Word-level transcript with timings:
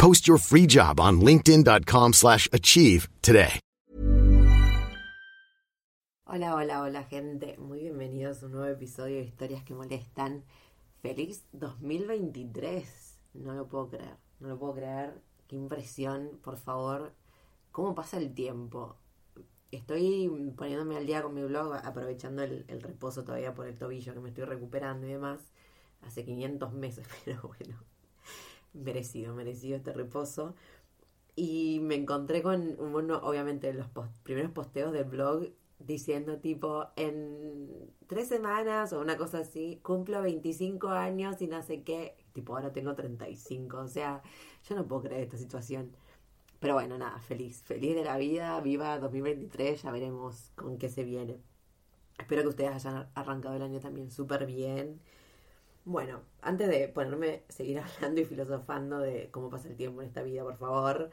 Post 0.00 0.26
your 0.26 0.38
free 0.38 0.66
job 0.66 0.98
on 0.98 1.20
linkedin.com 1.20 2.14
slash 2.14 2.48
achieve 2.54 3.06
today. 3.20 3.60
Hola, 6.24 6.54
hola, 6.54 6.80
hola 6.80 7.04
gente. 7.04 7.58
Muy 7.58 7.80
bienvenidos 7.80 8.42
a 8.42 8.46
un 8.46 8.52
nuevo 8.52 8.68
episodio 8.68 9.16
de 9.16 9.24
Historias 9.24 9.62
que 9.62 9.74
Molestan. 9.74 10.42
Feliz 11.02 11.44
2023. 11.52 13.18
No 13.34 13.52
lo 13.52 13.68
puedo 13.68 13.90
creer. 13.90 14.16
No 14.38 14.48
lo 14.48 14.58
puedo 14.58 14.76
creer. 14.76 15.20
Qué 15.46 15.56
impresión, 15.56 16.40
por 16.42 16.56
favor. 16.56 17.12
¿Cómo 17.70 17.94
pasa 17.94 18.16
el 18.16 18.32
tiempo? 18.32 18.96
Estoy 19.70 20.30
poniéndome 20.56 20.96
al 20.96 21.06
día 21.06 21.22
con 21.22 21.34
mi 21.34 21.42
blog, 21.42 21.74
aprovechando 21.74 22.42
el, 22.42 22.64
el 22.68 22.80
reposo 22.80 23.22
todavía 23.22 23.52
por 23.52 23.66
el 23.66 23.76
tobillo 23.76 24.14
que 24.14 24.20
me 24.20 24.30
estoy 24.30 24.44
recuperando 24.44 25.06
y 25.06 25.10
demás. 25.10 25.40
Hace 26.00 26.24
500 26.24 26.72
meses, 26.72 27.06
pero 27.26 27.42
bueno, 27.42 27.76
merecido, 28.72 29.34
merecido 29.34 29.76
este 29.76 29.92
reposo. 29.92 30.54
Y 31.36 31.80
me 31.82 31.94
encontré 31.94 32.42
con 32.42 32.76
uno, 32.80 33.18
obviamente, 33.22 33.72
los 33.72 33.88
primeros 34.22 34.50
posteos 34.52 34.92
del 34.92 35.04
blog 35.04 35.48
diciendo 35.78 36.38
tipo, 36.38 36.86
en 36.96 37.90
tres 38.06 38.28
semanas 38.28 38.92
o 38.92 39.00
una 39.00 39.16
cosa 39.16 39.38
así, 39.38 39.80
cumplo 39.82 40.22
25 40.22 40.88
años 40.88 41.40
y 41.40 41.46
no 41.46 41.62
sé 41.62 41.82
qué. 41.82 42.16
Tipo, 42.32 42.54
ahora 42.56 42.72
tengo 42.72 42.94
35. 42.94 43.78
O 43.78 43.88
sea, 43.88 44.22
yo 44.68 44.76
no 44.76 44.86
puedo 44.86 45.02
creer 45.02 45.22
esta 45.22 45.38
situación. 45.38 45.92
Pero 46.60 46.74
bueno, 46.74 46.98
nada, 46.98 47.18
feliz. 47.20 47.62
Feliz 47.62 47.94
de 47.94 48.04
la 48.04 48.18
vida, 48.18 48.60
viva 48.60 48.98
2023, 48.98 49.82
ya 49.82 49.90
veremos 49.90 50.52
con 50.54 50.76
qué 50.78 50.90
se 50.90 51.04
viene. 51.04 51.38
Espero 52.18 52.42
que 52.42 52.48
ustedes 52.48 52.72
hayan 52.72 53.08
arrancado 53.14 53.56
el 53.56 53.62
año 53.62 53.80
también 53.80 54.10
súper 54.10 54.46
bien. 54.46 55.00
Bueno, 55.90 56.20
antes 56.40 56.68
de 56.68 56.86
ponerme, 56.86 57.42
seguir 57.48 57.80
hablando 57.98 58.20
y 58.20 58.24
filosofando 58.24 59.00
de 59.00 59.28
cómo 59.32 59.50
pasa 59.50 59.66
el 59.68 59.76
tiempo 59.76 60.00
en 60.00 60.06
esta 60.06 60.22
vida, 60.22 60.44
por 60.44 60.56
favor, 60.56 61.10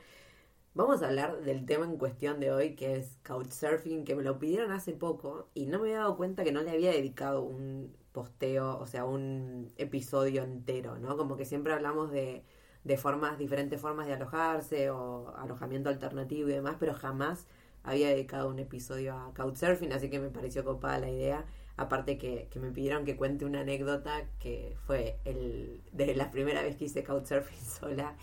vamos 0.75 1.01
a 1.01 1.07
hablar 1.07 1.41
del 1.41 1.65
tema 1.65 1.85
en 1.85 1.97
cuestión 1.97 2.39
de 2.39 2.51
hoy, 2.51 2.75
que 2.75 2.95
es 2.97 3.17
Couchsurfing, 3.23 4.05
que 4.05 4.15
me 4.15 4.21
lo 4.23 4.37
pidieron 4.39 4.71
hace 4.71 4.93
poco 4.93 5.49
y 5.55 5.65
no 5.65 5.79
me 5.79 5.85
había 5.87 5.99
dado 6.01 6.15
cuenta 6.17 6.43
que 6.43 6.51
no 6.51 6.61
le 6.61 6.69
había 6.71 6.91
dedicado 6.91 7.41
un 7.41 7.97
posteo, 8.11 8.77
o 8.79 8.85
sea, 8.85 9.05
un 9.05 9.71
episodio 9.77 10.43
entero, 10.43 10.99
¿no? 10.99 11.17
Como 11.17 11.37
que 11.37 11.45
siempre 11.45 11.73
hablamos 11.73 12.11
de, 12.11 12.43
de 12.83 12.97
formas, 12.97 13.39
diferentes 13.39 13.81
formas 13.81 14.05
de 14.07 14.13
alojarse 14.13 14.91
o 14.91 15.35
alojamiento 15.37 15.89
alternativo 15.89 16.49
y 16.49 16.53
demás, 16.53 16.75
pero 16.79 16.93
jamás 16.93 17.47
había 17.83 18.09
dedicado 18.09 18.49
un 18.49 18.59
episodio 18.59 19.15
a 19.17 19.33
Couchsurfing, 19.33 19.91
así 19.93 20.11
que 20.11 20.19
me 20.19 20.29
pareció 20.29 20.63
copada 20.63 20.99
la 20.99 21.09
idea. 21.09 21.45
Aparte 21.77 22.17
que, 22.17 22.47
que, 22.49 22.59
me 22.59 22.71
pidieron 22.71 23.05
que 23.05 23.15
cuente 23.15 23.45
una 23.45 23.61
anécdota 23.61 24.27
que 24.39 24.75
fue 24.85 25.19
el 25.25 25.83
de 25.91 26.15
la 26.15 26.31
primera 26.31 26.63
vez 26.63 26.75
que 26.75 26.85
hice 26.85 27.03
Couchsurfing 27.03 27.59
sola. 27.79 28.15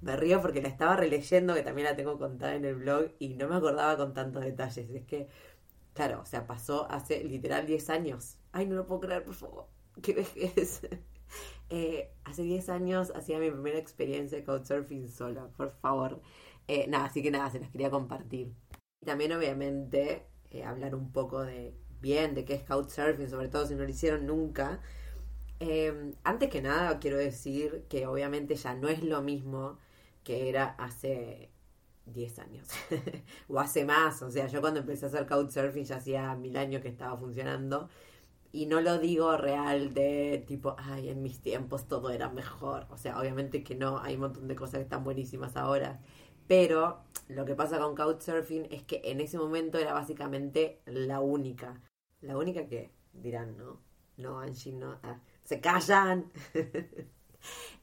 Me 0.00 0.14
río 0.14 0.40
porque 0.40 0.62
la 0.62 0.68
estaba 0.68 0.94
releyendo, 0.96 1.54
que 1.54 1.62
también 1.62 1.86
la 1.86 1.96
tengo 1.96 2.18
contada 2.18 2.54
en 2.54 2.64
el 2.64 2.76
blog, 2.76 3.10
y 3.18 3.34
no 3.34 3.48
me 3.48 3.56
acordaba 3.56 3.96
con 3.96 4.14
tantos 4.14 4.44
detalles. 4.44 4.90
Es 4.90 5.04
que, 5.06 5.28
claro, 5.94 6.20
o 6.20 6.26
sea, 6.26 6.46
pasó 6.46 6.88
hace 6.90 7.24
literal 7.24 7.66
10 7.66 7.90
años. 7.90 8.38
Ay, 8.52 8.66
no 8.66 8.76
lo 8.76 8.86
puedo 8.86 9.00
creer, 9.00 9.24
por 9.24 9.34
favor. 9.34 9.66
Qué 10.02 10.12
vejez. 10.12 10.82
eh, 11.70 12.12
hace 12.24 12.42
10 12.42 12.68
años 12.68 13.12
hacía 13.16 13.38
mi 13.38 13.50
primera 13.50 13.78
experiencia 13.78 14.38
de 14.38 14.44
Couchsurfing 14.44 15.08
sola, 15.08 15.48
por 15.56 15.70
favor. 15.70 16.20
Eh, 16.68 16.86
nada, 16.88 17.06
así 17.06 17.22
que 17.22 17.30
nada, 17.30 17.50
se 17.50 17.58
las 17.58 17.70
quería 17.70 17.90
compartir. 17.90 18.54
Y 19.00 19.06
también, 19.06 19.32
obviamente, 19.32 20.26
eh, 20.50 20.64
hablar 20.64 20.94
un 20.94 21.10
poco 21.12 21.42
de 21.42 21.74
bien 22.00 22.34
de 22.34 22.44
qué 22.44 22.54
es 22.54 22.62
Couchsurfing, 22.62 23.28
sobre 23.28 23.48
todo 23.48 23.66
si 23.66 23.74
no 23.74 23.84
lo 23.84 23.88
hicieron 23.90 24.26
nunca. 24.26 24.80
Eh, 25.60 26.12
antes 26.24 26.50
que 26.50 26.62
nada, 26.62 26.98
quiero 26.98 27.18
decir 27.18 27.84
que 27.88 28.06
obviamente 28.06 28.54
ya 28.56 28.74
no 28.74 28.88
es 28.88 29.02
lo 29.02 29.22
mismo 29.22 29.78
que 30.24 30.48
era 30.48 30.66
hace 30.78 31.50
10 32.06 32.38
años 32.38 32.68
o 33.48 33.58
hace 33.60 33.84
más. 33.84 34.22
O 34.22 34.30
sea, 34.30 34.46
yo 34.46 34.60
cuando 34.60 34.80
empecé 34.80 35.06
a 35.06 35.08
hacer 35.08 35.26
Couchsurfing 35.26 35.84
ya 35.84 35.96
hacía 35.96 36.34
mil 36.36 36.56
años 36.56 36.82
que 36.82 36.88
estaba 36.88 37.16
funcionando. 37.16 37.88
Y 38.50 38.66
no 38.66 38.80
lo 38.80 38.98
digo 38.98 39.36
real 39.36 39.92
de 39.92 40.42
tipo, 40.46 40.74
ay, 40.78 41.10
en 41.10 41.22
mis 41.22 41.40
tiempos 41.40 41.86
todo 41.86 42.10
era 42.10 42.30
mejor. 42.30 42.86
O 42.90 42.96
sea, 42.96 43.20
obviamente 43.20 43.62
que 43.62 43.74
no, 43.74 43.98
hay 44.00 44.14
un 44.14 44.22
montón 44.22 44.48
de 44.48 44.56
cosas 44.56 44.78
que 44.78 44.84
están 44.84 45.04
buenísimas 45.04 45.56
ahora. 45.56 46.00
Pero 46.46 47.02
lo 47.28 47.44
que 47.44 47.54
pasa 47.54 47.78
con 47.78 47.94
Couchsurfing 47.94 48.68
es 48.70 48.82
que 48.84 49.02
en 49.04 49.20
ese 49.20 49.38
momento 49.38 49.78
era 49.78 49.92
básicamente 49.92 50.80
la 50.86 51.20
única. 51.20 51.80
La 52.20 52.36
única 52.36 52.66
que 52.66 52.90
dirán, 53.12 53.56
¿no? 53.56 53.80
No, 54.16 54.40
Angie, 54.40 54.72
no. 54.72 54.98
Ah, 55.02 55.20
se 55.44 55.60
callan. 55.60 56.30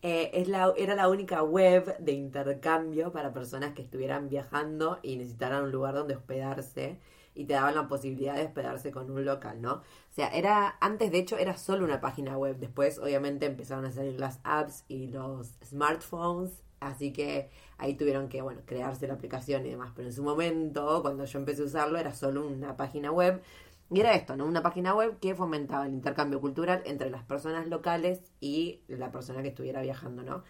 eh, 0.02 0.32
es 0.34 0.48
la, 0.48 0.74
era 0.78 0.96
la 0.96 1.10
única 1.10 1.44
web 1.44 1.98
de 2.00 2.12
intercambio 2.12 3.12
para 3.12 3.34
personas 3.34 3.74
que 3.74 3.82
estuvieran 3.82 4.30
viajando 4.30 5.00
y 5.02 5.18
necesitaran 5.18 5.64
un 5.64 5.72
lugar 5.72 5.94
donde 5.96 6.16
hospedarse 6.16 7.00
y 7.34 7.46
te 7.46 7.54
daban 7.54 7.76
la 7.76 7.88
posibilidad 7.88 8.36
de 8.36 8.46
hospedarse 8.46 8.92
con 8.92 9.12
un 9.12 9.26
local, 9.26 9.62
¿no? 9.62 9.74
O 9.74 10.14
sea, 10.14 10.30
era, 10.30 10.78
antes 10.80 11.12
de 11.12 11.20
hecho 11.20 11.38
era 11.38 11.58
solo 11.58 11.84
una 11.86 12.00
página 12.02 12.38
web, 12.38 12.58
después 12.58 12.98
obviamente 13.00 13.46
empezaron 13.46 13.86
a 13.86 13.92
salir 13.92 14.20
las 14.20 14.40
apps 14.44 14.86
y 14.88 15.08
los 15.08 15.58
smartphones, 15.66 16.64
así 16.80 17.12
que 17.12 17.50
ahí 17.78 17.96
tuvieron 17.96 18.30
que, 18.30 18.42
bueno, 18.42 18.62
crearse 18.66 19.08
la 19.08 19.16
aplicación 19.16 19.66
y 19.66 19.70
demás, 19.72 19.92
pero 19.96 20.08
en 20.08 20.14
su 20.14 20.24
momento, 20.24 21.02
cuando 21.02 21.26
yo 21.26 21.40
empecé 21.40 21.62
a 21.64 21.66
usarlo, 21.66 21.98
era 22.00 22.14
solo 22.14 22.48
una 22.48 22.78
página 22.78 23.12
web 23.12 23.42
y 23.92 24.00
era 24.00 24.14
esto, 24.16 24.36
¿no? 24.36 24.46
Una 24.46 24.64
página 24.64 24.96
web 24.96 25.20
que 25.20 25.36
fomentaba 25.36 25.86
el 25.86 25.94
intercambio 25.94 26.42
cultural 26.42 26.82
entre 26.86 27.10
las 27.10 27.24
personas 27.24 27.68
locales 27.68 28.32
y 28.40 28.82
la 28.88 29.12
persona 29.12 29.42
que 29.44 29.50
estuviera 29.50 29.82
viajando, 29.82 30.24
¿no? 30.24 30.44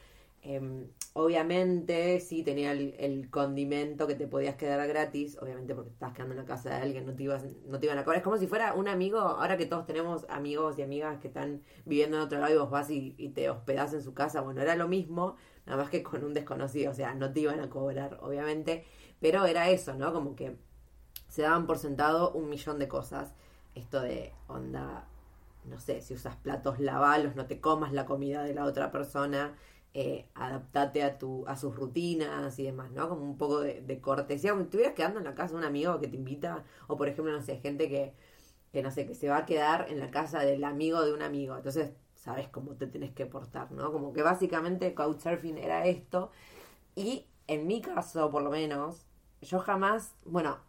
Eh, 0.47 0.87
obviamente, 1.13 2.19
sí 2.19 2.43
tenía 2.43 2.71
el, 2.71 2.93
el, 2.99 3.31
condimento 3.31 4.05
que 4.05 4.13
te 4.13 4.27
podías 4.27 4.55
quedar 4.55 4.87
gratis, 4.87 5.37
obviamente 5.41 5.73
porque 5.73 5.89
estabas 5.89 6.13
quedando 6.13 6.35
en 6.35 6.39
la 6.41 6.45
casa 6.45 6.69
de 6.69 6.75
alguien, 6.75 7.05
no 7.05 7.15
te, 7.15 7.23
ibas, 7.23 7.43
no 7.65 7.79
te 7.79 7.87
iban 7.87 7.97
a 7.97 8.03
cobrar. 8.03 8.19
Es 8.19 8.23
como 8.23 8.37
si 8.37 8.45
fuera 8.45 8.75
un 8.75 8.87
amigo, 8.87 9.19
ahora 9.19 9.57
que 9.57 9.65
todos 9.65 9.87
tenemos 9.87 10.25
amigos 10.29 10.77
y 10.77 10.83
amigas 10.83 11.19
que 11.19 11.29
están 11.29 11.63
viviendo 11.85 12.17
en 12.17 12.23
otro 12.23 12.39
lado 12.39 12.53
y 12.53 12.57
vos 12.57 12.69
vas 12.69 12.91
y, 12.91 13.15
y 13.17 13.29
te 13.29 13.49
hospedás 13.49 13.93
en 13.93 14.03
su 14.03 14.13
casa, 14.13 14.41
bueno, 14.41 14.61
era 14.61 14.75
lo 14.75 14.87
mismo, 14.87 15.35
nada 15.65 15.81
más 15.81 15.89
que 15.89 16.03
con 16.03 16.23
un 16.23 16.33
desconocido, 16.35 16.91
o 16.91 16.93
sea, 16.93 17.15
no 17.15 17.33
te 17.33 17.39
iban 17.39 17.59
a 17.59 17.69
cobrar, 17.69 18.19
obviamente, 18.21 18.85
pero 19.19 19.45
era 19.45 19.69
eso, 19.71 19.95
¿no? 19.95 20.13
Como 20.13 20.35
que 20.35 20.57
se 21.35 21.41
daban 21.41 21.67
por 21.67 21.77
sentado 21.77 22.31
un 22.31 22.47
millón 22.47 22.79
de 22.79 22.87
cosas. 22.87 23.33
Esto 23.75 23.99
de 23.99 24.31
onda, 24.47 25.05
no 25.65 25.77
sé, 25.81 26.01
si 26.01 26.13
usas 26.13 26.37
platos, 26.37 26.79
lavalos, 26.79 27.35
no 27.35 27.45
te 27.45 27.59
comas 27.59 27.91
la 27.91 28.05
comida 28.05 28.41
de 28.43 28.53
la 28.53 28.63
otra 28.63 28.89
persona, 28.89 29.53
eh, 29.93 30.29
adaptate 30.33 31.03
a, 31.03 31.17
tu, 31.17 31.45
a 31.45 31.57
sus 31.57 31.75
rutinas 31.75 32.57
y 32.57 32.63
demás, 32.63 32.89
¿no? 32.91 33.09
Como 33.09 33.23
un 33.23 33.37
poco 33.37 33.59
de, 33.59 33.99
cortesía, 33.99 34.51
como 34.51 34.63
si 34.63 34.67
estuvieras 34.67 34.93
quedando 34.95 35.19
en 35.19 35.25
la 35.25 35.35
casa 35.35 35.51
de 35.55 35.57
un 35.59 35.65
amigo 35.65 35.99
que 35.99 36.07
te 36.07 36.15
invita, 36.15 36.63
o 36.87 36.95
por 36.95 37.09
ejemplo, 37.09 37.33
no 37.33 37.41
sé, 37.41 37.57
gente 37.57 37.89
que, 37.89 38.13
que, 38.71 38.81
no 38.81 38.89
sé, 38.89 39.05
que 39.05 39.13
se 39.13 39.27
va 39.27 39.39
a 39.39 39.45
quedar 39.45 39.87
en 39.89 39.99
la 39.99 40.11
casa 40.11 40.39
del 40.39 40.63
amigo 40.63 41.03
de 41.03 41.13
un 41.13 41.21
amigo. 41.21 41.57
Entonces, 41.57 41.91
sabes 42.15 42.47
cómo 42.47 42.75
te 42.75 42.87
tenés 42.87 43.11
que 43.13 43.25
portar, 43.25 43.73
¿no? 43.73 43.91
Como 43.91 44.13
que 44.13 44.23
básicamente 44.23 44.93
Couchsurfing 44.93 45.57
era 45.57 45.85
esto. 45.85 46.31
Y 46.95 47.25
en 47.47 47.67
mi 47.67 47.81
caso, 47.81 48.31
por 48.31 48.41
lo 48.41 48.51
menos, 48.51 49.05
yo 49.41 49.59
jamás, 49.59 50.15
bueno, 50.23 50.59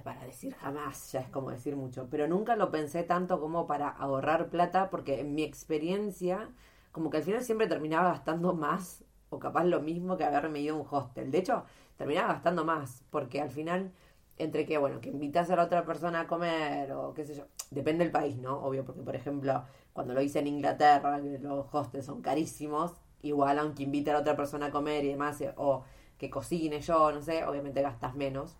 para 0.00 0.24
decir 0.24 0.54
jamás, 0.54 1.12
ya 1.12 1.20
es 1.20 1.28
como 1.28 1.50
decir 1.50 1.76
mucho, 1.76 2.08
pero 2.10 2.26
nunca 2.26 2.56
lo 2.56 2.70
pensé 2.70 3.02
tanto 3.02 3.40
como 3.40 3.66
para 3.66 3.88
ahorrar 3.88 4.48
plata, 4.48 4.90
porque 4.90 5.20
en 5.20 5.34
mi 5.34 5.42
experiencia, 5.42 6.48
como 6.92 7.10
que 7.10 7.18
al 7.18 7.22
final 7.22 7.42
siempre 7.42 7.66
terminaba 7.66 8.10
gastando 8.10 8.54
más 8.54 9.04
o 9.30 9.38
capaz 9.38 9.64
lo 9.64 9.80
mismo 9.80 10.16
que 10.16 10.24
haberme 10.24 10.60
ido 10.60 10.76
a 10.76 10.80
un 10.80 10.86
hostel. 10.90 11.30
De 11.30 11.38
hecho, 11.38 11.64
terminaba 11.96 12.34
gastando 12.34 12.64
más, 12.64 13.04
porque 13.10 13.40
al 13.40 13.50
final, 13.50 13.92
entre 14.38 14.66
que, 14.66 14.78
bueno, 14.78 15.00
que 15.00 15.08
invitas 15.10 15.50
a 15.50 15.56
la 15.56 15.64
otra 15.64 15.84
persona 15.84 16.20
a 16.20 16.26
comer 16.26 16.92
o 16.92 17.14
qué 17.14 17.24
sé 17.24 17.34
yo, 17.34 17.44
depende 17.70 18.04
del 18.04 18.12
país, 18.12 18.36
¿no? 18.38 18.58
Obvio, 18.62 18.84
porque 18.84 19.02
por 19.02 19.16
ejemplo, 19.16 19.64
cuando 19.92 20.14
lo 20.14 20.22
hice 20.22 20.40
en 20.40 20.46
Inglaterra, 20.48 21.18
los 21.18 21.66
hostels 21.72 22.06
son 22.06 22.22
carísimos, 22.22 22.92
igual 23.22 23.58
aunque 23.58 23.84
invite 23.84 24.10
a 24.10 24.14
la 24.14 24.20
otra 24.20 24.36
persona 24.36 24.66
a 24.66 24.70
comer 24.70 25.04
y 25.04 25.08
demás, 25.08 25.40
eh, 25.40 25.52
o 25.56 25.84
que 26.18 26.30
cocine 26.30 26.80
yo, 26.80 27.12
no 27.12 27.22
sé, 27.22 27.44
obviamente 27.44 27.82
gastas 27.82 28.14
menos. 28.14 28.56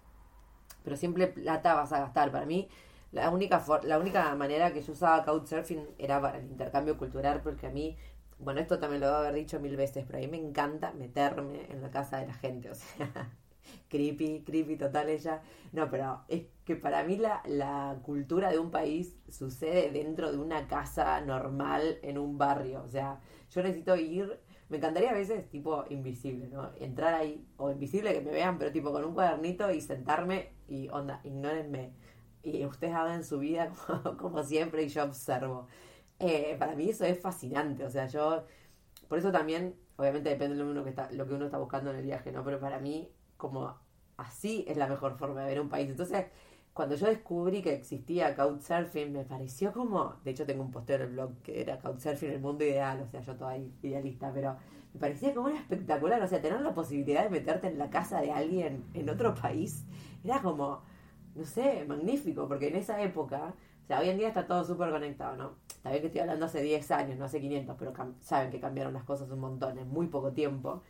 Pero 0.82 0.96
siempre 0.96 1.26
plata 1.28 1.74
vas 1.74 1.92
a 1.92 2.00
gastar. 2.00 2.30
Para 2.32 2.46
mí, 2.46 2.68
la 3.12 3.30
única, 3.30 3.64
la 3.84 3.98
única 3.98 4.34
manera 4.34 4.72
que 4.72 4.82
yo 4.82 4.92
usaba 4.92 5.24
Couchsurfing 5.24 5.86
era 5.98 6.20
para 6.20 6.38
el 6.38 6.46
intercambio 6.46 6.96
cultural, 6.96 7.40
porque 7.42 7.66
a 7.66 7.70
mí, 7.70 7.96
bueno, 8.38 8.60
esto 8.60 8.78
también 8.78 9.00
lo 9.00 9.06
debo 9.08 9.18
haber 9.18 9.34
dicho 9.34 9.60
mil 9.60 9.76
veces, 9.76 10.04
pero 10.06 10.18
a 10.18 10.20
mí 10.22 10.28
me 10.28 10.38
encanta 10.38 10.92
meterme 10.92 11.66
en 11.70 11.82
la 11.82 11.90
casa 11.90 12.18
de 12.18 12.26
la 12.28 12.34
gente, 12.34 12.70
o 12.70 12.74
sea, 12.74 13.30
creepy, 13.88 14.44
creepy 14.44 14.76
total 14.76 15.10
ella. 15.10 15.42
No, 15.72 15.90
pero 15.90 16.22
es 16.28 16.44
que 16.64 16.76
para 16.76 17.04
mí 17.04 17.16
la, 17.16 17.42
la 17.46 17.98
cultura 18.02 18.50
de 18.50 18.58
un 18.58 18.70
país 18.70 19.16
sucede 19.28 19.90
dentro 19.90 20.32
de 20.32 20.38
una 20.38 20.66
casa 20.66 21.20
normal 21.20 21.98
en 22.02 22.18
un 22.18 22.38
barrio, 22.38 22.82
o 22.84 22.88
sea, 22.88 23.20
yo 23.50 23.62
necesito 23.62 23.94
ir 23.96 24.40
me 24.72 24.78
encantaría 24.78 25.10
a 25.10 25.14
veces, 25.14 25.50
tipo, 25.50 25.84
invisible, 25.90 26.48
¿no? 26.48 26.70
Entrar 26.80 27.12
ahí, 27.12 27.46
o 27.58 27.70
invisible 27.70 28.14
que 28.14 28.22
me 28.22 28.30
vean, 28.30 28.56
pero 28.58 28.72
tipo 28.72 28.90
con 28.90 29.04
un 29.04 29.12
cuadernito 29.12 29.70
y 29.70 29.82
sentarme 29.82 30.48
y, 30.72 30.88
onda, 30.88 31.20
ignórenme. 31.24 31.92
Y 32.42 32.64
ustedes 32.64 32.94
hagan 32.94 33.24
su 33.24 33.38
vida 33.38 33.72
como, 34.18 34.42
siempre 34.42 34.82
y 34.84 34.88
yo 34.88 35.04
observo. 35.04 35.68
Eh, 36.18 36.56
para 36.58 36.74
mí 36.74 36.90
eso 36.90 37.04
es 37.04 37.20
fascinante, 37.20 37.84
o 37.84 37.90
sea, 37.90 38.06
yo, 38.06 38.44
por 39.08 39.18
eso 39.18 39.32
también, 39.32 39.76
obviamente 39.96 40.30
depende 40.30 40.56
de 40.56 40.64
lo, 40.64 40.70
uno 40.70 40.84
que 40.84 40.90
está, 40.90 41.10
lo 41.12 41.26
que 41.26 41.34
uno 41.34 41.46
está 41.46 41.58
buscando 41.58 41.90
en 41.90 41.96
el 41.96 42.04
viaje, 42.04 42.30
¿no? 42.32 42.44
Pero 42.44 42.60
para 42.60 42.78
mí, 42.78 43.10
como 43.36 43.76
así 44.16 44.64
es 44.68 44.76
la 44.76 44.86
mejor 44.86 45.16
forma 45.16 45.42
de 45.42 45.48
ver 45.48 45.60
un 45.60 45.68
país. 45.68 45.90
Entonces, 45.90 46.26
cuando 46.72 46.94
yo 46.94 47.06
descubrí 47.06 47.60
que 47.60 47.74
existía 47.74 48.34
Couchsurfing, 48.34 49.12
me 49.12 49.24
pareció 49.24 49.72
como, 49.72 50.16
de 50.24 50.30
hecho 50.30 50.46
tengo 50.46 50.62
un 50.62 50.70
posteo 50.70 50.96
en 50.96 51.02
el 51.02 51.08
blog 51.08 51.42
que 51.42 51.60
era 51.60 51.78
Couchsurfing, 51.78 52.30
el 52.30 52.40
mundo 52.40 52.64
ideal, 52.64 53.02
o 53.02 53.06
sea, 53.08 53.20
yo 53.20 53.36
toda 53.36 53.56
idealista, 53.58 54.32
pero 54.32 54.56
me 54.94 55.00
parecía 55.00 55.34
como 55.34 55.48
era 55.48 55.58
espectacular, 55.58 56.22
o 56.22 56.26
sea, 56.26 56.40
tener 56.40 56.60
la 56.60 56.74
posibilidad 56.74 57.24
de 57.24 57.30
meterte 57.30 57.66
en 57.66 57.78
la 57.78 57.90
casa 57.90 58.20
de 58.20 58.30
alguien 58.30 58.84
en 58.94 59.08
otro 59.10 59.34
país, 59.34 59.84
era 60.24 60.42
como, 60.42 60.82
no 61.34 61.44
sé, 61.44 61.84
magnífico, 61.86 62.48
porque 62.48 62.68
en 62.68 62.76
esa 62.76 63.00
época, 63.02 63.54
o 63.84 63.86
sea, 63.86 64.00
hoy 64.00 64.08
en 64.08 64.18
día 64.18 64.28
está 64.28 64.46
todo 64.46 64.64
súper 64.64 64.90
conectado, 64.90 65.36
¿no? 65.36 65.56
Está 65.68 65.90
bien 65.90 66.02
que 66.02 66.06
estoy 66.08 66.20
hablando 66.22 66.46
hace 66.46 66.62
10 66.62 66.90
años, 66.92 67.18
no 67.18 67.24
hace 67.24 67.40
500, 67.40 67.76
pero 67.78 67.92
saben 68.20 68.50
que 68.50 68.60
cambiaron 68.60 68.92
las 68.92 69.04
cosas 69.04 69.30
un 69.30 69.40
montón 69.40 69.78
en 69.78 69.88
muy 69.88 70.06
poco 70.08 70.32
tiempo, 70.32 70.82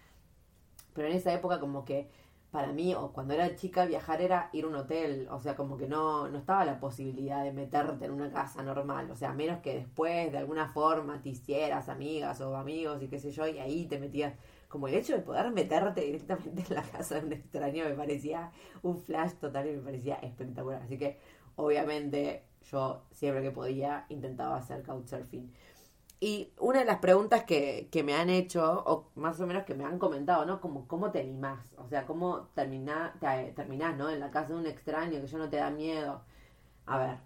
pero 0.95 1.09
en 1.09 1.15
esa 1.15 1.33
época 1.33 1.61
como 1.61 1.85
que 1.85 2.11
para 2.53 2.71
mí, 2.71 2.95
o 2.95 3.13
cuando 3.13 3.33
era 3.33 3.57
chica, 3.57 3.87
viajar 3.87 4.21
era 4.21 4.51
ir 4.53 4.65
a 4.65 4.69
un 4.69 4.75
hotel. 4.77 5.27
O 5.31 5.41
sea, 5.41 5.57
como 5.57 5.79
que 5.79 5.89
no, 5.89 6.29
no 6.29 6.39
estaba 6.39 6.67
la 6.67 6.79
posibilidad 6.79 7.43
de 7.43 7.51
meterte 7.51 8.05
en 8.05 8.13
una 8.13 8.31
casa 8.31 8.63
normal. 8.63 9.11
O 9.11 9.17
sea, 9.17 9.33
menos 9.33 9.61
que 9.61 9.75
después, 9.75 10.31
de 10.31 10.37
alguna 10.39 10.69
forma, 10.69 11.23
te 11.23 11.31
hicieras 11.31 11.89
amigas 11.89 12.43
o 12.43 12.55
amigos 12.57 13.03
y 13.03 13.09
qué 13.09 13.19
sé 13.19 13.31
yo, 13.33 13.47
y 13.49 13.59
ahí 13.59 13.87
te 13.87 13.99
metías. 13.99 14.35
Como 14.73 14.89
el 14.89 14.95
hecho 14.95 15.13
de 15.13 15.21
poder 15.21 15.51
meterte 15.51 16.01
directamente 16.01 16.65
en 16.67 16.75
la 16.77 16.83
casa 16.83 17.17
de 17.17 17.27
un 17.27 17.33
extraño 17.35 17.85
me 17.85 17.93
parecía 17.93 18.51
un 18.83 18.97
flash 18.97 19.33
total 19.35 19.69
y 19.69 19.73
me 19.73 19.83
parecía 19.83 20.15
espectacular. 20.15 20.81
Así 20.81 20.97
que, 20.97 21.19
obviamente, 21.57 22.47
yo 22.71 23.03
siempre 23.11 23.43
que 23.43 23.51
podía 23.51 24.07
intentaba 24.09 24.57
hacer 24.57 24.83
couchsurfing. 24.83 25.53
Y 26.21 26.55
una 26.59 26.79
de 26.79 26.85
las 26.87 27.01
preguntas 27.01 27.45
que, 27.45 27.91
que, 27.93 28.03
me 28.03 28.15
han 28.15 28.31
hecho, 28.31 28.83
o 28.87 29.11
más 29.15 29.39
o 29.41 29.47
menos 29.47 29.65
que 29.65 29.75
me 29.75 29.85
han 29.85 29.99
comentado, 29.99 30.47
¿no? 30.47 30.59
Como, 30.63 30.89
¿cómo 30.89 31.11
te 31.11 31.21
animás? 31.21 31.75
O 31.77 31.87
sea, 31.87 32.07
¿cómo 32.07 32.49
termina, 32.55 33.13
te, 33.21 33.53
terminás, 33.53 33.95
¿no? 33.99 34.09
En 34.09 34.21
la 34.21 34.31
casa 34.31 34.55
de 34.55 34.61
un 34.61 34.67
extraño, 34.67 35.21
que 35.21 35.27
yo 35.27 35.37
no 35.37 35.51
te 35.51 35.59
da 35.59 35.69
miedo. 35.69 36.23
A 36.87 36.97
ver, 36.99 37.19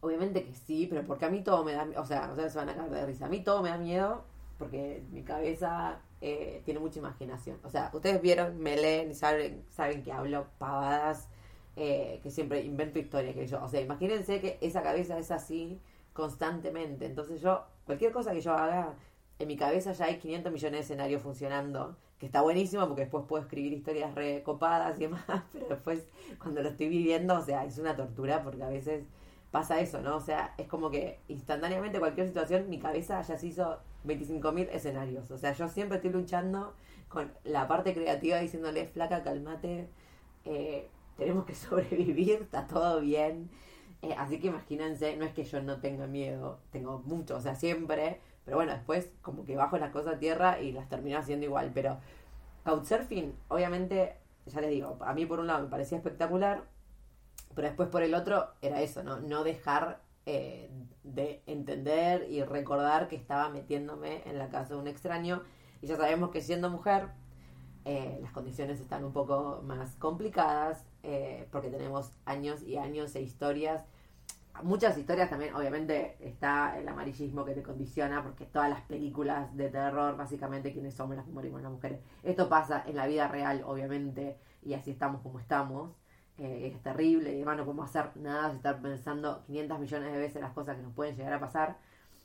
obviamente 0.00 0.44
que 0.44 0.54
sí, 0.56 0.88
pero 0.90 1.06
porque 1.06 1.26
a 1.26 1.30
mí 1.30 1.44
todo 1.44 1.62
me 1.62 1.74
da 1.74 1.86
O 1.96 2.04
sea, 2.04 2.28
ustedes 2.30 2.52
se 2.52 2.58
van 2.58 2.70
a 2.70 2.74
caer 2.74 2.90
de 2.90 3.06
risa. 3.06 3.26
A 3.26 3.28
mí 3.28 3.44
todo 3.44 3.62
me 3.62 3.68
da 3.68 3.78
miedo 3.78 4.24
porque 4.58 5.04
mi 5.12 5.22
cabeza 5.22 6.00
eh, 6.20 6.62
tiene 6.64 6.80
mucha 6.80 6.98
imaginación. 6.98 7.58
O 7.64 7.70
sea, 7.70 7.90
ustedes 7.92 8.20
vieron, 8.20 8.58
me 8.58 8.76
leen 8.76 9.10
y 9.10 9.14
saben, 9.14 9.64
saben 9.70 10.02
que 10.02 10.12
hablo 10.12 10.46
pavadas, 10.58 11.28
eh, 11.76 12.20
que 12.22 12.30
siempre 12.30 12.62
invento 12.62 12.98
historias 12.98 13.34
que 13.34 13.46
yo. 13.46 13.62
O 13.64 13.68
sea, 13.68 13.80
imagínense 13.80 14.40
que 14.40 14.58
esa 14.60 14.82
cabeza 14.82 15.18
es 15.18 15.30
así 15.30 15.80
constantemente. 16.12 17.06
Entonces 17.06 17.40
yo 17.40 17.64
cualquier 17.84 18.12
cosa 18.12 18.32
que 18.32 18.40
yo 18.40 18.52
haga, 18.52 18.94
en 19.38 19.48
mi 19.48 19.56
cabeza 19.56 19.92
ya 19.92 20.06
hay 20.06 20.18
500 20.18 20.52
millones 20.52 20.80
de 20.80 20.84
escenarios 20.84 21.22
funcionando, 21.22 21.96
que 22.18 22.26
está 22.26 22.42
buenísimo 22.42 22.86
porque 22.86 23.02
después 23.02 23.24
puedo 23.26 23.42
escribir 23.42 23.72
historias 23.72 24.14
recopadas 24.14 24.98
y 24.98 25.02
demás, 25.04 25.24
pero 25.52 25.68
después 25.68 26.04
cuando 26.38 26.62
lo 26.62 26.68
estoy 26.68 26.88
viviendo, 26.88 27.38
o 27.38 27.42
sea, 27.42 27.64
es 27.64 27.78
una 27.78 27.96
tortura 27.96 28.42
porque 28.42 28.62
a 28.62 28.68
veces 28.68 29.04
pasa 29.50 29.80
eso, 29.80 30.02
¿no? 30.02 30.16
O 30.16 30.20
sea, 30.20 30.54
es 30.58 30.68
como 30.68 30.90
que 30.90 31.20
instantáneamente 31.28 31.98
cualquier 31.98 32.26
situación, 32.26 32.68
mi 32.68 32.78
cabeza 32.78 33.22
ya 33.22 33.38
se 33.38 33.46
hizo 33.46 33.78
25.000 34.04 34.68
escenarios. 34.72 35.30
O 35.30 35.38
sea, 35.38 35.52
yo 35.52 35.68
siempre 35.68 35.96
estoy 35.96 36.10
luchando 36.10 36.74
con 37.08 37.32
la 37.44 37.68
parte 37.68 37.94
creativa 37.94 38.38
diciéndole, 38.38 38.86
flaca, 38.86 39.22
calmate, 39.22 39.88
eh, 40.44 40.88
tenemos 41.16 41.44
que 41.44 41.54
sobrevivir, 41.56 42.42
está 42.42 42.66
todo 42.66 43.00
bien. 43.00 43.50
Eh, 44.02 44.14
así 44.16 44.38
que 44.40 44.46
imagínense, 44.46 45.16
no 45.16 45.24
es 45.24 45.32
que 45.32 45.44
yo 45.44 45.60
no 45.62 45.80
tenga 45.80 46.06
miedo, 46.06 46.58
tengo 46.70 47.00
mucho, 47.04 47.36
o 47.36 47.40
sea, 47.40 47.54
siempre, 47.54 48.18
pero 48.44 48.56
bueno, 48.56 48.72
después 48.72 49.10
como 49.20 49.44
que 49.44 49.56
bajo 49.56 49.76
las 49.76 49.90
cosas 49.90 50.14
a 50.14 50.18
tierra 50.18 50.60
y 50.60 50.72
las 50.72 50.88
termino 50.88 51.18
haciendo 51.18 51.44
igual. 51.44 51.70
Pero 51.74 51.98
Couchsurfing, 52.64 53.34
obviamente, 53.48 54.16
ya 54.46 54.60
les 54.60 54.70
digo, 54.70 54.96
a 55.00 55.12
mí 55.12 55.26
por 55.26 55.40
un 55.40 55.48
lado 55.48 55.64
me 55.64 55.68
parecía 55.68 55.98
espectacular, 55.98 56.64
pero 57.54 57.68
después 57.68 57.88
por 57.90 58.02
el 58.02 58.14
otro 58.14 58.48
era 58.62 58.80
eso, 58.80 59.02
¿no? 59.02 59.20
No 59.20 59.44
dejar 59.44 60.00
eh, 60.32 60.70
de 61.02 61.42
entender 61.46 62.30
y 62.30 62.44
recordar 62.44 63.08
que 63.08 63.16
estaba 63.16 63.48
metiéndome 63.48 64.22
en 64.26 64.38
la 64.38 64.48
casa 64.48 64.74
de 64.74 64.80
un 64.80 64.86
extraño. 64.86 65.42
Y 65.82 65.88
ya 65.88 65.96
sabemos 65.96 66.30
que 66.30 66.40
siendo 66.40 66.70
mujer, 66.70 67.08
eh, 67.84 68.16
las 68.22 68.30
condiciones 68.30 68.78
están 68.78 69.04
un 69.04 69.12
poco 69.12 69.60
más 69.64 69.96
complicadas 69.96 70.86
eh, 71.02 71.48
porque 71.50 71.68
tenemos 71.68 72.12
años 72.26 72.62
y 72.62 72.76
años 72.76 73.16
e 73.16 73.22
historias. 73.22 73.84
Muchas 74.62 74.96
historias 74.98 75.30
también, 75.30 75.52
obviamente, 75.52 76.16
está 76.20 76.78
el 76.78 76.86
amarillismo 76.86 77.44
que 77.44 77.54
te 77.54 77.64
condiciona, 77.64 78.22
porque 78.22 78.44
todas 78.44 78.70
las 78.70 78.82
películas 78.82 79.56
de 79.56 79.68
terror, 79.68 80.16
básicamente, 80.16 80.72
quienes 80.72 80.94
somos 80.94 81.16
las 81.16 81.24
que 81.24 81.32
morimos 81.32 81.60
las 81.60 81.72
mujeres. 81.72 81.98
Esto 82.22 82.48
pasa 82.48 82.84
en 82.86 82.94
la 82.94 83.08
vida 83.08 83.26
real, 83.26 83.64
obviamente, 83.66 84.36
y 84.62 84.74
así 84.74 84.92
estamos 84.92 85.22
como 85.22 85.40
estamos. 85.40 85.90
Eh, 86.40 86.72
es 86.74 86.82
terrible 86.82 87.32
y 87.32 87.36
además 87.36 87.58
no 87.58 87.64
podemos 87.66 87.90
hacer 87.90 88.16
nada 88.16 88.50
estar 88.54 88.80
pensando 88.80 89.42
500 89.44 89.78
millones 89.78 90.10
de 90.10 90.18
veces 90.18 90.40
las 90.40 90.54
cosas 90.54 90.76
que 90.76 90.82
nos 90.82 90.94
pueden 90.94 91.14
llegar 91.14 91.34
a 91.34 91.40
pasar. 91.40 91.76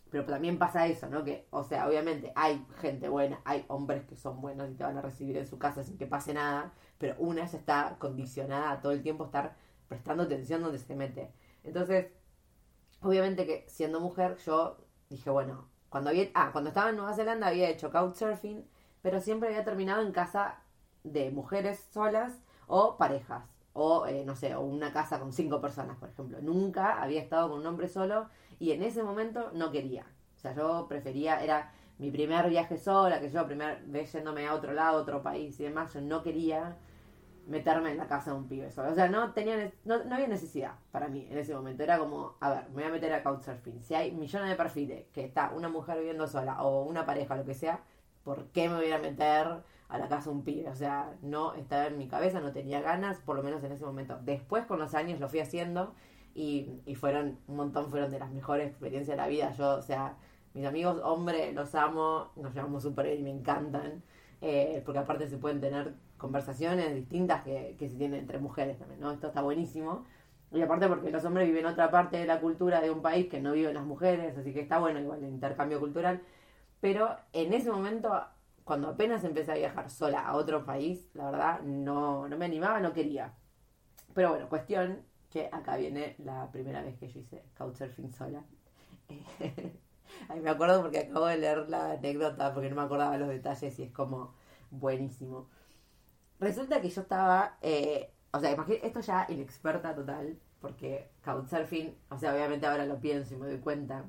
Pero 0.10 0.26
también 0.26 0.58
pasa 0.58 0.88
eso, 0.88 1.10
¿no? 1.10 1.26
Que, 1.26 1.48
o 1.50 1.64
sea, 1.66 1.86
obviamente 1.88 2.32
hay 2.36 2.66
gente 2.80 3.10
buena, 3.10 3.42
hay 3.44 3.66
hombres 3.68 4.06
que 4.06 4.16
son 4.16 4.40
buenos 4.40 4.70
y 4.72 4.76
te 4.76 4.86
van 4.86 4.98
a 4.98 5.02
recibir 5.02 5.36
en 5.36 5.46
su 5.48 5.58
casa 5.60 5.84
sin 5.84 5.98
que 5.98 6.08
pase 6.08 6.34
nada, 6.34 6.72
pero 6.98 7.16
una 7.20 7.46
ya 7.46 7.58
está 7.58 7.98
condicionada 8.00 8.72
a 8.72 8.82
todo 8.82 8.94
el 8.94 9.04
tiempo 9.04 9.26
estar 9.26 9.56
prestando 9.90 10.24
atención 10.24 10.62
donde 10.62 10.80
se 10.80 10.96
mete. 10.96 11.34
Entonces, 11.66 12.08
obviamente 13.02 13.46
que 13.46 13.66
siendo 13.68 14.00
mujer, 14.00 14.38
yo 14.46 14.78
dije, 15.10 15.30
bueno, 15.30 15.68
cuando 15.90 16.12
había, 16.12 16.30
ah, 16.36 16.52
cuando 16.54 16.70
estaba 16.70 16.92
en 16.92 16.96
Nueva 16.98 17.16
Zelanda 17.16 17.48
había 17.48 17.70
hecho 17.70 17.92
couchsurfing, 17.92 18.66
pero 19.02 19.20
siempre 19.20 19.50
había 19.50 19.66
terminado 19.66 20.02
en 20.04 20.14
casa 20.14 20.62
de 21.04 21.32
mujeres 21.32 21.86
solas 21.92 22.34
o 22.68 22.98
parejas, 22.98 23.55
o 23.78 24.08
eh, 24.08 24.24
no 24.26 24.36
sé, 24.38 24.56
o 24.56 24.62
una 24.62 24.94
casa 24.94 25.20
con 25.20 25.34
cinco 25.34 25.60
personas, 25.60 25.98
por 25.98 26.10
ejemplo. 26.10 26.40
Nunca 26.42 27.02
había 27.02 27.22
estado 27.22 27.50
con 27.50 27.60
un 27.60 27.68
hombre 27.68 27.90
solo 27.90 28.30
y 28.58 28.72
en 28.72 28.82
ese 28.82 29.04
momento 29.04 29.52
no 29.54 29.70
quería. 29.70 30.06
O 30.38 30.40
sea, 30.40 30.56
yo 30.56 30.88
prefería, 30.88 31.44
era 31.44 31.74
mi 31.98 32.10
primer 32.10 32.50
viaje 32.50 32.78
sola, 32.78 33.20
que 33.20 33.30
yo 33.30 33.46
primer 33.46 33.84
vez 33.86 34.14
yéndome 34.14 34.48
a 34.48 34.54
otro 34.54 34.72
lado, 34.72 35.02
otro 35.02 35.22
país 35.22 35.60
y 35.60 35.64
demás, 35.64 35.94
yo 35.94 36.00
no 36.00 36.24
quería 36.24 36.78
meterme 37.48 37.92
en 37.92 37.98
la 37.98 38.08
casa 38.08 38.32
de 38.32 38.38
un 38.38 38.48
pibe 38.48 38.72
solo. 38.72 38.92
O 38.92 38.96
sea, 38.96 39.10
no 39.10 39.34
tenía 39.34 39.70
no, 39.84 40.06
no 40.06 40.16
había 40.16 40.28
necesidad 40.28 40.76
para 40.92 41.10
mí 41.10 41.28
en 41.30 41.38
ese 41.38 41.54
momento. 41.54 41.84
Era 41.84 42.00
como, 42.00 42.38
a 42.40 42.50
ver, 42.52 42.70
me 42.70 42.76
voy 42.76 42.84
a 42.86 42.90
meter 42.90 43.12
a 43.12 43.24
Couchsurfing. 43.24 43.84
Si 43.84 43.94
hay 43.94 44.14
millones 44.14 44.50
de 44.50 44.56
perfiles 44.56 45.06
que 45.14 45.26
está 45.26 45.52
una 45.54 45.68
mujer 45.68 45.98
viviendo 45.98 46.28
sola 46.28 46.64
o 46.64 46.84
una 46.84 47.06
pareja, 47.06 47.36
lo 47.36 47.44
que 47.44 47.54
sea, 47.54 47.82
¿por 48.24 48.46
qué 48.54 48.70
me 48.70 48.76
voy 48.76 48.92
a 48.92 49.00
meter 49.00 49.64
a 49.90 49.98
la 49.98 50.08
casa 50.08 50.30
un 50.30 50.44
pibe? 50.44 50.70
O 50.70 50.76
sea, 50.76 51.14
no 51.22 51.54
estaba 51.56 51.88
en 51.88 51.98
mi 51.98 52.08
cabeza, 52.08 52.40
no 52.40 52.52
tenía 52.52 52.82
ganas, 52.82 53.20
por 53.20 53.36
lo 53.36 53.44
menos 53.44 53.64
en 53.64 53.72
ese 53.72 53.86
momento. 53.86 54.20
Después, 54.24 54.66
con 54.66 54.80
los 54.80 54.94
años, 54.94 55.20
lo 55.20 55.30
fui 55.30 55.40
haciendo 55.40 55.94
y, 56.34 56.82
y 56.86 56.96
fueron, 56.96 57.40
un 57.48 57.56
montón 57.56 57.90
fueron 57.90 58.12
de 58.12 58.20
las 58.20 58.32
mejores 58.32 58.68
experiencias 58.70 59.16
de 59.16 59.22
la 59.22 59.28
vida. 59.28 59.52
Yo, 59.52 59.76
o 59.76 59.82
sea, 59.82 60.18
mis 60.54 60.66
amigos, 60.66 61.02
hombre, 61.04 61.52
los 61.54 61.76
amo, 61.76 62.32
nos 62.36 62.54
llevamos 62.54 62.84
súper 62.84 63.08
bien 63.08 63.20
y 63.20 63.24
me 63.24 63.32
encantan. 63.32 64.04
Eh, 64.42 64.82
porque 64.86 65.00
aparte 65.00 65.28
se 65.28 65.38
pueden 65.38 65.62
tener 65.62 65.94
conversaciones 66.18 66.94
distintas 66.94 67.44
que, 67.44 67.76
que 67.80 67.90
se 67.90 67.98
tienen 67.98 68.22
entre 68.22 68.38
mujeres 68.38 68.78
también, 68.78 69.00
¿no? 69.00 69.12
Esto 69.12 69.28
está 69.28 69.42
buenísimo. 69.42 70.06
Y 70.52 70.62
aparte 70.62 70.88
porque 70.88 71.10
los 71.12 71.26
hombres 71.26 71.48
viven 71.48 71.66
otra 71.66 71.90
parte 71.92 72.18
de 72.18 72.26
la 72.26 72.40
cultura 72.40 72.80
de 72.82 72.92
un 72.92 73.02
país 73.02 73.28
que 73.28 73.42
no 73.42 73.54
viven 73.54 73.74
las 73.74 73.86
mujeres, 73.86 74.38
así 74.38 74.54
que 74.54 74.62
está 74.62 74.80
bueno 74.80 75.00
igual 75.00 75.24
el 75.24 75.30
intercambio 75.30 75.80
cultural. 75.80 76.22
Pero 76.80 77.16
en 77.34 77.54
ese 77.54 77.72
momento 77.72 78.14
cuando 78.66 78.90
apenas 78.90 79.24
empecé 79.24 79.52
a 79.52 79.56
viajar 79.56 79.90
sola 79.92 80.28
a 80.28 80.36
otro 80.36 80.66
país, 80.66 81.08
la 81.14 81.30
verdad, 81.30 81.62
no, 81.62 82.28
no 82.28 82.36
me 82.36 82.46
animaba, 82.46 82.80
no 82.82 82.94
quería. 82.94 83.34
Pero 84.14 84.32
bueno, 84.32 84.50
cuestión 84.50 85.04
que 85.30 85.50
acá 85.52 85.78
viene 85.78 86.16
la 86.18 86.52
primera 86.52 86.82
vez 86.82 86.98
que 86.98 87.08
yo 87.08 87.20
hice 87.20 87.44
Couchsurfing 87.58 88.12
sola. 88.12 88.44
Ay, 90.30 90.40
me 90.42 90.50
acuerdo 90.50 90.82
porque 90.82 91.00
acabo 91.00 91.28
de 91.28 91.38
leer 91.38 91.70
la 91.70 91.92
anécdota 91.92 92.54
porque 92.54 92.70
no 92.70 92.76
me 92.76 92.82
acordaba 92.82 93.18
los 93.18 93.30
detalles 93.30 93.78
y 93.78 93.84
es 93.84 93.92
como 93.92 94.34
buenísimo. 94.72 95.48
Resulta 96.40 96.82
que 96.82 96.90
yo 96.90 97.02
estaba, 97.02 97.58
eh, 97.62 98.12
o 98.32 98.40
sea, 98.40 98.52
esto 98.82 99.00
ya 99.02 99.28
inexperta 99.30 99.94
total, 99.94 100.40
porque 100.60 101.12
Couchsurfing, 101.24 101.96
o 102.10 102.18
sea, 102.18 102.34
obviamente 102.34 102.66
ahora 102.66 102.88
lo 102.88 103.00
pienso 103.00 103.36
y 103.36 103.38
me 103.38 103.48
doy 103.48 103.60
cuenta, 103.60 104.06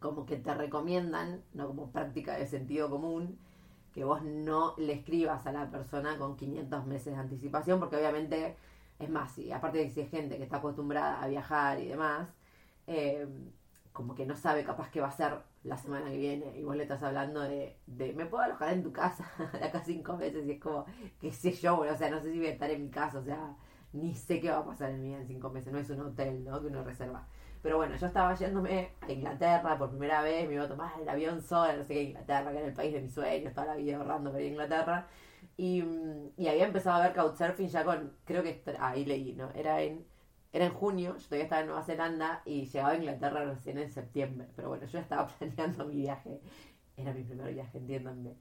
como 0.00 0.26
que 0.26 0.36
te 0.36 0.54
recomiendan, 0.54 1.44
no 1.54 1.68
como 1.68 1.92
práctica 1.92 2.36
de 2.36 2.48
sentido 2.48 2.90
común, 2.90 3.38
que 3.94 4.04
vos 4.04 4.22
no 4.22 4.74
le 4.78 4.92
escribas 4.94 5.46
a 5.46 5.52
la 5.52 5.70
persona 5.70 6.18
con 6.18 6.36
500 6.36 6.86
meses 6.86 7.14
de 7.14 7.20
anticipación, 7.20 7.80
porque 7.80 7.96
obviamente 7.96 8.56
es 8.98 9.08
más, 9.10 9.36
y 9.38 9.52
aparte 9.52 9.78
de 9.78 9.90
si 9.90 10.00
es 10.02 10.10
gente 10.10 10.36
que 10.36 10.44
está 10.44 10.58
acostumbrada 10.58 11.22
a 11.22 11.28
viajar 11.28 11.80
y 11.80 11.88
demás, 11.88 12.28
eh, 12.86 13.26
como 13.92 14.14
que 14.14 14.26
no 14.26 14.36
sabe 14.36 14.64
capaz 14.64 14.90
que 14.90 15.00
va 15.00 15.08
a 15.08 15.12
ser 15.12 15.38
la 15.64 15.76
semana 15.76 16.10
que 16.10 16.16
viene 16.16 16.56
y 16.58 16.62
vos 16.64 16.76
le 16.76 16.84
estás 16.84 17.02
hablando 17.02 17.40
de, 17.42 17.76
de 17.86 18.12
me 18.14 18.26
puedo 18.26 18.42
alojar 18.44 18.72
en 18.72 18.82
tu 18.82 18.92
casa 18.92 19.28
de 19.52 19.64
acá 19.64 19.82
cinco 19.84 20.16
meses 20.16 20.46
y 20.46 20.52
es 20.52 20.60
como, 20.60 20.86
qué 21.20 21.32
sé 21.32 21.52
yo, 21.52 21.78
o 21.80 21.96
sea, 21.96 22.10
no 22.10 22.20
sé 22.20 22.32
si 22.32 22.38
voy 22.38 22.48
a 22.48 22.52
estar 22.52 22.70
en 22.70 22.82
mi 22.84 22.90
casa, 22.90 23.18
o 23.18 23.24
sea, 23.24 23.56
ni 23.92 24.14
sé 24.14 24.40
qué 24.40 24.50
va 24.50 24.58
a 24.58 24.64
pasar 24.64 24.90
en 24.90 25.02
mi 25.02 25.08
vida 25.08 25.18
en 25.18 25.26
cinco 25.26 25.50
meses, 25.50 25.72
no 25.72 25.78
es 25.78 25.90
un 25.90 26.00
hotel, 26.00 26.44
¿no? 26.44 26.60
Que 26.60 26.68
uno 26.68 26.84
reserva. 26.84 27.26
Pero 27.62 27.76
bueno, 27.76 27.96
yo 27.96 28.06
estaba 28.06 28.34
yéndome 28.34 28.92
a 29.00 29.12
Inglaterra 29.12 29.76
por 29.78 29.90
primera 29.90 30.22
vez, 30.22 30.48
me 30.48 30.54
iba 30.54 30.64
a 30.64 30.68
tomar 30.68 30.92
el 31.00 31.08
avión 31.08 31.42
sola, 31.42 31.76
no 31.76 31.84
sé 31.84 31.94
qué, 31.94 32.02
Inglaterra, 32.04 32.50
que 32.52 32.58
era 32.58 32.66
el 32.68 32.74
país 32.74 32.92
de 32.92 33.00
mis 33.02 33.12
sueños, 33.14 33.52
toda 33.52 33.66
la 33.66 33.76
vida 33.76 33.96
ahorrando 33.96 34.32
para 34.32 34.42
Inglaterra. 34.42 35.06
Y, 35.56 35.84
y 36.36 36.48
había 36.48 36.66
empezado 36.66 37.02
a 37.02 37.06
ver 37.06 37.14
Couchsurfing 37.14 37.68
ya 37.68 37.84
con, 37.84 38.12
creo 38.24 38.42
que, 38.42 38.62
ahí 38.78 39.04
leí, 39.04 39.34
¿no? 39.34 39.50
Era 39.54 39.82
en 39.82 40.06
era 40.52 40.64
en 40.66 40.72
junio, 40.74 41.16
yo 41.16 41.24
todavía 41.24 41.44
estaba 41.44 41.60
en 41.60 41.68
Nueva 41.68 41.82
Zelanda 41.84 42.42
y 42.44 42.66
llegaba 42.66 42.90
a 42.90 42.96
Inglaterra 42.96 43.44
recién 43.44 43.78
en 43.78 43.90
septiembre. 43.90 44.48
Pero 44.56 44.68
bueno, 44.68 44.86
yo 44.86 44.98
estaba 44.98 45.26
planeando 45.38 45.86
mi 45.86 45.96
viaje. 45.96 46.40
Era 46.96 47.12
mi 47.12 47.22
primer 47.22 47.52
viaje, 47.54 47.78
entiéndanme. 47.78 48.36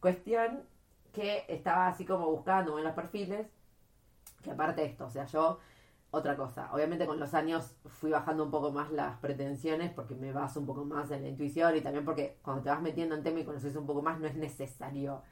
Cuestión 0.00 0.62
que 1.12 1.44
estaba 1.48 1.88
así 1.88 2.04
como 2.04 2.30
buscando 2.30 2.78
en 2.78 2.84
los 2.84 2.94
perfiles. 2.94 3.46
Que 4.42 4.50
aparte 4.52 4.80
de 4.80 4.86
esto, 4.88 5.04
o 5.06 5.10
sea, 5.10 5.26
yo, 5.26 5.58
otra 6.10 6.36
cosa. 6.36 6.72
Obviamente 6.72 7.06
con 7.06 7.20
los 7.20 7.34
años 7.34 7.76
fui 7.86 8.10
bajando 8.10 8.44
un 8.44 8.50
poco 8.50 8.72
más 8.72 8.90
las 8.90 9.18
pretensiones 9.18 9.92
porque 9.92 10.14
me 10.14 10.32
baso 10.32 10.60
un 10.60 10.66
poco 10.66 10.84
más 10.84 11.10
en 11.10 11.22
la 11.22 11.28
intuición 11.28 11.76
y 11.76 11.80
también 11.80 12.04
porque 12.04 12.38
cuando 12.42 12.62
te 12.62 12.70
vas 12.70 12.82
metiendo 12.82 13.14
en 13.14 13.22
tema 13.22 13.40
y 13.40 13.44
conoces 13.44 13.76
un 13.76 13.86
poco 13.86 14.02
más 14.02 14.18
no 14.18 14.26
es 14.26 14.34
necesario 14.34 15.22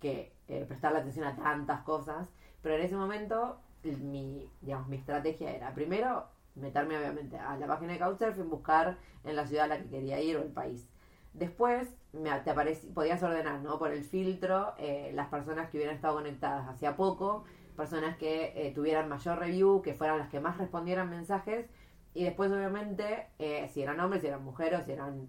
que 0.00 0.32
eh, 0.46 0.64
prestarle 0.66 0.98
atención 0.98 1.26
a 1.26 1.36
tantas 1.36 1.82
cosas. 1.82 2.28
Pero 2.62 2.76
en 2.76 2.82
ese 2.82 2.96
momento 2.96 3.60
mi, 3.82 4.50
digamos, 4.60 4.88
mi 4.88 4.96
estrategia 4.96 5.50
era, 5.52 5.72
primero, 5.74 6.26
meterme 6.54 6.98
obviamente 6.98 7.38
a 7.38 7.56
la 7.56 7.66
página 7.66 7.92
de 7.92 7.98
Couchsurfing, 7.98 8.50
buscar 8.50 8.98
en 9.24 9.36
la 9.36 9.46
ciudad 9.46 9.64
a 9.64 9.68
la 9.68 9.78
que 9.78 9.88
quería 9.88 10.20
ir 10.20 10.36
o 10.36 10.42
el 10.42 10.50
país. 10.50 10.88
Después 11.32 11.88
me, 12.12 12.30
te 12.40 12.52
podías 12.94 13.22
ordenar 13.22 13.60
¿no? 13.60 13.78
por 13.78 13.92
el 13.92 14.02
filtro 14.02 14.74
eh, 14.78 15.12
las 15.14 15.28
personas 15.28 15.70
que 15.70 15.76
hubieran 15.76 15.94
estado 15.94 16.16
conectadas 16.16 16.68
hacía 16.68 16.96
poco, 16.96 17.44
personas 17.78 18.18
que 18.18 18.52
eh, 18.54 18.72
tuvieran 18.74 19.08
mayor 19.08 19.38
review, 19.38 19.80
que 19.80 19.94
fueran 19.94 20.18
las 20.18 20.28
que 20.28 20.40
más 20.40 20.58
respondieran 20.58 21.08
mensajes, 21.08 21.66
y 22.12 22.24
después 22.24 22.52
obviamente 22.52 23.28
eh, 23.38 23.70
si 23.72 23.82
eran 23.82 24.00
hombres, 24.00 24.20
si 24.20 24.28
eran 24.28 24.44
mujeres, 24.44 24.84
si 24.84 24.92
eran 24.92 25.28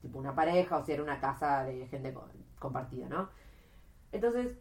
tipo 0.00 0.18
una 0.18 0.34
pareja 0.34 0.76
o 0.76 0.84
si 0.84 0.92
era 0.92 1.02
una 1.02 1.20
casa 1.20 1.64
de 1.64 1.86
gente 1.88 2.14
compartida, 2.58 3.08
¿no? 3.08 3.28
Entonces, 4.12 4.56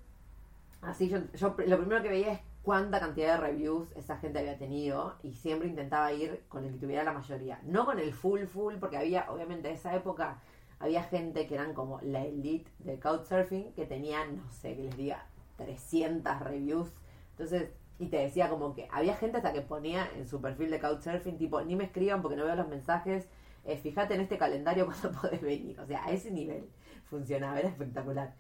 así 0.81 1.09
yo, 1.09 1.19
yo 1.33 1.55
lo 1.67 1.77
primero 1.77 2.01
que 2.01 2.09
veía 2.09 2.33
es 2.33 2.39
cuánta 2.63 2.99
cantidad 2.99 3.35
de 3.35 3.47
reviews 3.47 3.91
esa 3.95 4.17
gente 4.17 4.39
había 4.39 4.57
tenido 4.57 5.15
y 5.23 5.33
siempre 5.33 5.67
intentaba 5.67 6.11
ir 6.13 6.43
con 6.47 6.63
el 6.65 6.73
que 6.73 6.79
tuviera 6.79 7.03
la 7.03 7.13
mayoría. 7.13 7.59
No 7.63 7.85
con 7.85 7.99
el 7.99 8.13
full 8.13 8.45
full, 8.45 8.75
porque 8.79 8.97
había, 8.97 9.29
obviamente, 9.31 9.69
en 9.69 9.75
esa 9.75 9.95
época 9.95 10.41
había 10.79 11.03
gente 11.03 11.47
que 11.47 11.55
eran 11.55 11.73
como 11.73 11.99
la 12.01 12.23
elite 12.23 12.69
del 12.79 12.99
Couchsurfing 12.99 13.73
que 13.73 13.85
tenían, 13.85 14.37
no 14.37 14.49
sé, 14.51 14.75
que 14.75 14.83
les 14.83 14.97
diga, 14.97 15.25
300 15.57 16.39
reviews. 16.41 16.89
Entonces, 17.39 17.71
y 17.99 18.07
te 18.07 18.17
decía 18.17 18.49
como 18.49 18.73
que 18.73 18.89
había 18.91 19.15
gente 19.15 19.37
hasta 19.37 19.53
que 19.53 19.61
ponía 19.61 20.09
en 20.17 20.27
su 20.27 20.41
perfil 20.41 20.71
de 20.71 20.81
Couchsurfing, 20.81 21.37
tipo, 21.37 21.61
ni 21.61 21.77
me 21.77 21.85
escriban 21.85 22.21
porque 22.21 22.35
no 22.35 22.43
veo 22.43 22.57
los 22.57 22.67
mensajes, 22.67 23.29
eh, 23.63 23.77
fíjate 23.77 24.15
en 24.15 24.21
este 24.21 24.37
calendario 24.37 24.85
cuando 24.87 25.13
podés 25.21 25.41
venir. 25.41 25.79
O 25.79 25.85
sea, 25.85 26.03
a 26.03 26.11
ese 26.11 26.31
nivel 26.31 26.69
funcionaba, 27.05 27.57
era 27.57 27.69
espectacular. 27.69 28.35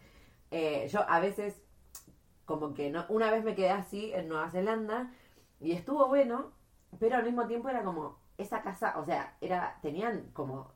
Eh, 0.51 0.85
yo 0.89 1.09
a 1.09 1.21
veces 1.21 1.61
como 2.43 2.73
que 2.73 2.91
no, 2.91 3.05
una 3.07 3.31
vez 3.31 3.45
me 3.45 3.55
quedé 3.55 3.69
así 3.69 4.11
en 4.13 4.27
Nueva 4.27 4.49
Zelanda 4.49 5.13
y 5.61 5.71
estuvo 5.71 6.07
bueno, 6.09 6.51
pero 6.99 7.15
al 7.15 7.23
mismo 7.23 7.47
tiempo 7.47 7.69
era 7.69 7.83
como 7.83 8.19
esa 8.37 8.61
casa, 8.61 8.99
o 8.99 9.05
sea, 9.05 9.37
era 9.39 9.79
tenían 9.81 10.31
como 10.33 10.73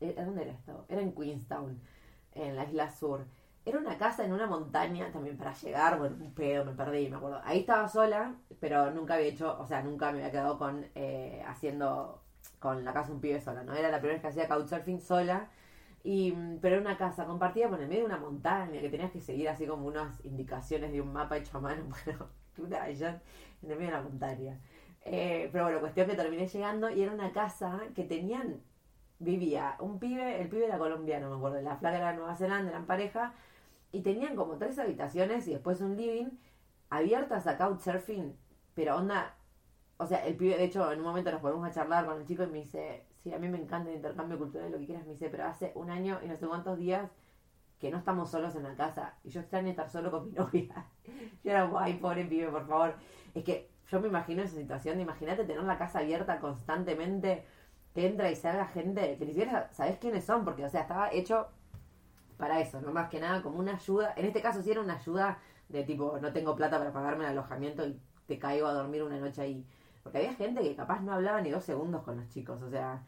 eh, 0.00 0.14
¿dónde 0.16 0.44
era 0.44 0.52
esto? 0.52 0.86
Era 0.88 1.02
en 1.02 1.12
Queenstown, 1.12 1.78
en 2.32 2.56
la 2.56 2.64
isla 2.64 2.90
sur. 2.90 3.26
Era 3.64 3.78
una 3.78 3.96
casa 3.96 4.24
en 4.24 4.32
una 4.32 4.46
montaña 4.46 5.10
también 5.12 5.36
para 5.36 5.52
llegar, 5.54 5.98
bueno, 5.98 6.16
un 6.20 6.34
pedo, 6.34 6.64
me 6.64 6.72
perdí, 6.72 7.08
me 7.08 7.16
acuerdo. 7.16 7.40
Ahí 7.44 7.60
estaba 7.60 7.88
sola, 7.88 8.34
pero 8.60 8.90
nunca 8.90 9.14
había 9.14 9.28
hecho, 9.28 9.56
o 9.58 9.66
sea, 9.66 9.82
nunca 9.82 10.10
me 10.10 10.18
había 10.18 10.32
quedado 10.32 10.58
con 10.58 10.84
eh, 10.94 11.42
haciendo 11.46 12.22
con 12.58 12.84
la 12.84 12.92
casa 12.92 13.12
un 13.12 13.20
pibe 13.20 13.40
sola, 13.40 13.62
¿no? 13.62 13.74
Era 13.74 13.90
la 13.90 13.98
primera 13.98 14.14
vez 14.14 14.22
que 14.22 14.28
hacía 14.28 14.48
couchsurfing 14.48 15.00
sola 15.00 15.48
y, 16.04 16.32
pero 16.60 16.76
era 16.76 16.82
una 16.82 16.96
casa 16.96 17.26
compartida 17.26 17.68
por 17.68 17.80
el 17.80 17.88
medio 17.88 18.00
de 18.00 18.06
una 18.06 18.18
montaña 18.18 18.80
que 18.80 18.88
tenías 18.88 19.12
que 19.12 19.20
seguir 19.20 19.48
así 19.48 19.66
como 19.66 19.86
unas 19.86 20.24
indicaciones 20.24 20.92
de 20.92 21.00
un 21.00 21.12
mapa 21.12 21.36
hecho 21.36 21.58
a 21.58 21.60
mano. 21.60 21.84
Bueno, 22.54 22.68
una 22.68 22.86
en 22.88 23.70
el 23.70 23.78
medio 23.78 23.86
de 23.86 23.96
la 23.96 24.02
montaña. 24.02 24.60
Eh, 25.04 25.48
pero 25.52 25.64
bueno, 25.64 25.80
cuestión 25.80 26.06
que 26.06 26.14
terminé 26.14 26.46
llegando 26.46 26.90
y 26.90 27.02
era 27.02 27.12
una 27.12 27.32
casa 27.32 27.80
que 27.94 28.04
tenían, 28.04 28.60
vivía 29.18 29.76
un 29.80 29.98
pibe, 29.98 30.40
el 30.40 30.48
pibe 30.48 30.66
era 30.66 30.78
colombiano, 30.78 31.30
me 31.30 31.36
acuerdo, 31.36 31.62
la 31.62 31.76
flaca 31.76 31.96
era 31.96 32.10
de 32.10 32.18
Nueva 32.18 32.36
Zelanda, 32.36 32.70
eran 32.70 32.86
pareja, 32.86 33.32
y 33.92 34.00
tenían 34.00 34.34
como 34.34 34.56
tres 34.56 34.78
habitaciones 34.78 35.46
y 35.46 35.52
después 35.52 35.80
un 35.80 35.96
living 35.96 36.30
abiertas 36.88 37.46
a 37.46 37.56
couchsurfing, 37.56 38.36
pero 38.74 38.96
onda, 38.96 39.34
o 39.98 40.06
sea, 40.06 40.26
el 40.26 40.36
pibe, 40.36 40.56
de 40.56 40.64
hecho, 40.64 40.90
en 40.90 40.98
un 40.98 41.04
momento 41.04 41.30
nos 41.30 41.40
ponemos 41.40 41.66
a 41.66 41.70
charlar 41.70 42.06
con 42.06 42.20
el 42.20 42.26
chico 42.26 42.42
y 42.42 42.46
me 42.48 42.58
dice, 42.58 43.06
sí, 43.22 43.32
a 43.32 43.38
mí 43.38 43.48
me 43.48 43.58
encanta 43.58 43.90
el 43.90 43.96
intercambio 43.96 44.38
cultural, 44.38 44.72
lo 44.72 44.78
que 44.78 44.86
quieras, 44.86 45.06
me 45.06 45.12
dice, 45.12 45.28
pero 45.28 45.44
hace 45.44 45.72
un 45.74 45.90
año 45.90 46.18
y 46.24 46.28
no 46.28 46.36
sé 46.36 46.46
cuántos 46.46 46.78
días 46.78 47.10
que 47.78 47.90
no 47.90 47.98
estamos 47.98 48.30
solos 48.30 48.54
en 48.54 48.62
la 48.62 48.76
casa 48.76 49.14
y 49.24 49.30
yo 49.30 49.40
extraño 49.40 49.70
estar 49.70 49.90
solo 49.90 50.10
con 50.10 50.26
mi 50.26 50.32
novia. 50.36 50.86
yo 51.44 51.50
era, 51.50 51.70
ay, 51.78 51.94
pobre 51.94 52.24
pibe, 52.24 52.48
por 52.48 52.66
favor. 52.66 52.94
Es 53.34 53.44
que 53.44 53.70
yo 53.88 54.00
me 54.00 54.08
imagino 54.08 54.42
esa 54.42 54.56
situación 54.56 55.00
imagínate 55.00 55.44
tener 55.44 55.62
la 55.64 55.78
casa 55.78 55.98
abierta 55.98 56.40
constantemente, 56.40 57.44
que 57.94 58.06
entra 58.06 58.30
y 58.30 58.36
salga 58.36 58.66
gente 58.66 59.16
que 59.18 59.26
ni 59.26 59.32
siquiera 59.32 59.68
sabes 59.72 59.98
quiénes 59.98 60.24
son, 60.24 60.44
porque, 60.44 60.64
o 60.64 60.68
sea, 60.68 60.82
estaba 60.82 61.12
hecho 61.12 61.48
para 62.42 62.58
eso, 62.58 62.80
no 62.80 62.90
más 62.92 63.08
que 63.08 63.20
nada 63.20 63.40
como 63.40 63.60
una 63.60 63.76
ayuda. 63.76 64.14
En 64.16 64.26
este 64.26 64.42
caso 64.42 64.60
sí 64.62 64.72
era 64.72 64.80
una 64.80 64.96
ayuda 64.96 65.38
de 65.68 65.84
tipo, 65.84 66.18
no 66.20 66.32
tengo 66.32 66.56
plata 66.56 66.76
para 66.76 66.92
pagarme 66.92 67.22
el 67.22 67.30
alojamiento 67.30 67.86
y 67.86 68.00
te 68.26 68.36
caigo 68.40 68.66
a 68.66 68.72
dormir 68.72 69.04
una 69.04 69.20
noche 69.20 69.42
ahí. 69.42 69.64
Porque 70.02 70.18
había 70.18 70.34
gente 70.34 70.60
que 70.60 70.74
capaz 70.74 71.02
no 71.02 71.12
hablaba 71.12 71.40
ni 71.40 71.50
dos 71.50 71.62
segundos 71.62 72.02
con 72.02 72.16
los 72.16 72.28
chicos. 72.30 72.60
O 72.60 72.68
sea, 72.68 73.04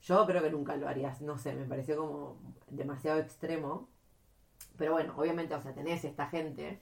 yo 0.00 0.24
creo 0.24 0.42
que 0.42 0.50
nunca 0.50 0.74
lo 0.76 0.88
harías. 0.88 1.20
No 1.20 1.36
sé, 1.36 1.52
me 1.52 1.66
pareció 1.66 1.98
como 1.98 2.38
demasiado 2.70 3.18
extremo. 3.20 3.90
Pero 4.78 4.92
bueno, 4.92 5.12
obviamente, 5.18 5.54
o 5.54 5.60
sea, 5.60 5.74
tenés 5.74 6.02
esta 6.06 6.28
gente. 6.28 6.80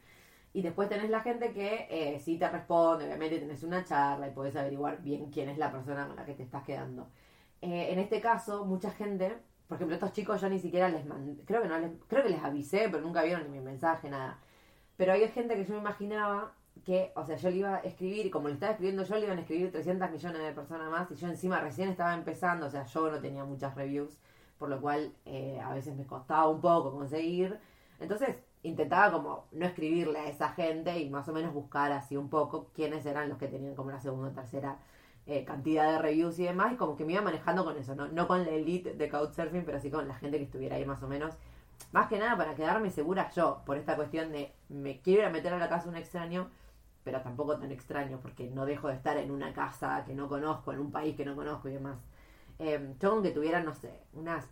Y 0.53 0.63
después 0.63 0.89
tenés 0.89 1.11
la 1.11 1.23
gente 1.23 1.53
que 1.53 1.89
eh, 1.91 2.21
sí 2.21 2.39
te 2.39 2.49
responde, 2.49 3.07
obviamente 3.07 3.41
tenés 3.41 3.65
una 3.65 3.83
charla 3.83 4.29
y 4.29 4.31
podés 4.31 4.55
averiguar 4.55 5.03
bien 5.03 5.31
quién 5.33 5.49
es 5.49 5.59
la 5.59 5.73
persona 5.73 6.07
con 6.07 6.15
la 6.15 6.25
que 6.25 6.35
te 6.35 6.45
estás 6.45 6.63
quedando. 6.63 7.09
Eh, 7.63 7.89
en 7.93 7.99
este 7.99 8.21
caso, 8.21 8.65
mucha 8.65 8.93
gente, 8.93 9.39
por 9.69 9.77
ejemplo, 9.77 9.95
estos 9.95 10.13
chicos 10.13 10.41
yo 10.41 10.49
ni 10.49 10.59
siquiera 10.61 10.89
les 10.89 11.05
mandé, 11.07 11.43
creo 11.45 11.63
que 11.63 11.69
no 11.69 11.79
les, 11.79 11.91
creo 12.09 12.23
que 12.23 12.31
les 12.31 12.43
avisé, 12.43 12.89
pero 12.91 13.01
nunca 13.01 13.23
vieron 13.23 13.45
ni 13.45 13.59
mi 13.59 13.61
mensaje, 13.61 14.09
nada. 14.09 14.39
Pero 14.97 15.13
hay 15.13 15.29
gente 15.29 15.57
que 15.57 15.65
yo 15.65 15.75
me 15.75 15.81
imaginaba 15.81 16.53
que, 16.85 17.13
o 17.17 17.25
sea, 17.25 17.37
yo 17.37 17.51
le 17.51 17.57
iba 17.57 17.77
a 17.77 17.79
escribir, 17.81 18.31
como 18.31 18.49
le 18.49 18.55
estaba 18.55 18.73
escribiendo 18.73 19.03
yo, 19.05 19.17
le 19.17 19.27
iban 19.27 19.39
a 19.39 19.41
escribir 19.41 19.73
300 19.73 20.11
millones 20.11 20.43
de 20.43 20.53
personas 20.53 20.91
más, 20.91 21.11
y 21.11 21.17
yo 21.17 21.29
encima 21.29 21.61
recién 21.61 21.89
estaba 21.89 22.15
empezando, 22.15 22.67
o 22.67 22.71
sea, 22.71 22.85
yo 22.85 23.11
no 23.11 23.21
tenía 23.21 23.45
muchas 23.45 23.75
reviews, 23.75 24.17
por 24.59 24.69
lo 24.69 24.81
cual 24.81 25.13
eh, 25.25 25.61
a 25.63 25.75
veces 25.75 25.97
me 25.97 26.07
costaba 26.07 26.49
un 26.49 26.61
poco 26.61 26.93
conseguir. 26.93 27.59
Entonces, 28.01 28.37
intentaba 28.63 29.13
como 29.13 29.47
no 29.53 29.67
escribirle 29.67 30.19
a 30.19 30.29
esa 30.29 30.51
gente 30.51 30.99
y 30.99 31.11
más 31.11 31.29
o 31.29 31.33
menos 31.33 31.53
buscar 31.53 31.93
así 31.93 32.17
un 32.17 32.29
poco 32.29 32.71
quiénes 32.75 33.05
eran 33.07 33.29
los 33.29 33.39
que 33.39 33.49
tenían 33.49 33.75
como 33.75 33.91
la 33.91 34.01
segunda 34.01 34.29
o 34.29 34.33
tercera 34.33 34.79
eh, 35.27 35.45
cantidad 35.45 35.93
de 35.93 35.99
reviews 35.99 36.39
y 36.39 36.45
demás, 36.45 36.73
y 36.73 36.77
como 36.77 36.97
que 36.97 37.05
me 37.05 37.13
iba 37.15 37.23
manejando 37.23 37.65
con 37.65 37.77
eso, 37.77 37.95
¿no? 37.95 38.09
No 38.09 38.29
con 38.29 38.45
la 38.45 38.51
elite 38.51 38.95
de 38.95 39.09
Couchsurfing, 39.09 39.65
pero 39.65 39.81
sí 39.81 39.91
con 39.91 40.07
la 40.07 40.15
gente 40.15 40.39
que 40.39 40.45
estuviera 40.45 40.77
ahí 40.77 40.85
más 40.85 41.03
o 41.03 41.09
menos. 41.09 41.35
Más 41.93 42.09
que 42.09 42.19
nada 42.19 42.37
para 42.37 42.55
quedarme 42.55 42.91
segura 42.91 43.31
yo, 43.31 43.63
por 43.67 43.77
esta 43.77 43.97
cuestión 43.97 44.33
de 44.33 44.53
me 44.69 45.01
quiero 45.01 45.23
ir 45.23 45.27
a 45.27 45.31
meter 45.31 45.53
a 45.53 45.59
la 45.59 45.69
casa 45.69 45.85
de 45.85 45.91
un 45.91 45.97
extraño, 45.97 46.49
pero 47.05 47.21
tampoco 47.23 47.59
tan 47.59 47.71
extraño 47.73 48.19
porque 48.23 48.51
no 48.51 48.67
dejo 48.67 48.89
de 48.89 48.95
estar 48.95 49.17
en 49.17 49.31
una 49.31 49.53
casa 49.53 50.05
que 50.07 50.15
no 50.15 50.29
conozco, 50.29 50.73
en 50.73 50.81
un 50.81 50.91
país 50.93 51.17
que 51.17 51.25
no 51.25 51.37
conozco 51.37 51.69
y 51.69 51.73
demás. 51.73 51.99
Eh, 52.59 52.95
yo 53.01 53.11
con 53.11 53.23
que 53.23 53.31
tuviera, 53.31 53.61
no 53.63 53.75
sé, 53.75 54.03
unas 54.13 54.47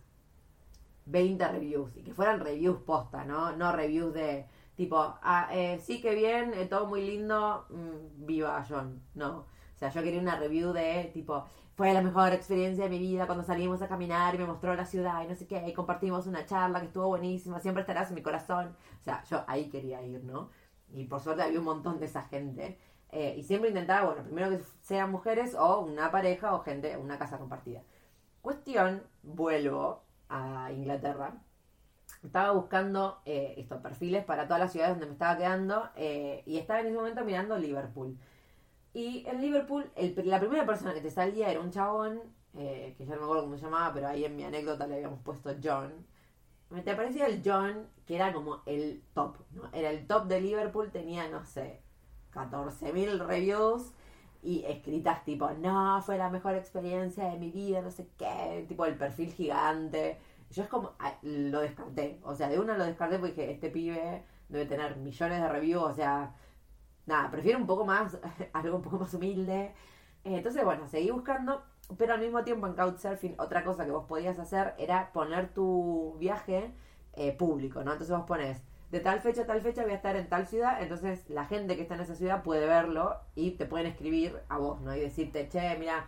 20 1.05 1.47
reviews 1.47 1.95
y 1.97 2.03
que 2.03 2.13
fueran 2.13 2.39
reviews 2.39 2.79
posta, 2.81 3.25
¿no? 3.25 3.55
No 3.55 3.71
reviews 3.71 4.13
de 4.13 4.45
tipo, 4.75 4.97
ah, 4.97 5.49
eh, 5.51 5.79
sí 5.81 6.01
que 6.01 6.15
bien, 6.15 6.53
eh, 6.53 6.65
todo 6.65 6.85
muy 6.87 7.01
lindo, 7.05 7.65
mm, 7.69 8.25
viva 8.25 8.65
John. 8.67 9.01
No. 9.13 9.45
O 9.75 9.77
sea, 9.77 9.89
yo 9.89 10.01
quería 10.01 10.21
una 10.21 10.37
review 10.37 10.71
de 10.71 11.11
tipo, 11.13 11.45
fue 11.75 11.93
la 11.93 12.01
mejor 12.01 12.31
experiencia 12.31 12.85
de 12.85 12.89
mi 12.89 12.99
vida 12.99 13.25
cuando 13.25 13.43
salimos 13.43 13.81
a 13.81 13.87
caminar 13.89 14.33
y 14.35 14.37
me 14.37 14.45
mostró 14.45 14.73
la 14.75 14.85
ciudad 14.85 15.21
y 15.23 15.27
no 15.27 15.35
sé 15.35 15.47
qué, 15.47 15.67
y 15.67 15.73
compartimos 15.73 16.27
una 16.27 16.45
charla 16.45 16.79
que 16.79 16.87
estuvo 16.87 17.07
buenísima, 17.07 17.59
siempre 17.59 17.81
estarás 17.81 18.09
en 18.09 18.15
mi 18.15 18.21
corazón. 18.21 18.75
O 18.99 19.03
sea, 19.03 19.23
yo 19.25 19.43
ahí 19.47 19.69
quería 19.69 20.01
ir, 20.01 20.23
¿no? 20.23 20.49
Y 20.93 21.05
por 21.05 21.19
suerte 21.19 21.43
había 21.43 21.59
un 21.59 21.65
montón 21.65 21.99
de 21.99 22.05
esa 22.05 22.23
gente. 22.23 22.79
Eh, 23.11 23.35
y 23.37 23.43
siempre 23.43 23.69
intentaba, 23.69 24.07
bueno, 24.07 24.23
primero 24.23 24.49
que 24.49 24.61
sean 24.81 25.11
mujeres 25.11 25.55
o 25.55 25.79
una 25.81 26.11
pareja 26.11 26.53
o 26.53 26.61
gente, 26.61 26.97
una 26.97 27.17
casa 27.17 27.37
compartida. 27.37 27.81
Cuestión, 28.41 29.03
vuelvo 29.23 30.03
a 30.29 30.71
Inglaterra. 30.71 31.33
Estaba 32.23 32.51
buscando 32.51 33.21
eh, 33.25 33.55
estos 33.57 33.81
perfiles 33.81 34.23
para 34.25 34.45
todas 34.45 34.59
las 34.59 34.71
ciudades 34.71 34.93
donde 34.95 35.07
me 35.07 35.13
estaba 35.13 35.37
quedando 35.37 35.89
eh, 35.95 36.43
y 36.45 36.57
estaba 36.57 36.79
en 36.81 36.87
ese 36.87 36.95
momento 36.95 37.23
mirando 37.23 37.57
Liverpool. 37.57 38.17
Y 38.95 39.25
en 39.27 39.41
Liverpool, 39.41 39.91
la 40.23 40.39
primera 40.39 40.65
persona 40.65 40.93
que 40.93 41.01
te 41.01 41.11
salía 41.11 41.51
era 41.51 41.59
un 41.59 41.69
chabón, 41.69 42.21
que 42.53 42.95
ya 42.97 43.13
no 43.15 43.17
me 43.17 43.23
acuerdo 43.23 43.43
cómo 43.43 43.57
se 43.57 43.65
llamaba, 43.65 43.93
pero 43.93 44.07
ahí 44.07 44.23
en 44.23 44.37
mi 44.37 44.45
anécdota 44.45 44.87
le 44.87 44.95
habíamos 44.95 45.19
puesto 45.19 45.53
John. 45.61 45.91
Me 46.69 46.81
te 46.81 46.95
parecía 46.95 47.27
el 47.27 47.41
John, 47.43 47.89
que 48.05 48.15
era 48.15 48.31
como 48.31 48.61
el 48.65 49.03
top, 49.13 49.35
¿no? 49.51 49.63
Era 49.73 49.89
el 49.89 50.07
top 50.07 50.27
de 50.27 50.39
Liverpool, 50.39 50.91
tenía, 50.91 51.27
no 51.27 51.43
sé, 51.43 51.81
14.000 52.33 53.19
reviews 53.27 53.91
y 54.41 54.63
escritas 54.63 55.25
tipo, 55.25 55.49
no, 55.51 56.01
fue 56.01 56.17
la 56.17 56.29
mejor 56.29 56.55
experiencia 56.55 57.25
de 57.25 57.37
mi 57.37 57.51
vida, 57.51 57.81
no 57.81 57.91
sé 57.91 58.07
qué, 58.17 58.63
tipo 58.69 58.85
el 58.85 58.95
perfil 58.95 59.33
gigante. 59.33 60.19
Yo 60.51 60.63
es 60.63 60.69
como, 60.69 60.93
lo 61.21 61.59
descarté, 61.59 62.21
o 62.23 62.33
sea, 62.33 62.47
de 62.47 62.59
una 62.59 62.77
lo 62.77 62.85
descarté 62.85 63.19
porque 63.19 63.41
dije, 63.41 63.51
este 63.51 63.69
pibe 63.69 64.23
debe 64.47 64.65
tener 64.65 64.95
millones 64.95 65.41
de 65.41 65.49
reviews, 65.49 65.83
o 65.83 65.93
sea, 65.93 66.33
nada, 67.05 67.29
prefiero 67.31 67.59
un 67.59 67.67
poco 67.67 67.85
más, 67.85 68.17
algo 68.53 68.77
un 68.77 68.81
poco 68.81 68.99
más 68.99 69.13
humilde. 69.13 69.73
Entonces, 70.23 70.63
bueno, 70.63 70.87
seguí 70.87 71.11
buscando, 71.11 71.63
pero 71.97 72.13
al 72.13 72.19
mismo 72.19 72.43
tiempo 72.43 72.67
en 72.67 72.73
Couchsurfing, 72.73 73.35
otra 73.37 73.63
cosa 73.63 73.85
que 73.85 73.91
vos 73.91 74.05
podías 74.05 74.39
hacer 74.39 74.73
era 74.77 75.11
poner 75.13 75.53
tu 75.53 76.15
viaje 76.19 76.73
eh, 77.13 77.31
público, 77.31 77.83
¿no? 77.83 77.91
Entonces 77.91 78.15
vos 78.15 78.25
pones 78.25 78.61
de 78.91 78.99
tal 78.99 79.19
fecha 79.19 79.43
a 79.43 79.45
tal 79.45 79.61
fecha 79.61 79.83
voy 79.83 79.91
a 79.91 79.95
estar 79.95 80.15
en 80.15 80.29
tal 80.29 80.47
ciudad, 80.47 80.81
entonces 80.81 81.29
la 81.29 81.45
gente 81.45 81.75
que 81.75 81.81
está 81.81 81.95
en 81.95 82.01
esa 82.01 82.15
ciudad 82.15 82.43
puede 82.43 82.65
verlo 82.65 83.17
y 83.35 83.51
te 83.51 83.65
pueden 83.65 83.87
escribir 83.87 84.39
a 84.49 84.57
vos, 84.57 84.81
¿no? 84.81 84.95
Y 84.95 84.99
decirte, 84.99 85.49
che, 85.49 85.77
mira, 85.77 86.07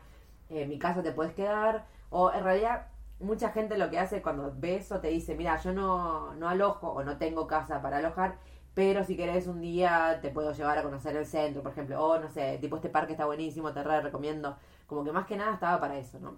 eh, 0.50 0.66
mi 0.66 0.80
casa 0.80 1.04
te 1.04 1.12
puedes 1.12 1.34
quedar, 1.34 1.86
o 2.10 2.32
en 2.32 2.44
realidad 2.44 2.88
mucha 3.20 3.50
gente 3.50 3.78
lo 3.78 3.90
que 3.90 4.00
hace 4.00 4.22
cuando 4.22 4.54
ve 4.56 4.78
eso 4.78 5.00
te 5.00 5.10
dice, 5.10 5.36
mira, 5.36 5.58
yo 5.58 5.74
no, 5.74 6.34
no 6.36 6.50
alojo 6.50 6.90
o 6.90 7.04
no 7.04 7.18
tengo 7.18 7.48
casa 7.48 7.82
para 7.82 7.98
alojar, 7.98 8.38
pero 8.78 9.04
si 9.04 9.18
querés 9.18 9.48
un 9.48 9.60
día 9.60 10.20
te 10.22 10.30
puedo 10.30 10.52
llevar 10.54 10.78
a 10.78 10.84
conocer 10.84 11.16
el 11.16 11.26
centro, 11.26 11.64
por 11.64 11.72
ejemplo, 11.72 12.00
o 12.00 12.20
no 12.20 12.30
sé, 12.30 12.60
tipo 12.62 12.76
este 12.76 12.90
parque 12.90 13.14
está 13.14 13.26
buenísimo, 13.26 13.74
te 13.74 13.82
re 13.82 14.02
recomiendo, 14.02 14.56
como 14.86 15.04
que 15.04 15.12
más 15.12 15.26
que 15.26 15.36
nada 15.36 15.56
estaba 15.56 15.80
para 15.80 15.98
eso, 15.98 16.20
¿no? 16.20 16.38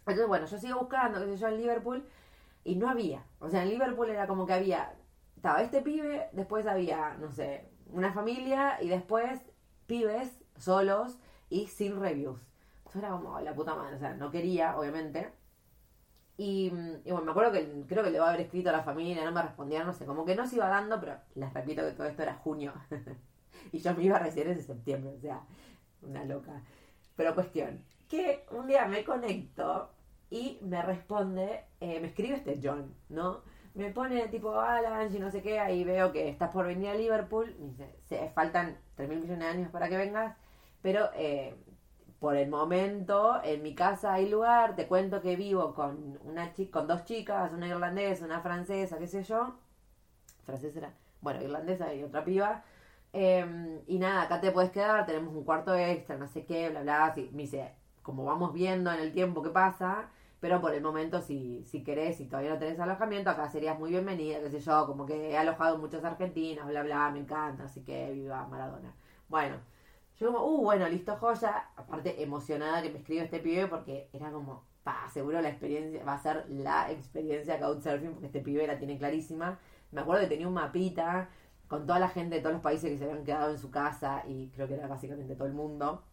Entonces, 0.00 0.26
bueno, 0.28 0.44
yo 0.44 0.58
sigo 0.58 0.80
buscando, 0.80 1.18
qué 1.18 1.28
sé 1.28 1.38
yo, 1.38 1.48
en 1.48 1.56
Liverpool, 1.56 2.06
y 2.62 2.76
no 2.76 2.90
había, 2.90 3.24
o 3.38 3.48
sea, 3.48 3.62
en 3.62 3.70
Liverpool 3.70 4.10
era 4.10 4.26
como 4.26 4.44
que 4.44 4.52
había 4.52 4.92
estaba 5.34 5.62
este 5.62 5.80
pibe, 5.80 6.28
después 6.32 6.66
había, 6.66 7.14
no 7.14 7.32
sé, 7.32 7.70
una 7.86 8.12
familia 8.12 8.76
y 8.82 8.88
después 8.88 9.40
pibes 9.86 10.28
solos 10.58 11.18
y 11.48 11.68
sin 11.68 11.98
reviews. 11.98 12.42
Eso 12.86 12.98
era 12.98 13.12
como 13.12 13.40
la 13.40 13.54
puta 13.54 13.74
madre, 13.74 13.96
o 13.96 13.98
sea, 13.98 14.12
no 14.12 14.30
quería, 14.30 14.76
obviamente. 14.76 15.32
Y, 16.36 16.70
bueno, 17.04 17.22
me 17.22 17.30
acuerdo 17.30 17.52
que 17.52 17.84
creo 17.86 18.02
que 18.02 18.10
le 18.10 18.16
iba 18.16 18.26
a 18.26 18.30
haber 18.30 18.42
escrito 18.42 18.70
a 18.70 18.72
la 18.72 18.82
familia, 18.82 19.24
no 19.24 19.32
me 19.32 19.42
respondían, 19.42 19.86
no 19.86 19.92
sé, 19.92 20.06
como 20.06 20.24
que 20.24 20.34
no 20.34 20.46
se 20.46 20.56
iba 20.56 20.68
dando, 20.68 20.98
pero 20.98 21.16
les 21.34 21.52
repito 21.52 21.82
que 21.82 21.92
todo 21.92 22.06
esto 22.06 22.22
era 22.22 22.34
junio. 22.34 22.72
y 23.72 23.78
yo 23.78 23.94
me 23.94 24.04
iba 24.04 24.16
a 24.16 24.20
recibir 24.20 24.48
en 24.48 24.62
septiembre, 24.62 25.14
o 25.16 25.20
sea, 25.20 25.42
una 26.02 26.24
loca. 26.24 26.62
Pero 27.16 27.34
cuestión, 27.34 27.84
que 28.08 28.46
un 28.50 28.66
día 28.66 28.86
me 28.86 29.04
conecto 29.04 29.90
y 30.30 30.58
me 30.62 30.82
responde, 30.82 31.64
eh, 31.80 32.00
me 32.00 32.08
escribe 32.08 32.36
este 32.36 32.58
John, 32.62 32.94
¿no? 33.08 33.42
me 33.74 33.90
pone 33.90 34.28
tipo, 34.28 34.60
Alan, 34.60 35.14
y 35.14 35.18
no 35.18 35.30
sé 35.30 35.42
qué, 35.42 35.58
ahí 35.58 35.84
veo 35.84 36.12
que 36.12 36.28
estás 36.28 36.50
por 36.50 36.66
venir 36.66 36.88
a 36.88 36.94
Liverpool, 36.94 37.54
me 37.58 37.68
dice, 37.68 38.30
faltan 38.34 38.76
3 38.96 39.08
mil 39.08 39.20
millones 39.20 39.38
de 39.40 39.46
años 39.46 39.70
para 39.70 39.88
que 39.88 39.96
vengas, 39.96 40.36
pero 40.82 41.08
eh, 41.14 41.54
por 42.22 42.36
el 42.36 42.48
momento 42.48 43.40
en 43.42 43.64
mi 43.64 43.74
casa 43.74 44.12
hay 44.12 44.28
lugar, 44.28 44.76
te 44.76 44.86
cuento 44.86 45.20
que 45.20 45.34
vivo 45.34 45.74
con 45.74 46.20
una 46.22 46.52
chica, 46.52 46.78
con 46.78 46.86
dos 46.86 47.04
chicas, 47.04 47.52
una 47.52 47.66
irlandesa, 47.66 48.24
una 48.24 48.40
francesa, 48.40 48.96
qué 48.96 49.08
sé 49.08 49.24
yo, 49.24 49.56
francesa 50.44 50.78
era, 50.78 50.94
bueno, 51.20 51.42
irlandesa 51.42 51.92
y 51.92 52.04
otra 52.04 52.24
piba, 52.24 52.62
em, 53.12 53.80
y 53.88 53.98
nada, 53.98 54.22
acá 54.22 54.40
te 54.40 54.52
puedes 54.52 54.70
quedar, 54.70 55.04
tenemos 55.04 55.34
un 55.34 55.42
cuarto 55.42 55.74
extra, 55.74 56.16
no 56.16 56.28
sé 56.28 56.44
qué, 56.46 56.70
bla, 56.70 56.82
bla, 56.82 57.06
así, 57.06 57.28
me 57.32 57.42
dice, 57.42 57.72
como 58.02 58.24
vamos 58.24 58.52
viendo 58.52 58.92
en 58.92 59.00
el 59.00 59.12
tiempo 59.12 59.42
que 59.42 59.50
pasa, 59.50 60.08
pero 60.38 60.60
por 60.60 60.74
el 60.74 60.80
momento, 60.80 61.20
si, 61.22 61.64
si 61.64 61.82
querés, 61.82 62.18
si 62.18 62.26
todavía 62.26 62.52
no 62.52 62.58
tenés 62.60 62.78
alojamiento, 62.78 63.30
acá 63.30 63.48
serías 63.48 63.76
muy 63.80 63.90
bienvenida, 63.90 64.38
qué 64.38 64.48
sé 64.48 64.60
yo, 64.60 64.86
como 64.86 65.06
que 65.06 65.32
he 65.32 65.36
alojado 65.36 65.76
muchos 65.78 66.04
argentinos, 66.04 66.68
bla, 66.68 66.84
bla, 66.84 67.10
me 67.10 67.18
encanta, 67.18 67.64
así 67.64 67.82
que 67.82 68.12
viva 68.12 68.46
Maradona. 68.46 68.94
Bueno, 69.28 69.56
yo 70.22 70.32
como, 70.32 70.44
uh, 70.44 70.62
bueno, 70.62 70.88
listo, 70.88 71.16
joya. 71.16 71.70
Aparte, 71.76 72.22
emocionada 72.22 72.80
que 72.80 72.90
me 72.90 72.98
escribió 72.98 73.24
este 73.24 73.40
pibe 73.40 73.66
porque 73.66 74.08
era 74.12 74.30
como, 74.30 74.64
pa, 74.84 75.08
seguro 75.10 75.40
la 75.40 75.48
experiencia, 75.48 76.04
va 76.04 76.14
a 76.14 76.18
ser 76.18 76.46
la 76.48 76.90
experiencia 76.90 77.58
Couchsurfing 77.58 78.12
porque 78.12 78.26
este 78.26 78.40
pibe 78.40 78.66
la 78.66 78.78
tiene 78.78 78.98
clarísima. 78.98 79.58
Me 79.90 80.00
acuerdo 80.00 80.22
que 80.22 80.28
tenía 80.28 80.48
un 80.48 80.54
mapita 80.54 81.28
con 81.68 81.86
toda 81.86 81.98
la 81.98 82.08
gente 82.08 82.36
de 82.36 82.40
todos 82.40 82.54
los 82.54 82.62
países 82.62 82.90
que 82.90 82.98
se 82.98 83.04
habían 83.04 83.24
quedado 83.24 83.50
en 83.50 83.58
su 83.58 83.70
casa 83.70 84.22
y 84.26 84.48
creo 84.50 84.68
que 84.68 84.74
era 84.74 84.86
básicamente 84.86 85.34
todo 85.34 85.48
el 85.48 85.54
mundo. 85.54 86.04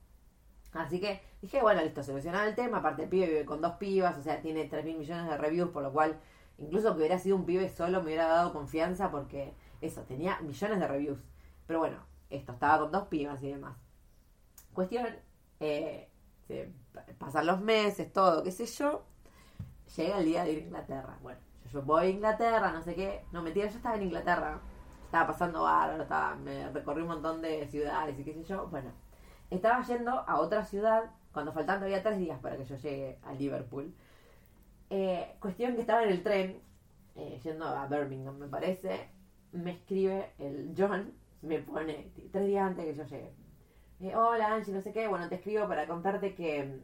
Así 0.74 1.00
que 1.00 1.22
dije, 1.42 1.62
bueno, 1.62 1.82
listo, 1.82 2.04
solucionado 2.04 2.48
el 2.48 2.56
tema. 2.56 2.80
Aparte, 2.80 3.04
el 3.04 3.10
pibe 3.10 3.28
vive 3.28 3.46
con 3.46 3.62
dos 3.62 3.74
pibas, 3.74 4.18
o 4.18 4.22
sea, 4.22 4.42
tiene 4.42 4.66
3 4.66 4.86
mil 4.86 4.98
millones 4.98 5.30
de 5.30 5.38
reviews, 5.38 5.70
por 5.70 5.84
lo 5.84 5.92
cual, 5.92 6.20
incluso 6.58 6.94
que 6.94 7.00
hubiera 7.00 7.20
sido 7.20 7.36
un 7.36 7.46
pibe 7.46 7.70
solo, 7.70 8.00
me 8.00 8.08
hubiera 8.08 8.28
dado 8.28 8.54
confianza 8.54 9.12
porque 9.12 9.54
eso, 9.82 10.02
tenía 10.04 10.40
millones 10.42 10.80
de 10.80 10.88
reviews. 10.88 11.20
Pero 11.68 11.80
bueno, 11.80 11.98
esto, 12.30 12.54
estaba 12.54 12.80
con 12.80 12.92
dos 12.92 13.08
pibas 13.08 13.42
y 13.44 13.50
demás. 13.50 13.89
Cuestión, 14.80 15.08
eh, 15.60 16.08
pasan 17.18 17.46
los 17.48 17.60
meses, 17.60 18.14
todo, 18.14 18.44
qué 18.44 18.52
sé 18.52 18.66
yo. 18.66 19.04
Llega 19.98 20.20
el 20.20 20.26
día 20.26 20.44
de 20.46 20.54
ir 20.54 20.58
a 20.60 20.62
Inglaterra. 20.62 21.20
Bueno, 21.22 21.42
yo, 21.74 21.82
voy 21.82 22.06
a 22.06 22.10
Inglaterra, 22.10 22.72
no 22.72 22.82
sé 22.82 22.96
qué. 22.96 23.26
No, 23.34 23.42
mentira, 23.42 23.68
yo 23.68 23.76
estaba 23.76 23.98
en 23.98 24.04
Inglaterra. 24.04 24.62
Estaba 25.04 25.28
pasando 25.28 25.64
bárbaro, 25.64 26.04
estaba, 26.04 26.36
me 26.36 26.70
recorrí 26.70 27.02
un 27.02 27.10
montón 27.10 27.42
de 27.42 27.68
ciudades 27.68 28.18
y 28.18 28.24
qué 28.24 28.34
sé 28.34 28.44
yo. 28.46 28.68
Bueno 28.68 28.94
estaba 29.50 29.84
yendo 29.84 30.12
a 30.12 30.40
otra 30.40 30.64
ciudad 30.64 31.12
cuando 31.32 31.52
faltaban 31.52 31.82
todavía 31.82 32.02
tres 32.02 32.18
días 32.18 32.40
para 32.40 32.56
que 32.56 32.64
yo 32.64 32.78
llegue 32.78 33.20
a 33.24 33.34
Liverpool. 33.34 33.94
Eh, 34.90 35.36
cuestión 35.42 35.76
que 35.76 35.82
estaba 35.82 36.04
en 36.04 36.10
el 36.10 36.24
tren, 36.24 36.62
eh, 37.16 37.38
yendo 37.44 37.66
a 37.66 37.86
Birmingham, 37.88 38.38
me 38.38 38.48
parece. 38.48 39.10
Me 39.52 39.72
escribe 39.72 40.34
el 40.38 40.74
John, 40.78 41.14
me 41.42 41.60
pone 41.60 42.12
tres 42.32 42.46
días 42.46 42.66
antes 42.66 42.86
que 42.86 42.94
yo 42.94 43.04
llegue. 43.04 43.39
Eh, 44.02 44.16
Hola 44.16 44.54
Angie, 44.56 44.74
no 44.74 44.82
sé 44.82 44.92
qué. 44.94 45.08
Bueno, 45.08 45.28
te 45.30 45.36
escribo 45.36 45.68
para 45.68 45.88
contarte 45.88 46.34
que, 46.36 46.80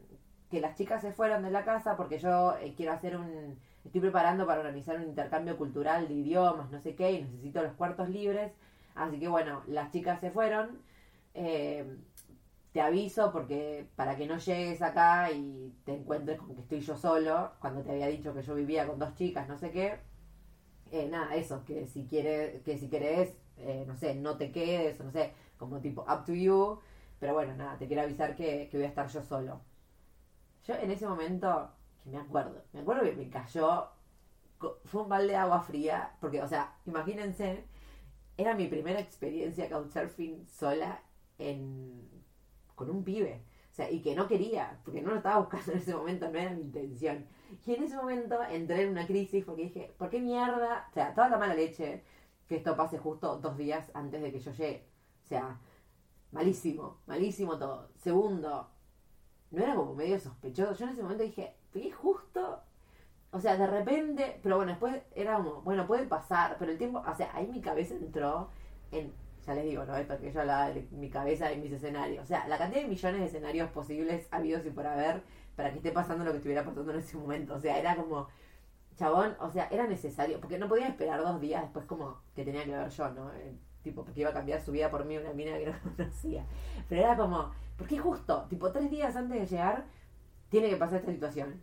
que 0.50 0.60
las 0.60 0.76
chicas 0.76 1.00
se 1.02 1.12
fueron 1.12 1.42
de 1.42 1.50
la 1.50 1.64
casa 1.64 1.96
porque 1.96 2.18
yo 2.18 2.54
quiero 2.76 2.92
hacer 2.92 3.16
un. 3.16 3.58
Estoy 3.84 4.00
preparando 4.00 4.46
para 4.46 4.60
organizar 4.60 4.96
un 4.96 5.04
intercambio 5.04 5.56
cultural 5.56 6.08
de 6.08 6.14
idiomas, 6.14 6.70
no 6.70 6.80
sé 6.80 6.94
qué, 6.96 7.12
y 7.12 7.22
necesito 7.22 7.62
los 7.62 7.72
cuartos 7.74 8.08
libres. 8.10 8.52
Así 8.94 9.18
que 9.18 9.28
bueno, 9.28 9.62
las 9.68 9.90
chicas 9.92 10.20
se 10.20 10.30
fueron. 10.30 10.80
Eh, 11.34 11.96
te 12.72 12.80
aviso 12.82 13.32
porque 13.32 13.86
para 13.96 14.16
que 14.16 14.26
no 14.26 14.38
llegues 14.38 14.82
acá 14.82 15.30
y 15.32 15.74
te 15.84 15.94
encuentres 15.94 16.38
con 16.38 16.54
que 16.54 16.62
estoy 16.62 16.80
yo 16.80 16.96
solo, 16.96 17.52
cuando 17.60 17.82
te 17.82 17.92
había 17.92 18.08
dicho 18.08 18.34
que 18.34 18.42
yo 18.42 18.54
vivía 18.54 18.86
con 18.86 18.98
dos 18.98 19.14
chicas, 19.14 19.48
no 19.48 19.58
sé 19.58 19.70
qué. 19.70 19.98
Eh, 20.92 21.08
nada, 21.10 21.34
eso, 21.34 21.64
que 21.64 21.86
si 21.86 22.04
quieres, 22.06 22.62
que 22.62 22.78
si 22.78 22.88
querés, 22.88 23.34
eh, 23.58 23.84
no 23.86 23.96
sé, 23.96 24.14
no 24.14 24.36
te 24.36 24.52
quedes, 24.52 25.00
no 25.00 25.10
sé, 25.10 25.32
como 25.58 25.80
tipo 25.80 26.02
up 26.02 26.24
to 26.24 26.34
you. 26.34 26.78
Pero 27.18 27.34
bueno, 27.34 27.54
nada, 27.56 27.78
te 27.78 27.86
quiero 27.86 28.02
avisar 28.02 28.36
que, 28.36 28.68
que 28.70 28.76
voy 28.76 28.86
a 28.86 28.88
estar 28.88 29.08
yo 29.08 29.22
solo. 29.22 29.60
Yo 30.64 30.74
en 30.74 30.90
ese 30.90 31.06
momento, 31.06 31.70
que 32.02 32.10
me 32.10 32.18
acuerdo, 32.18 32.64
me 32.72 32.80
acuerdo 32.80 33.02
que 33.04 33.12
me 33.12 33.30
cayó, 33.30 33.88
fue 34.84 35.02
un 35.02 35.08
balde 35.08 35.28
de 35.28 35.36
agua 35.36 35.60
fría, 35.62 36.16
porque, 36.20 36.42
o 36.42 36.48
sea, 36.48 36.74
imagínense, 36.86 37.64
era 38.36 38.54
mi 38.54 38.66
primera 38.66 39.00
experiencia 39.00 39.68
couchsurfing 39.68 40.46
sola 40.46 41.02
en 41.38 42.16
con 42.76 42.90
un 42.90 43.02
pibe. 43.02 43.42
O 43.72 43.74
sea, 43.76 43.90
y 43.90 44.00
que 44.00 44.14
no 44.14 44.26
quería, 44.26 44.80
porque 44.84 45.02
no 45.02 45.10
lo 45.10 45.16
estaba 45.16 45.40
buscando 45.40 45.72
en 45.72 45.78
ese 45.78 45.94
momento, 45.94 46.30
no 46.30 46.38
era 46.38 46.50
mi 46.50 46.62
intención. 46.62 47.26
Y 47.66 47.74
en 47.74 47.82
ese 47.82 47.96
momento 47.96 48.42
entré 48.44 48.82
en 48.82 48.90
una 48.90 49.06
crisis 49.06 49.44
porque 49.44 49.64
dije, 49.64 49.94
¿por 49.98 50.08
qué 50.08 50.20
mierda? 50.20 50.86
O 50.90 50.94
sea, 50.94 51.14
toda 51.14 51.28
la 51.28 51.38
mala 51.38 51.54
leche 51.54 52.02
que 52.48 52.56
esto 52.56 52.76
pase 52.76 52.98
justo 52.98 53.38
dos 53.38 53.56
días 53.58 53.90
antes 53.92 54.22
de 54.22 54.32
que 54.32 54.40
yo 54.40 54.52
llegue. 54.52 54.86
O 55.24 55.26
sea, 55.26 55.58
malísimo, 56.32 56.98
malísimo 57.06 57.58
todo. 57.58 57.90
Segundo, 57.96 58.70
no 59.50 59.62
era 59.62 59.74
como 59.74 59.94
medio 59.94 60.18
sospechoso. 60.18 60.74
Yo 60.74 60.84
en 60.86 60.92
ese 60.92 61.02
momento 61.02 61.24
dije, 61.24 61.54
fui 61.72 61.90
justo 61.90 62.62
o 63.36 63.40
sea, 63.40 63.56
de 63.56 63.66
repente, 63.66 64.40
pero 64.42 64.56
bueno, 64.56 64.72
después 64.72 65.02
era 65.14 65.36
como, 65.36 65.60
bueno, 65.62 65.86
puede 65.86 66.06
pasar, 66.06 66.56
pero 66.58 66.72
el 66.72 66.78
tiempo, 66.78 67.02
o 67.06 67.14
sea, 67.14 67.30
ahí 67.34 67.46
mi 67.46 67.60
cabeza 67.60 67.94
entró 67.94 68.48
en, 68.90 69.12
ya 69.46 69.54
les 69.54 69.64
digo, 69.64 69.84
¿no? 69.84 69.94
Esto 69.96 70.18
que 70.18 70.32
yo 70.32 70.40
hablaba 70.40 70.70
de 70.70 70.88
mi 70.92 71.10
cabeza 71.10 71.52
y 71.52 71.58
mis 71.58 71.72
escenarios. 71.72 72.24
O 72.24 72.26
sea, 72.26 72.48
la 72.48 72.56
cantidad 72.56 72.82
de 72.82 72.88
millones 72.88 73.20
de 73.20 73.26
escenarios 73.26 73.70
posibles 73.70 74.26
habidos 74.30 74.64
y 74.64 74.70
por 74.70 74.86
haber 74.86 75.22
para 75.54 75.70
que 75.70 75.76
esté 75.76 75.92
pasando 75.92 76.24
lo 76.24 76.30
que 76.30 76.38
estuviera 76.38 76.64
pasando 76.64 76.92
en 76.92 76.98
ese 77.00 77.16
momento. 77.18 77.54
O 77.54 77.60
sea, 77.60 77.78
era 77.78 77.94
como, 77.96 78.28
chabón, 78.96 79.36
o 79.40 79.50
sea, 79.50 79.68
era 79.70 79.86
necesario, 79.86 80.40
porque 80.40 80.58
no 80.58 80.68
podía 80.68 80.88
esperar 80.88 81.20
dos 81.20 81.38
días 81.38 81.62
después 81.62 81.84
como 81.84 82.22
que 82.34 82.42
tenía 82.42 82.64
que 82.64 82.70
ver 82.72 82.88
yo, 82.88 83.10
¿no? 83.10 83.30
Tipo, 83.86 84.04
porque 84.04 84.22
iba 84.22 84.30
a 84.30 84.34
cambiar 84.34 84.60
su 84.60 84.72
vida 84.72 84.90
por 84.90 85.04
mí 85.04 85.16
una 85.16 85.32
mina 85.32 85.56
que 85.58 85.66
no 85.66 85.72
conocía. 85.96 86.44
Pero 86.88 87.02
era 87.02 87.16
como, 87.16 87.52
porque 87.78 87.98
justo, 87.98 88.46
tipo, 88.50 88.72
tres 88.72 88.90
días 88.90 89.14
antes 89.14 89.40
de 89.40 89.46
llegar, 89.46 89.84
tiene 90.48 90.68
que 90.68 90.76
pasar 90.76 90.98
esta 90.98 91.12
situación 91.12 91.60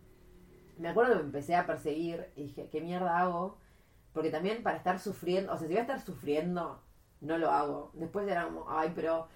me 0.78 0.88
acuerdo 0.88 1.12
que 1.12 1.18
me 1.18 1.24
empecé 1.26 1.54
a 1.54 1.66
perseguir 1.66 2.30
y 2.36 2.44
dije, 2.44 2.68
¿qué 2.70 2.80
mierda 2.80 3.18
hago? 3.18 3.58
Porque 4.12 4.30
también 4.30 4.62
para 4.62 4.76
estar 4.76 4.98
sufriendo, 4.98 5.52
o 5.52 5.56
sea, 5.56 5.66
si 5.66 5.74
voy 5.74 5.78
a 5.78 5.82
estar 5.82 6.00
sufriendo, 6.00 6.80
no 7.20 7.38
lo 7.38 7.50
hago. 7.50 7.90
Después 7.94 8.28
era 8.28 8.44
como, 8.44 8.66
ay, 8.68 8.92
pero 8.94 9.28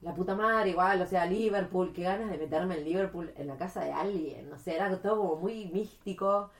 la 0.00 0.14
puta 0.14 0.34
madre, 0.34 0.70
igual, 0.70 1.00
o 1.02 1.06
sea, 1.06 1.26
Liverpool, 1.26 1.92
qué 1.92 2.02
ganas 2.02 2.30
de 2.30 2.38
meterme 2.38 2.78
en 2.78 2.84
Liverpool 2.84 3.32
en 3.36 3.46
la 3.46 3.56
casa 3.56 3.84
de 3.84 3.92
alguien, 3.92 4.50
no 4.50 4.58
sé, 4.58 4.74
era 4.76 5.00
todo 5.00 5.16
como 5.18 5.36
muy 5.36 5.66
místico. 5.66 6.50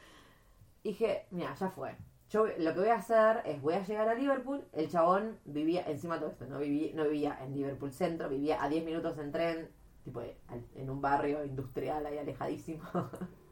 dije, 0.85 1.27
mira, 1.31 1.55
ya 1.55 1.71
fue. 1.71 1.97
Yo 2.33 2.47
lo 2.47 2.73
que 2.73 2.81
voy 2.81 2.89
a 2.89 2.95
hacer 2.95 3.43
es, 3.45 3.61
voy 3.61 3.75
a 3.75 3.85
llegar 3.85 4.09
a 4.09 4.15
Liverpool, 4.15 4.65
el 4.73 4.89
chabón 4.89 5.39
vivía, 5.45 5.85
encima 5.87 6.15
de 6.15 6.21
todo 6.21 6.31
esto, 6.31 6.47
no 6.47 6.61
vivía, 6.61 6.93
no 6.95 7.05
vivía 7.05 7.39
en 7.43 7.53
Liverpool 7.53 7.93
Centro, 7.93 8.31
vivía 8.31 8.63
a 8.65 8.71
10 8.71 8.87
minutos 8.87 9.19
en 9.19 9.31
tren, 9.31 9.69
tipo 10.03 10.23
en 10.23 10.89
un 10.89 11.03
barrio 11.03 11.45
industrial 11.45 12.07
ahí 12.07 12.19
alejadísimo. 12.19 12.83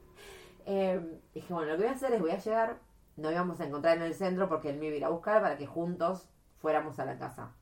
Eh, 0.66 1.20
dije, 1.34 1.52
bueno, 1.54 1.70
lo 1.70 1.76
que 1.78 1.84
voy 1.84 1.92
a 1.92 1.96
hacer 1.96 2.12
es 2.12 2.20
voy 2.20 2.30
a 2.30 2.38
llegar, 2.38 2.78
nos 3.16 3.32
íbamos 3.32 3.58
a 3.60 3.64
encontrar 3.64 3.96
en 3.96 4.02
el 4.02 4.14
centro 4.14 4.46
porque 4.48 4.68
él 4.68 4.78
me 4.78 4.86
iba 4.86 4.94
a 4.94 4.98
ir 4.98 5.04
a 5.06 5.08
buscar 5.08 5.40
para 5.40 5.56
que 5.56 5.66
juntos 5.66 6.28
fuéramos 6.58 6.98
a 7.00 7.06
la 7.06 7.18
casa. 7.18 7.54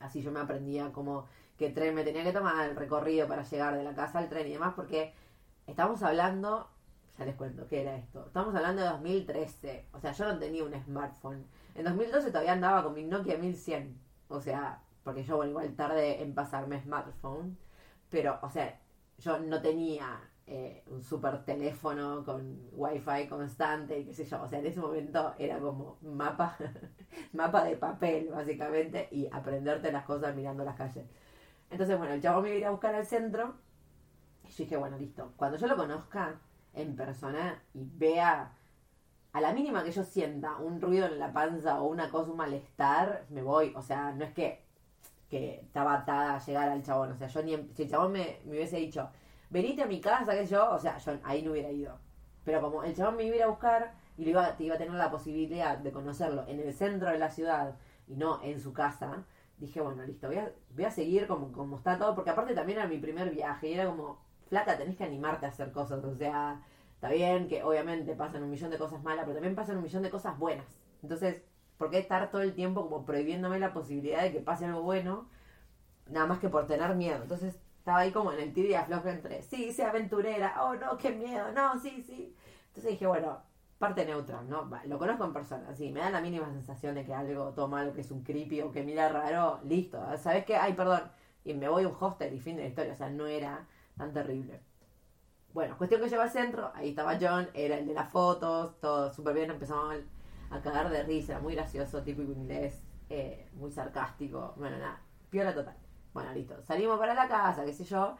Así 0.00 0.22
yo 0.22 0.32
me 0.32 0.40
aprendía 0.40 0.90
como 0.92 1.26
qué 1.58 1.68
tren 1.68 1.94
me 1.94 2.04
tenía 2.04 2.24
que 2.24 2.32
tomar, 2.32 2.68
el 2.68 2.74
recorrido 2.74 3.28
para 3.28 3.42
llegar 3.42 3.76
de 3.76 3.84
la 3.84 3.94
casa 3.94 4.18
al 4.18 4.30
tren 4.30 4.46
y 4.46 4.52
demás, 4.54 4.72
porque 4.74 5.12
estamos 5.66 6.02
hablando, 6.02 6.70
ya 7.18 7.24
les 7.24 7.34
cuento 7.36 7.66
qué 7.66 7.82
era 7.82 7.96
esto, 7.96 8.26
estamos 8.26 8.54
hablando 8.54 8.82
de 8.82 8.88
2013, 8.88 9.86
o 9.92 10.00
sea, 10.00 10.12
yo 10.12 10.32
no 10.32 10.38
tenía 10.38 10.64
un 10.64 10.74
smartphone. 10.82 11.46
En 11.74 11.84
2012 11.84 12.28
todavía 12.28 12.52
andaba 12.52 12.82
con 12.82 12.94
mi 12.94 13.04
Nokia 13.04 13.38
1100, 13.38 13.98
o 14.28 14.40
sea, 14.40 14.82
porque 15.02 15.22
yo, 15.24 15.36
bueno, 15.36 15.50
igual 15.50 15.74
tarde 15.76 16.22
en 16.22 16.34
pasarme 16.34 16.80
smartphone, 16.82 17.58
pero, 18.10 18.38
o 18.42 18.50
sea, 18.50 18.80
yo 19.18 19.38
no 19.38 19.60
tenía 19.62 20.20
eh, 20.48 20.84
un 20.86 21.02
super 21.02 21.44
teléfono 21.44 22.24
con 22.24 22.68
wifi 22.72 23.26
constante 23.28 23.98
y 23.98 24.04
qué 24.04 24.14
sé 24.14 24.24
yo. 24.24 24.42
O 24.42 24.48
sea, 24.48 24.60
en 24.60 24.66
ese 24.66 24.80
momento 24.80 25.34
era 25.38 25.58
como 25.58 25.98
mapa, 26.02 26.56
mapa 27.32 27.64
de 27.64 27.76
papel, 27.76 28.28
básicamente, 28.30 29.08
y 29.10 29.28
aprenderte 29.32 29.90
las 29.90 30.04
cosas 30.04 30.36
mirando 30.36 30.64
las 30.64 30.76
calles. 30.76 31.04
Entonces, 31.70 31.98
bueno, 31.98 32.14
el 32.14 32.22
chavo 32.22 32.42
me 32.42 32.56
iba 32.56 32.68
a 32.68 32.70
buscar 32.70 32.94
al 32.94 33.06
centro. 33.06 33.56
Y 34.44 34.50
yo 34.50 34.64
dije, 34.64 34.76
bueno, 34.76 34.96
listo. 34.98 35.32
Cuando 35.36 35.58
yo 35.58 35.66
lo 35.66 35.76
conozca 35.76 36.40
en 36.76 36.94
persona 36.94 37.62
y 37.74 37.84
vea 37.84 38.52
a 39.32 39.40
la 39.40 39.52
mínima 39.52 39.84
que 39.84 39.90
yo 39.90 40.04
sienta 40.04 40.56
un 40.56 40.80
ruido 40.80 41.06
en 41.06 41.18
la 41.18 41.32
panza 41.32 41.80
o 41.82 41.88
una 41.88 42.10
cosa, 42.10 42.30
un 42.30 42.36
malestar, 42.38 43.26
me 43.30 43.42
voy. 43.42 43.72
O 43.76 43.82
sea, 43.82 44.12
no 44.12 44.24
es 44.24 44.32
que, 44.32 44.64
que 45.28 45.60
estaba 45.60 45.94
atada 45.94 46.36
a 46.36 46.38
llegar 46.38 46.68
al 46.68 46.82
chabón. 46.82 47.12
O 47.12 47.16
sea, 47.16 47.28
yo 47.28 47.42
ni. 47.42 47.56
Si 47.74 47.82
el 47.82 47.90
chabón 47.90 48.12
me, 48.12 48.38
me 48.44 48.52
hubiese 48.52 48.76
dicho, 48.78 49.10
venite 49.50 49.82
a 49.82 49.86
mi 49.86 50.00
casa, 50.00 50.32
sé 50.32 50.46
yo, 50.46 50.70
o 50.70 50.78
sea, 50.78 50.98
yo 50.98 51.18
ahí 51.24 51.42
no 51.42 51.52
hubiera 51.52 51.70
ido. 51.70 51.98
Pero 52.44 52.60
como 52.60 52.84
el 52.84 52.94
chabón 52.94 53.16
me 53.16 53.24
iba 53.24 53.44
a 53.44 53.48
buscar 53.48 53.94
y 54.16 54.24
lo 54.24 54.30
iba, 54.30 54.56
te 54.56 54.64
iba 54.64 54.76
a 54.76 54.78
tener 54.78 54.94
la 54.94 55.10
posibilidad 55.10 55.78
de 55.78 55.92
conocerlo 55.92 56.44
en 56.46 56.60
el 56.60 56.72
centro 56.72 57.10
de 57.10 57.18
la 57.18 57.30
ciudad 57.30 57.76
y 58.06 58.16
no 58.16 58.40
en 58.42 58.60
su 58.60 58.72
casa, 58.72 59.24
dije, 59.58 59.80
bueno, 59.80 60.02
listo, 60.04 60.28
voy 60.28 60.38
a, 60.38 60.52
voy 60.70 60.84
a 60.84 60.90
seguir 60.90 61.26
como, 61.26 61.52
como 61.52 61.76
está 61.76 61.98
todo, 61.98 62.14
porque 62.14 62.30
aparte 62.30 62.54
también 62.54 62.78
era 62.78 62.88
mi 62.88 62.98
primer 62.98 63.30
viaje 63.30 63.68
y 63.68 63.74
era 63.74 63.86
como, 63.86 64.18
flaca, 64.48 64.76
tenés 64.76 64.96
que 64.96 65.04
animarte 65.04 65.46
a 65.46 65.50
hacer 65.50 65.72
cosas, 65.72 66.04
o 66.04 66.14
sea, 66.14 66.62
está 66.94 67.08
bien 67.10 67.48
que 67.48 67.62
obviamente 67.62 68.14
pasan 68.14 68.42
un 68.42 68.50
millón 68.50 68.70
de 68.70 68.78
cosas 68.78 69.02
malas, 69.02 69.24
pero 69.24 69.34
también 69.34 69.54
pasan 69.54 69.76
un 69.76 69.82
millón 69.82 70.02
de 70.02 70.10
cosas 70.10 70.38
buenas. 70.38 70.66
Entonces, 71.02 71.42
¿por 71.78 71.90
qué 71.90 71.98
estar 71.98 72.30
todo 72.30 72.42
el 72.42 72.54
tiempo 72.54 72.82
como 72.82 73.04
prohibiéndome 73.04 73.58
la 73.58 73.72
posibilidad 73.72 74.22
de 74.22 74.32
que 74.32 74.40
pase 74.40 74.64
algo 74.64 74.82
bueno? 74.82 75.28
Nada 76.08 76.26
más 76.26 76.38
que 76.38 76.48
por 76.48 76.66
tener 76.66 76.94
miedo. 76.94 77.22
Entonces, 77.22 77.58
estaba 77.86 78.00
ahí 78.00 78.10
como 78.10 78.32
en 78.32 78.40
el 78.40 78.52
tiro 78.52 78.68
y 78.68 79.08
entre, 79.08 79.42
sí, 79.42 79.72
sea 79.72 79.90
aventurera, 79.90 80.64
oh 80.64 80.74
no, 80.74 80.96
qué 80.96 81.10
miedo, 81.10 81.52
no, 81.52 81.78
sí, 81.78 82.02
sí. 82.02 82.34
Entonces 82.68 82.90
dije, 82.92 83.06
bueno, 83.06 83.38
parte 83.78 84.04
neutral, 84.04 84.48
¿no? 84.48 84.68
lo 84.86 84.98
conozco 84.98 85.24
en 85.24 85.32
persona, 85.32 85.72
sí, 85.72 85.92
me 85.92 86.00
da 86.00 86.10
la 86.10 86.20
mínima 86.20 86.50
sensación 86.50 86.96
de 86.96 87.04
que 87.04 87.14
algo 87.14 87.52
toma 87.52 87.82
algo 87.82 87.92
que 87.92 88.00
es 88.00 88.10
un 88.10 88.24
creepy 88.24 88.62
o 88.62 88.72
que 88.72 88.82
mira 88.82 89.08
raro, 89.08 89.60
listo, 89.64 90.02
¿sabes 90.18 90.44
qué? 90.44 90.56
Ay, 90.56 90.72
perdón, 90.72 91.02
y 91.44 91.54
me 91.54 91.68
voy 91.68 91.84
a 91.84 91.88
un 91.88 91.96
hostel 92.00 92.34
y 92.34 92.40
fin 92.40 92.56
de 92.56 92.62
la 92.62 92.68
historia, 92.70 92.92
o 92.92 92.96
sea, 92.96 93.08
no 93.08 93.26
era 93.26 93.66
tan 93.96 94.12
terrible. 94.12 94.60
Bueno, 95.52 95.76
cuestión 95.78 96.02
que 96.02 96.08
lleva 96.08 96.24
al 96.24 96.30
centro, 96.30 96.70
ahí 96.74 96.90
estaba 96.90 97.18
John, 97.20 97.48
era 97.54 97.78
el 97.78 97.86
de 97.86 97.94
las 97.94 98.10
fotos, 98.10 98.78
todo 98.80 99.12
súper 99.12 99.34
bien, 99.34 99.50
empezamos 99.50 99.96
a 100.50 100.60
cagar 100.60 100.90
de 100.90 101.02
risa, 101.02 101.38
muy 101.40 101.54
gracioso, 101.54 102.02
típico 102.02 102.32
inglés, 102.32 102.82
eh, 103.08 103.48
muy 103.54 103.70
sarcástico, 103.72 104.54
bueno, 104.56 104.78
nada, 104.78 105.00
piola 105.30 105.54
total. 105.54 105.76
Bueno, 106.16 106.32
listo. 106.32 106.62
Salimos 106.62 106.98
para 106.98 107.12
la 107.12 107.28
casa, 107.28 107.64
qué 107.66 107.74
sé 107.74 107.84
yo. 107.84 108.16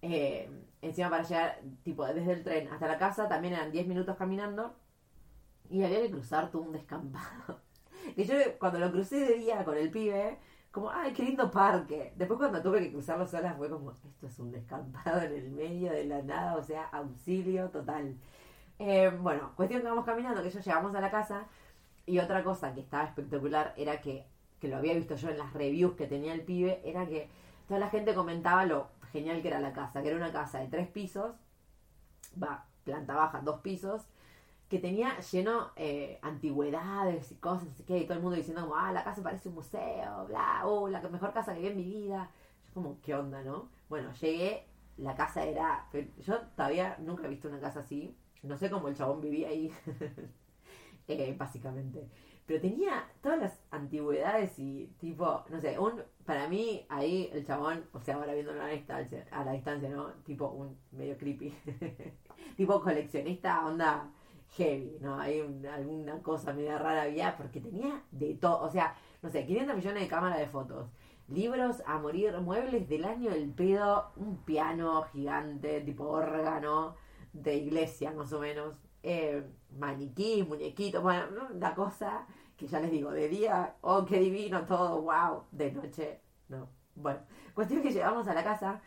Eh, 0.00 0.48
encima 0.80 1.10
para 1.10 1.24
llegar, 1.24 1.60
tipo, 1.82 2.06
desde 2.06 2.32
el 2.34 2.44
tren 2.44 2.68
hasta 2.68 2.86
la 2.86 2.98
casa 2.98 3.28
también 3.28 3.54
eran 3.54 3.72
10 3.72 3.88
minutos 3.88 4.16
caminando. 4.16 4.76
Y 5.68 5.82
había 5.82 6.02
que 6.02 6.10
cruzar 6.12 6.52
todo 6.52 6.62
un 6.62 6.72
descampado. 6.72 7.60
que 8.16 8.24
yo 8.24 8.34
cuando 8.60 8.78
lo 8.78 8.92
crucé 8.92 9.16
de 9.16 9.34
día 9.34 9.64
con 9.64 9.76
el 9.76 9.90
pibe, 9.90 10.38
como, 10.72 10.90
ay, 10.90 11.12
qué 11.12 11.22
lindo 11.22 11.50
parque. 11.50 12.12
Después 12.16 12.38
cuando 12.38 12.62
tuve 12.62 12.80
que 12.80 12.92
cruzarlo 12.92 13.26
sola 13.26 13.54
fue 13.54 13.70
como, 13.70 13.92
esto 13.92 14.26
es 14.26 14.38
un 14.38 14.50
descampado 14.50 15.22
en 15.22 15.32
el 15.32 15.50
medio 15.50 15.92
de 15.92 16.04
la 16.04 16.22
nada, 16.22 16.56
o 16.56 16.62
sea, 16.62 16.84
auxilio 16.86 17.68
total. 17.70 18.16
Eh, 18.78 19.10
bueno, 19.20 19.52
cuestión 19.54 19.82
que 19.82 19.88
vamos 19.88 20.04
caminando, 20.04 20.42
que 20.42 20.50
ya 20.50 20.60
llegamos 20.60 20.94
a 20.94 21.00
la 21.00 21.10
casa. 21.10 21.46
Y 22.04 22.18
otra 22.18 22.42
cosa 22.42 22.74
que 22.74 22.80
estaba 22.80 23.04
espectacular 23.04 23.74
era 23.76 24.00
que 24.00 24.26
que 24.62 24.68
lo 24.68 24.76
había 24.76 24.94
visto 24.94 25.16
yo 25.16 25.28
en 25.28 25.38
las 25.38 25.52
reviews 25.52 25.96
que 25.96 26.06
tenía 26.06 26.32
el 26.32 26.42
pibe, 26.42 26.80
era 26.84 27.04
que 27.04 27.28
toda 27.66 27.80
la 27.80 27.90
gente 27.90 28.14
comentaba 28.14 28.64
lo 28.64 28.86
genial 29.10 29.42
que 29.42 29.48
era 29.48 29.58
la 29.58 29.72
casa, 29.72 30.02
que 30.02 30.08
era 30.08 30.16
una 30.16 30.30
casa 30.30 30.60
de 30.60 30.68
tres 30.68 30.86
pisos, 30.86 31.34
va, 32.40 32.64
planta 32.84 33.16
baja, 33.16 33.40
dos 33.40 33.58
pisos, 33.58 34.06
que 34.72 34.78
tenía 34.78 35.20
lleno 35.20 35.70
eh, 35.76 36.18
antigüedades 36.22 37.30
y 37.30 37.34
cosas, 37.34 37.68
así 37.68 37.84
que 37.84 37.98
y 37.98 38.04
todo 38.04 38.14
el 38.14 38.22
mundo 38.22 38.38
diciendo 38.38 38.62
como, 38.62 38.74
ah, 38.74 38.90
la 38.90 39.04
casa 39.04 39.22
parece 39.22 39.50
un 39.50 39.56
museo, 39.56 40.24
bla, 40.26 40.62
oh, 40.64 40.88
la 40.88 40.98
mejor 41.10 41.34
casa 41.34 41.52
que 41.52 41.60
vi 41.60 41.66
en 41.66 41.76
mi 41.76 41.84
vida. 41.84 42.30
Yo 42.68 42.72
como, 42.72 42.98
¿qué 43.02 43.14
onda, 43.14 43.42
no? 43.42 43.68
Bueno, 43.90 44.10
llegué, 44.14 44.66
la 44.96 45.14
casa 45.14 45.44
era, 45.44 45.90
yo 46.26 46.40
todavía 46.56 46.96
nunca 47.00 47.26
he 47.26 47.28
visto 47.28 47.48
una 47.48 47.60
casa 47.60 47.80
así, 47.80 48.16
no 48.42 48.56
sé 48.56 48.70
cómo 48.70 48.88
el 48.88 48.96
chabón 48.96 49.20
vivía 49.20 49.48
ahí, 49.48 49.70
eh, 51.08 51.34
básicamente. 51.36 52.08
Pero 52.46 52.62
tenía 52.62 53.06
todas 53.20 53.40
las 53.40 53.58
antigüedades 53.72 54.58
y 54.58 54.86
tipo, 54.98 55.44
no 55.50 55.60
sé, 55.60 55.78
un 55.78 56.02
para 56.24 56.48
mí 56.48 56.86
ahí 56.88 57.28
el 57.30 57.44
chabón, 57.44 57.84
o 57.92 58.00
sea, 58.00 58.14
ahora 58.14 58.32
viéndolo 58.32 58.62
a 58.62 58.68
la 58.68 58.72
distancia, 58.72 59.26
a 59.32 59.44
la 59.44 59.52
distancia, 59.52 59.90
¿no? 59.90 60.12
Tipo 60.24 60.48
un 60.48 60.78
medio 60.92 61.18
creepy. 61.18 61.54
tipo 62.56 62.80
coleccionista 62.80 63.66
onda 63.66 64.10
heavy, 64.52 64.98
¿no? 65.00 65.18
Hay 65.18 65.40
alguna 65.72 66.22
cosa 66.22 66.52
media 66.52 66.78
rara 66.78 67.02
había 67.02 67.36
porque 67.36 67.60
tenía 67.60 68.02
de 68.10 68.34
todo, 68.34 68.62
o 68.62 68.70
sea, 68.70 68.94
no 69.22 69.30
sé, 69.30 69.46
500 69.46 69.76
millones 69.76 70.02
de 70.02 70.08
cámaras 70.08 70.38
de 70.38 70.46
fotos, 70.46 70.90
libros 71.28 71.82
a 71.86 71.98
morir, 71.98 72.38
muebles 72.40 72.88
del 72.88 73.04
año 73.04 73.30
del 73.30 73.50
pedo, 73.50 74.12
un 74.16 74.38
piano 74.44 75.02
gigante, 75.12 75.80
tipo 75.80 76.04
órgano 76.04 76.96
de 77.32 77.56
iglesia 77.56 78.12
más 78.12 78.32
o 78.32 78.40
menos, 78.40 78.76
eh, 79.02 79.42
maniquí, 79.78 80.42
muñequitos, 80.42 81.02
bueno, 81.02 81.48
la 81.54 81.74
cosa 81.74 82.26
que 82.56 82.66
ya 82.66 82.80
les 82.80 82.90
digo, 82.90 83.10
de 83.10 83.28
día, 83.28 83.76
oh, 83.80 84.04
qué 84.04 84.18
divino 84.18 84.66
todo, 84.66 85.02
wow, 85.02 85.44
de 85.50 85.72
noche, 85.72 86.20
no. 86.48 86.68
Bueno, 86.94 87.20
cuestión 87.54 87.82
que 87.82 87.90
llegamos 87.90 88.28
a 88.28 88.34
la 88.34 88.44
casa, 88.44 88.82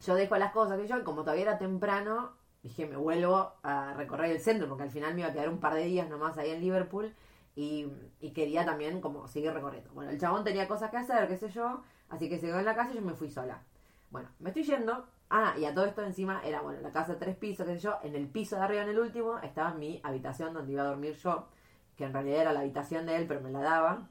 yo 0.00 0.14
dejo 0.16 0.36
las 0.36 0.52
cosas 0.52 0.78
que 0.78 0.88
yo, 0.88 1.02
como 1.04 1.22
todavía 1.22 1.44
era 1.44 1.58
temprano, 1.58 2.37
dije, 2.62 2.86
me 2.86 2.96
vuelvo 2.96 3.54
a 3.62 3.94
recorrer 3.94 4.30
el 4.30 4.40
centro, 4.40 4.68
porque 4.68 4.84
al 4.84 4.90
final 4.90 5.14
me 5.14 5.20
iba 5.20 5.30
a 5.30 5.32
quedar 5.32 5.48
un 5.48 5.58
par 5.58 5.74
de 5.74 5.84
días 5.84 6.08
nomás 6.08 6.38
ahí 6.38 6.50
en 6.50 6.60
Liverpool, 6.60 7.14
y, 7.54 7.88
quería 8.34 8.64
también 8.64 9.00
como 9.00 9.26
seguir 9.26 9.52
recorriendo. 9.52 9.90
Bueno, 9.92 10.10
el 10.10 10.20
chabón 10.20 10.44
tenía 10.44 10.68
cosas 10.68 10.90
que 10.90 10.98
hacer, 10.98 11.26
qué 11.26 11.36
sé 11.36 11.48
yo, 11.48 11.82
así 12.08 12.28
que 12.28 12.38
se 12.38 12.46
quedó 12.46 12.58
en 12.60 12.64
la 12.64 12.76
casa 12.76 12.92
y 12.92 12.96
yo 12.96 13.02
me 13.02 13.14
fui 13.14 13.30
sola. 13.30 13.62
Bueno, 14.10 14.28
me 14.38 14.50
estoy 14.50 14.62
yendo, 14.62 15.06
Ah, 15.30 15.54
y 15.58 15.66
a 15.66 15.74
todo 15.74 15.84
esto 15.84 16.02
encima 16.02 16.40
era, 16.42 16.62
bueno, 16.62 16.80
la 16.80 16.90
casa 16.90 17.12
de 17.12 17.18
tres 17.18 17.36
pisos, 17.36 17.66
qué 17.66 17.74
sé 17.74 17.80
yo. 17.80 17.98
En 18.02 18.14
el 18.14 18.28
piso 18.28 18.56
de 18.56 18.62
arriba, 18.62 18.82
en 18.82 18.88
el 18.88 18.98
último, 18.98 19.38
estaba 19.40 19.74
mi 19.74 20.00
habitación 20.02 20.54
donde 20.54 20.72
iba 20.72 20.82
a 20.82 20.86
dormir 20.86 21.14
yo, 21.16 21.48
que 21.96 22.04
en 22.04 22.12
realidad 22.14 22.40
era 22.40 22.52
la 22.52 22.60
habitación 22.60 23.04
de 23.04 23.16
él, 23.16 23.26
pero 23.26 23.40
me 23.42 23.50
la 23.50 23.60
daba. 23.60 24.08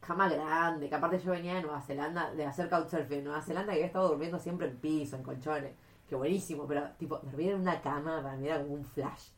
Cama 0.00 0.28
grande, 0.28 0.88
que 0.88 0.94
aparte 0.94 1.18
yo 1.18 1.32
venía 1.32 1.54
de 1.54 1.62
Nueva 1.62 1.82
Zelanda, 1.82 2.32
de 2.32 2.46
hacer 2.46 2.68
couchsurfing 2.70 3.18
en 3.18 3.24
Nueva 3.24 3.42
Zelanda, 3.42 3.72
y 3.72 3.76
había 3.76 3.86
estado 3.86 4.08
durmiendo 4.08 4.38
siempre 4.38 4.68
en 4.68 4.76
piso, 4.78 5.16
en 5.16 5.22
colchones. 5.22 5.74
Que 6.12 6.16
buenísimo, 6.16 6.66
pero 6.66 6.90
tipo, 6.98 7.18
dormir 7.18 7.52
en 7.52 7.62
una 7.62 7.80
cama 7.80 8.22
para 8.22 8.36
mí 8.36 8.46
era 8.46 8.60
como 8.60 8.74
un 8.74 8.84
flash. 8.84 9.30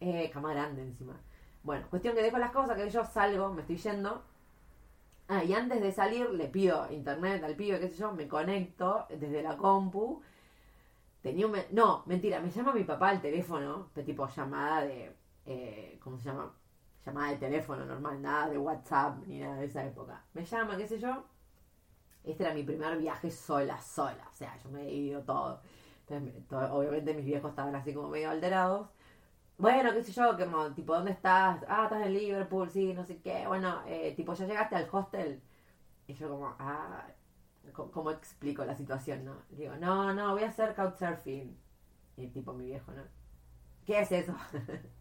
Eh, 0.00 0.30
cama 0.32 0.54
grande 0.54 0.80
encima. 0.80 1.20
Bueno, 1.62 1.86
cuestión 1.90 2.14
que 2.14 2.22
dejo 2.22 2.38
las 2.38 2.50
cosas, 2.50 2.76
que 2.76 2.88
yo 2.88 3.04
salgo, 3.04 3.52
me 3.52 3.60
estoy 3.60 3.76
yendo. 3.76 4.22
Ah, 5.28 5.44
y 5.44 5.52
antes 5.52 5.82
de 5.82 5.92
salir 5.92 6.30
le 6.30 6.48
pido 6.48 6.90
internet 6.90 7.44
al 7.44 7.56
pibe, 7.56 7.78
qué 7.78 7.88
sé 7.88 7.96
yo, 7.96 8.12
me 8.12 8.26
conecto 8.26 9.06
desde 9.10 9.42
la 9.42 9.58
compu. 9.58 10.22
Tenía 11.20 11.46
un... 11.46 11.56
No, 11.72 12.04
mentira, 12.06 12.40
me 12.40 12.50
llama 12.50 12.72
mi 12.72 12.84
papá 12.84 13.10
al 13.10 13.20
teléfono, 13.20 13.90
tipo 13.94 14.26
llamada 14.26 14.80
de... 14.82 15.14
Eh, 15.44 15.98
¿Cómo 16.02 16.18
se 16.18 16.24
llama? 16.24 16.54
Llamada 17.04 17.32
de 17.32 17.36
teléfono 17.36 17.84
normal, 17.84 18.22
nada 18.22 18.48
de 18.48 18.56
WhatsApp 18.56 19.26
ni 19.26 19.40
nada 19.40 19.56
de 19.56 19.66
esa 19.66 19.84
época. 19.84 20.24
Me 20.32 20.42
llama, 20.42 20.76
qué 20.78 20.88
sé 20.88 20.98
yo. 20.98 21.24
Este 22.24 22.44
era 22.44 22.54
mi 22.54 22.62
primer 22.62 22.96
viaje 22.96 23.30
sola, 23.30 23.78
sola. 23.78 24.26
O 24.30 24.34
sea, 24.34 24.56
yo 24.62 24.70
me 24.70 24.84
he 24.84 24.94
ido 24.94 25.22
todo. 25.22 25.60
Entonces, 26.08 26.70
obviamente 26.70 27.14
mis 27.14 27.24
viejos 27.24 27.50
estaban 27.50 27.74
así 27.74 27.94
como 27.94 28.08
medio 28.08 28.30
alterados. 28.30 28.88
Bueno, 29.58 29.92
qué 29.92 30.02
sé 30.04 30.12
yo, 30.12 30.36
como, 30.38 30.72
tipo, 30.74 30.94
¿dónde 30.94 31.12
estás? 31.12 31.64
Ah, 31.68 31.84
estás 31.84 32.06
en 32.06 32.14
Liverpool, 32.14 32.70
sí, 32.70 32.92
no 32.94 33.04
sé 33.04 33.20
qué. 33.22 33.46
Bueno, 33.46 33.82
eh, 33.86 34.14
tipo, 34.16 34.34
ya 34.34 34.46
llegaste 34.46 34.76
al 34.76 34.88
hostel. 34.90 35.42
Y 36.06 36.14
yo 36.14 36.28
como, 36.30 36.54
ah, 36.58 37.06
¿cómo 37.72 38.10
explico 38.10 38.64
la 38.64 38.76
situación, 38.76 39.24
no? 39.24 39.42
Digo, 39.50 39.76
no, 39.76 40.14
no, 40.14 40.32
voy 40.32 40.44
a 40.44 40.48
hacer 40.48 40.74
couchsurfing. 40.74 41.56
Y 42.16 42.28
tipo, 42.28 42.52
mi 42.54 42.66
viejo, 42.66 42.92
¿no? 42.92 43.02
¿Qué 43.86 44.00
es 44.00 44.12
eso? 44.12 44.34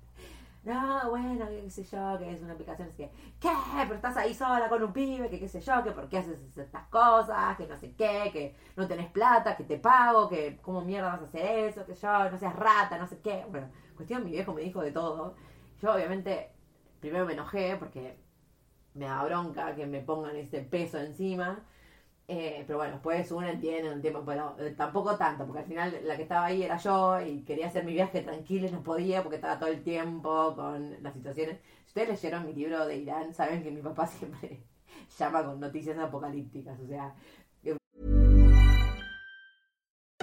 no, 0.63 1.09
bueno, 1.09 1.47
qué 1.49 1.69
sé 1.69 1.83
yo, 1.83 2.17
que 2.17 2.31
es 2.31 2.41
una 2.41 2.53
aplicación, 2.53 2.87
es 2.87 2.95
que, 2.95 3.11
¿qué? 3.39 3.49
Pero 3.83 3.95
estás 3.95 4.15
ahí 4.17 4.33
sola 4.33 4.69
con 4.69 4.81
un 4.83 4.93
pibe, 4.93 5.29
que 5.29 5.39
qué 5.39 5.49
sé 5.49 5.59
yo, 5.59 5.83
que 5.83 5.91
por 5.91 6.07
qué 6.07 6.19
haces 6.19 6.39
estas 6.55 6.87
cosas, 6.87 7.57
que 7.57 7.67
no 7.67 7.77
sé 7.77 7.93
qué, 7.95 8.29
que 8.31 8.55
no 8.77 8.87
tenés 8.87 9.11
plata, 9.11 9.57
que 9.57 9.65
te 9.65 9.77
pago, 9.77 10.29
que 10.29 10.59
cómo 10.61 10.81
mierda 10.81 11.09
vas 11.09 11.21
a 11.21 11.25
hacer 11.25 11.45
eso, 11.67 11.85
que 11.85 11.95
yo, 11.95 12.29
no 12.29 12.37
seas 12.37 12.55
rata, 12.55 12.97
no 12.97 13.07
sé 13.07 13.19
qué. 13.19 13.45
Bueno, 13.49 13.67
cuestión, 13.95 14.23
mi 14.23 14.31
viejo 14.31 14.53
me 14.53 14.61
dijo 14.61 14.81
de 14.81 14.91
todo. 14.91 15.35
Yo 15.81 15.93
obviamente 15.93 16.51
primero 17.01 17.25
me 17.25 17.33
enojé 17.33 17.75
porque 17.77 18.17
me 18.93 19.05
da 19.05 19.23
bronca 19.25 19.75
que 19.75 19.85
me 19.85 19.99
pongan 20.01 20.35
ese 20.37 20.61
peso 20.61 20.97
encima. 20.99 21.65
Eh, 22.27 22.63
pero 22.65 22.77
bueno, 22.79 22.93
después 22.93 23.29
uno 23.31 23.47
entiende 23.47 23.91
un 23.91 24.01
tiempo, 24.01 24.23
pero 24.25 24.55
eh, 24.57 24.73
tampoco 24.77 25.17
tanto, 25.17 25.45
porque 25.45 25.59
al 25.59 25.65
final 25.65 25.99
la 26.05 26.15
que 26.15 26.23
estaba 26.23 26.45
ahí 26.45 26.63
era 26.63 26.77
yo 26.77 27.19
y 27.21 27.43
quería 27.43 27.67
hacer 27.67 27.83
mi 27.83 27.93
viaje 27.93 28.21
tranquilo 28.21 28.67
y 28.67 28.71
no 28.71 28.81
podía 28.81 29.21
porque 29.21 29.35
estaba 29.35 29.59
todo 29.59 29.69
el 29.69 29.83
tiempo 29.83 30.55
con 30.55 31.03
las 31.03 31.13
situaciones. 31.13 31.59
Si 31.83 31.87
ustedes 31.87 32.09
leyeron 32.23 32.45
mi 32.45 32.53
libro 32.53 32.85
de 32.85 32.95
Irán, 32.95 33.33
saben 33.33 33.61
que 33.61 33.71
mi 33.71 33.81
papá 33.81 34.07
siempre 34.19 34.63
llama 35.17 35.43
con 35.43 35.59
noticias 35.59 35.97
apocalípticas, 35.97 36.79
o 36.79 36.87
sea... 36.87 37.13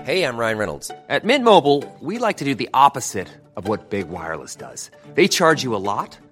Hey, 0.03 0.25
I'm 0.25 0.39
Ryan 0.39 0.57
Reynolds. 0.57 0.91
At 1.11 1.25
Mint 1.25 1.45
Mobile, 1.45 1.85
we 2.01 2.19
like 2.19 2.39
to 2.39 2.45
do 2.45 2.55
the 2.55 2.71
opposite 2.73 3.29
of 3.55 3.69
what 3.69 3.91
Big 3.91 4.09
Wireless 4.09 4.57
does. 4.57 4.91
They 5.15 5.29
charge 5.29 5.63
you 5.63 5.77
a 5.77 5.79
lot 5.79 6.19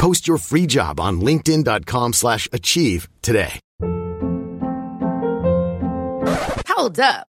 Post 0.00 0.26
your 0.26 0.38
free 0.38 0.64
job 0.64 0.98
on 0.98 1.20
linkedin.com 1.20 2.14
slash 2.14 2.48
achieve 2.54 3.06
today. 3.20 3.60
Hold 6.68 6.98
up. 6.98 7.26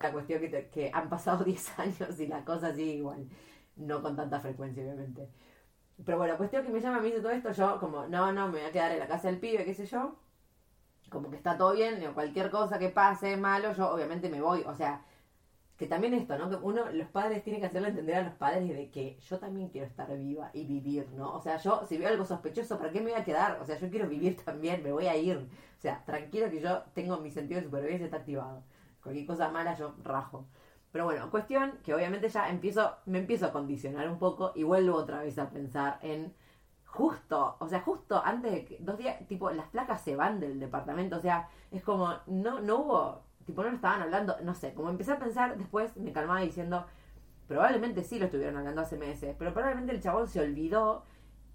La 0.00 0.12
cuestión 0.12 0.40
que, 0.40 0.48
te, 0.48 0.68
que 0.68 0.90
han 0.92 1.08
pasado 1.08 1.44
10 1.44 1.78
años 1.78 2.20
y 2.20 2.26
la 2.26 2.44
cosa 2.44 2.74
sigue 2.74 2.94
igual. 2.94 3.28
No 3.76 4.02
con 4.02 4.16
tanta 4.16 4.40
frecuencia, 4.40 4.82
obviamente. 4.82 5.28
Pero 6.04 6.18
bueno, 6.18 6.36
cuestión 6.36 6.64
que 6.64 6.70
me 6.72 6.80
llama 6.80 7.00
mí 7.00 7.10
de 7.10 7.20
todo 7.20 7.32
esto, 7.32 7.52
yo 7.52 7.78
como, 7.80 8.06
no, 8.06 8.32
no, 8.32 8.46
me 8.46 8.58
voy 8.58 8.68
a 8.68 8.72
quedar 8.72 8.92
en 8.92 9.00
la 9.00 9.08
casa 9.08 9.28
del 9.28 9.40
pibe, 9.40 9.64
qué 9.64 9.74
sé 9.74 9.86
yo. 9.86 10.16
Como 11.10 11.30
que 11.30 11.36
está 11.36 11.56
todo 11.56 11.72
bien, 11.72 12.04
o 12.06 12.14
cualquier 12.14 12.50
cosa 12.50 12.78
que 12.78 12.90
pase 12.90 13.36
malo, 13.36 13.72
yo 13.72 13.90
obviamente 13.90 14.28
me 14.28 14.40
voy. 14.40 14.62
O 14.66 14.74
sea, 14.74 15.02
que 15.78 15.86
también 15.86 16.12
esto, 16.14 16.36
¿no? 16.36 16.50
Que 16.50 16.56
uno, 16.56 16.90
los 16.92 17.08
padres 17.08 17.42
tienen 17.44 17.60
que 17.60 17.68
hacerle 17.68 17.88
entender 17.90 18.16
a 18.16 18.22
los 18.22 18.34
padres 18.34 18.68
de 18.68 18.90
que 18.90 19.16
yo 19.20 19.38
también 19.38 19.68
quiero 19.70 19.86
estar 19.86 20.08
viva 20.18 20.50
y 20.52 20.64
vivir, 20.66 21.08
¿no? 21.12 21.32
O 21.34 21.40
sea, 21.40 21.56
yo, 21.58 21.86
si 21.88 21.96
veo 21.96 22.08
algo 22.08 22.24
sospechoso, 22.24 22.78
¿para 22.78 22.90
qué 22.90 23.00
me 23.00 23.12
voy 23.12 23.20
a 23.20 23.24
quedar? 23.24 23.60
O 23.60 23.64
sea, 23.64 23.78
yo 23.78 23.88
quiero 23.88 24.08
vivir 24.08 24.36
también, 24.44 24.82
me 24.82 24.92
voy 24.92 25.06
a 25.06 25.16
ir. 25.16 25.36
O 25.38 25.80
sea, 25.80 26.04
tranquilo 26.04 26.50
que 26.50 26.60
yo 26.60 26.82
tengo 26.94 27.18
mi 27.18 27.30
sentido 27.30 27.60
de 27.60 27.66
supervivencia 27.66 28.06
está 28.06 28.18
activado. 28.18 28.64
Cualquier 29.02 29.26
cosa 29.26 29.50
mala 29.50 29.74
yo 29.74 29.94
rajo. 30.02 30.46
Pero 30.92 31.04
bueno, 31.04 31.30
cuestión 31.30 31.78
que 31.84 31.94
obviamente 31.94 32.28
ya 32.28 32.48
empiezo, 32.48 32.96
me 33.06 33.18
empiezo 33.18 33.46
a 33.46 33.52
condicionar 33.52 34.08
un 34.08 34.18
poco 34.18 34.52
y 34.54 34.62
vuelvo 34.62 34.96
otra 34.96 35.20
vez 35.22 35.38
a 35.38 35.50
pensar 35.50 35.98
en 36.02 36.34
justo, 36.88 37.56
o 37.60 37.68
sea, 37.68 37.80
justo 37.80 38.20
antes 38.24 38.50
de 38.50 38.64
que, 38.64 38.78
dos 38.80 38.96
días, 38.98 39.16
tipo, 39.28 39.50
las 39.50 39.68
placas 39.68 40.00
se 40.00 40.16
van 40.16 40.40
del 40.40 40.58
departamento, 40.58 41.16
o 41.16 41.20
sea, 41.20 41.48
es 41.70 41.82
como, 41.82 42.14
no, 42.26 42.60
no 42.60 42.76
hubo, 42.78 43.22
tipo, 43.44 43.62
no 43.62 43.68
lo 43.68 43.76
estaban 43.76 44.02
hablando, 44.02 44.36
no 44.42 44.54
sé, 44.54 44.72
como 44.74 44.88
empecé 44.88 45.12
a 45.12 45.18
pensar, 45.18 45.56
después 45.58 45.96
me 45.98 46.12
calmaba 46.12 46.40
diciendo, 46.40 46.86
probablemente 47.46 48.02
sí 48.02 48.18
lo 48.18 48.24
estuvieron 48.24 48.56
hablando 48.56 48.80
hace 48.80 48.96
meses, 48.96 49.36
pero 49.38 49.52
probablemente 49.52 49.92
el 49.92 50.02
chabón 50.02 50.28
se 50.28 50.40
olvidó 50.40 51.04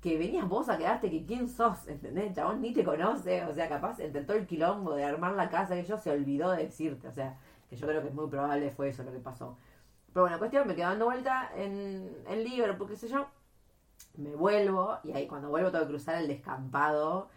que 0.03 0.17
venías 0.17 0.49
vos 0.49 0.67
a 0.67 0.77
quedarte, 0.77 1.09
que 1.09 1.25
quién 1.25 1.47
sos, 1.47 1.87
¿entendés? 1.87 2.25
El 2.25 2.35
chabón 2.35 2.61
ni 2.61 2.73
te 2.73 2.83
conoce, 2.83 3.45
o 3.45 3.53
sea, 3.53 3.69
capaz, 3.69 4.01
entre 4.01 4.37
el 4.37 4.45
quilombo 4.45 4.95
de 4.95 5.05
armar 5.05 5.31
la 5.31 5.49
casa, 5.49 5.75
que 5.75 5.79
ellos 5.79 6.01
se 6.01 6.11
olvidó 6.11 6.51
de 6.51 6.65
decirte, 6.65 7.07
o 7.07 7.13
sea, 7.13 7.37
que 7.69 7.77
yo 7.77 7.87
creo 7.87 8.01
que 8.01 8.09
es 8.09 8.13
muy 8.13 8.27
probable 8.27 8.69
fue 8.69 8.89
eso 8.89 9.01
lo 9.03 9.13
que 9.13 9.19
pasó. 9.19 9.57
Pero 10.11 10.25
bueno, 10.25 10.37
cuestión, 10.39 10.67
me 10.67 10.75
quedo 10.75 10.89
dando 10.89 11.05
vuelta 11.05 11.51
en, 11.55 12.17
en 12.27 12.43
Liverpool, 12.43 12.89
qué 12.89 12.97
sé 12.97 13.07
yo, 13.07 13.27
me 14.17 14.35
vuelvo, 14.35 14.97
y 15.05 15.13
ahí 15.13 15.25
cuando 15.25 15.47
vuelvo 15.47 15.71
tengo 15.71 15.85
que 15.85 15.91
cruzar 15.91 16.15
el 16.17 16.27
descampado, 16.27 17.29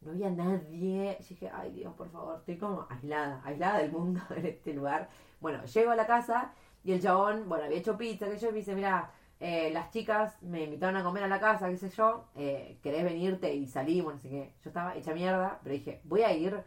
no 0.00 0.12
había 0.12 0.30
nadie, 0.30 1.18
y 1.20 1.24
dije, 1.28 1.50
ay 1.52 1.72
Dios, 1.72 1.92
por 1.92 2.08
favor, 2.08 2.38
estoy 2.38 2.56
como 2.56 2.86
aislada, 2.88 3.42
aislada 3.44 3.80
del 3.80 3.92
mundo 3.92 4.22
en 4.34 4.46
este 4.46 4.72
lugar. 4.72 5.10
Bueno, 5.40 5.62
llego 5.66 5.90
a 5.90 5.96
la 5.96 6.06
casa, 6.06 6.54
y 6.84 6.92
el 6.92 7.02
chabón, 7.02 7.50
bueno, 7.50 7.64
había 7.64 7.76
hecho 7.76 7.98
pizza, 7.98 8.30
que 8.30 8.38
yo 8.38 8.50
me 8.50 8.58
dice, 8.58 8.74
mira, 8.74 9.10
eh, 9.40 9.70
las 9.72 9.90
chicas 9.90 10.40
me 10.42 10.64
invitaron 10.64 10.96
a 10.96 11.02
comer 11.02 11.24
a 11.24 11.28
la 11.28 11.40
casa, 11.40 11.68
qué 11.68 11.76
sé 11.76 11.90
yo, 11.90 12.26
eh, 12.34 12.78
querés 12.82 13.04
venirte 13.04 13.54
y 13.54 13.66
salimos, 13.66 14.14
así 14.14 14.28
que 14.28 14.54
yo 14.62 14.70
estaba 14.70 14.94
hecha 14.96 15.12
mierda, 15.12 15.60
pero 15.62 15.74
dije, 15.74 16.00
voy 16.04 16.22
a 16.22 16.32
ir 16.32 16.62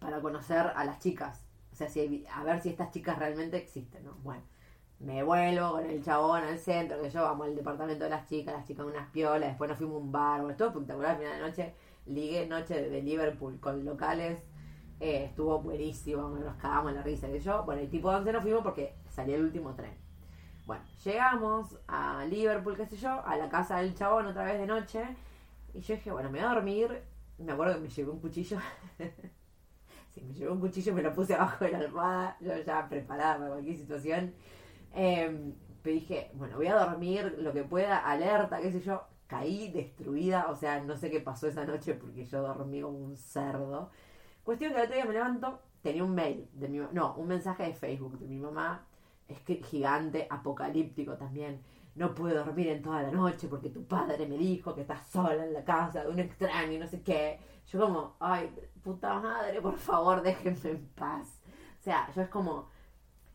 para 0.00 0.20
conocer 0.20 0.72
a 0.74 0.84
las 0.84 0.98
chicas, 1.00 1.44
o 1.72 1.76
sea, 1.76 1.88
si, 1.88 2.26
a 2.32 2.42
ver 2.44 2.60
si 2.60 2.70
estas 2.70 2.90
chicas 2.90 3.18
realmente 3.18 3.56
existen, 3.56 4.04
¿no? 4.04 4.14
Bueno, 4.22 4.42
me 5.00 5.22
vuelvo 5.22 5.72
con 5.72 5.84
el 5.84 6.02
chabón 6.02 6.42
al 6.42 6.58
centro, 6.58 7.00
que 7.00 7.10
yo 7.10 7.22
vamos 7.22 7.46
al 7.46 7.54
departamento 7.54 8.04
de 8.04 8.10
las 8.10 8.28
chicas, 8.28 8.54
las 8.54 8.66
chicas 8.66 8.86
unas 8.86 9.10
piolas, 9.10 9.48
después 9.50 9.68
nos 9.68 9.78
fuimos 9.78 9.96
a 9.96 9.98
un 9.98 10.12
bar, 10.12 10.38
bueno, 10.38 10.52
estuvo 10.52 10.68
espectacular, 10.68 11.10
al 11.12 11.18
final 11.18 11.32
de 11.34 11.40
noche, 11.40 11.74
ligue 12.06 12.46
noche 12.46 12.88
de 12.88 13.02
Liverpool 13.02 13.60
con 13.60 13.84
locales, 13.84 14.38
eh, 15.00 15.24
estuvo 15.24 15.60
buenísimo, 15.60 16.28
nos 16.30 16.56
cagamos 16.56 16.90
en 16.90 16.96
la 16.96 17.02
risa, 17.02 17.28
que 17.28 17.40
yo, 17.40 17.64
bueno, 17.64 17.82
el 17.82 17.90
tipo 17.90 18.08
11 18.08 18.32
nos 18.32 18.42
fuimos 18.42 18.62
porque 18.62 18.94
salía 19.10 19.36
el 19.36 19.42
último 19.44 19.74
tren. 19.74 20.03
Bueno, 20.66 20.82
llegamos 21.04 21.76
a 21.86 22.24
Liverpool, 22.24 22.74
qué 22.74 22.86
sé 22.86 22.96
yo, 22.96 23.22
a 23.26 23.36
la 23.36 23.50
casa 23.50 23.80
del 23.80 23.94
chabón 23.94 24.26
otra 24.26 24.44
vez 24.44 24.58
de 24.58 24.66
noche. 24.66 25.04
Y 25.74 25.80
yo 25.80 25.94
dije, 25.94 26.10
bueno, 26.10 26.30
me 26.30 26.38
voy 26.38 26.48
a 26.48 26.54
dormir. 26.54 27.02
Me 27.36 27.52
acuerdo 27.52 27.74
que 27.74 27.80
me 27.80 27.88
llevé 27.88 28.10
un 28.10 28.20
cuchillo. 28.20 28.58
sí, 30.14 30.22
me 30.22 30.32
llevé 30.32 30.50
un 30.50 30.60
cuchillo 30.60 30.94
me 30.94 31.02
lo 31.02 31.12
puse 31.12 31.34
abajo 31.34 31.66
de 31.66 31.72
la 31.72 31.78
almohada. 31.80 32.36
Yo 32.40 32.56
ya 32.62 32.88
preparada 32.88 33.38
para 33.38 33.50
cualquier 33.50 33.76
situación. 33.76 34.34
Eh, 34.94 35.52
pero 35.82 35.94
dije, 35.94 36.30
bueno, 36.32 36.56
voy 36.56 36.68
a 36.68 36.76
dormir 36.76 37.36
lo 37.40 37.52
que 37.52 37.64
pueda, 37.64 37.98
alerta, 37.98 38.62
qué 38.62 38.72
sé 38.72 38.80
yo. 38.80 39.02
Caí 39.26 39.70
destruida, 39.70 40.46
o 40.48 40.56
sea, 40.56 40.80
no 40.80 40.96
sé 40.96 41.10
qué 41.10 41.20
pasó 41.20 41.46
esa 41.46 41.66
noche 41.66 41.92
porque 41.94 42.24
yo 42.24 42.40
dormí 42.40 42.80
como 42.80 42.98
un 42.98 43.18
cerdo. 43.18 43.90
Cuestión 44.42 44.72
que 44.72 44.78
el 44.78 44.84
otro 44.84 44.96
día 44.96 45.04
me 45.04 45.12
levanto, 45.12 45.60
tenía 45.82 46.04
un 46.04 46.14
mail 46.14 46.48
de 46.54 46.68
mi 46.68 46.78
no, 46.92 47.14
un 47.16 47.28
mensaje 47.28 47.64
de 47.64 47.74
Facebook 47.74 48.18
de 48.18 48.26
mi 48.26 48.38
mamá 48.38 48.86
es 49.28 49.40
que 49.40 49.56
gigante, 49.56 50.26
apocalíptico 50.30 51.14
también. 51.16 51.62
No 51.94 52.14
puedo 52.14 52.44
dormir 52.44 52.68
en 52.68 52.82
toda 52.82 53.02
la 53.02 53.10
noche 53.10 53.46
porque 53.48 53.70
tu 53.70 53.86
padre 53.86 54.26
me 54.26 54.36
dijo 54.36 54.74
que 54.74 54.80
estás 54.80 55.06
sola 55.06 55.44
en 55.44 55.52
la 55.52 55.64
casa 55.64 56.02
de 56.02 56.10
un 56.10 56.18
extraño 56.18 56.72
y 56.72 56.78
no 56.78 56.86
sé 56.86 57.02
qué. 57.02 57.38
Yo 57.66 57.80
como, 57.80 58.16
ay, 58.18 58.52
puta 58.82 59.20
madre, 59.20 59.60
por 59.60 59.78
favor, 59.78 60.22
déjenme 60.22 60.70
en 60.70 60.88
paz. 60.88 61.40
O 61.80 61.82
sea, 61.82 62.08
yo 62.14 62.22
es 62.22 62.28
como, 62.28 62.68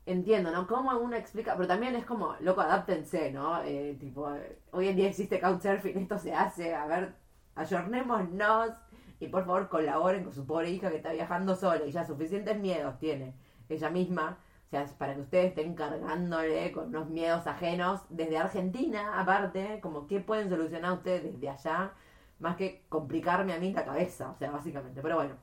entiendo, 0.05 0.51
¿no? 0.51 0.67
¿Cómo 0.67 0.97
uno 0.99 1.15
explica? 1.15 1.55
Pero 1.55 1.67
también 1.67 1.95
es 1.95 2.05
como, 2.05 2.35
loco, 2.41 2.61
adáptense, 2.61 3.31
¿no? 3.31 3.61
Eh, 3.63 3.95
tipo, 3.99 4.29
hoy 4.71 4.87
en 4.89 4.95
día 4.95 5.07
existe 5.07 5.39
Couchsurfing, 5.39 5.97
esto 5.97 6.17
se 6.17 6.33
hace, 6.33 6.75
a 6.75 6.85
ver, 6.85 7.15
ayornémonos 7.55 8.71
y 9.19 9.27
por 9.27 9.45
favor 9.45 9.69
colaboren 9.69 10.23
con 10.23 10.33
su 10.33 10.45
pobre 10.45 10.69
hija 10.69 10.89
que 10.89 10.97
está 10.97 11.11
viajando 11.11 11.55
sola 11.55 11.85
y 11.85 11.91
ya 11.91 12.05
suficientes 12.05 12.57
miedos 12.57 12.97
tiene 12.99 13.35
ella 13.67 13.89
misma 13.89 14.37
o 14.69 14.71
sea, 14.71 14.85
para 14.99 15.15
que 15.15 15.21
ustedes 15.21 15.47
estén 15.47 15.73
cargándole 15.73 16.71
con 16.71 16.89
unos 16.89 17.09
miedos 17.09 17.47
ajenos 17.47 18.01
desde 18.09 18.37
Argentina, 18.37 19.19
aparte, 19.19 19.79
como 19.81 20.05
qué 20.05 20.19
pueden 20.19 20.47
solucionar 20.47 20.93
ustedes 20.93 21.23
desde 21.23 21.49
allá, 21.49 21.93
más 22.37 22.55
que 22.55 22.85
complicarme 22.87 23.53
a 23.53 23.59
mí 23.59 23.73
la 23.73 23.83
cabeza, 23.83 24.29
o 24.29 24.37
sea, 24.37 24.51
básicamente. 24.51 25.01
Pero 25.01 25.15
bueno, 25.15 25.33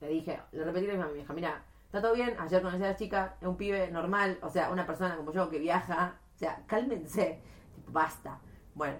le 0.00 0.06
dije, 0.06 0.40
le 0.52 0.62
repetí 0.62 0.88
a 0.88 1.06
mi 1.08 1.18
hija, 1.18 1.32
mira, 1.32 1.64
está 1.86 2.00
todo 2.00 2.14
bien, 2.14 2.36
ayer 2.38 2.62
conocí 2.62 2.84
a 2.84 2.88
la 2.88 2.96
chica, 2.96 3.36
es 3.40 3.48
un 3.48 3.56
pibe 3.56 3.90
normal, 3.90 4.38
o 4.42 4.48
sea, 4.48 4.70
una 4.70 4.86
persona 4.86 5.16
como 5.16 5.32
yo 5.32 5.50
que 5.50 5.58
viaja, 5.58 6.20
o 6.36 6.38
sea, 6.38 6.62
cálmense, 6.68 7.40
tipo, 7.74 7.90
basta. 7.90 8.38
Bueno, 8.76 8.98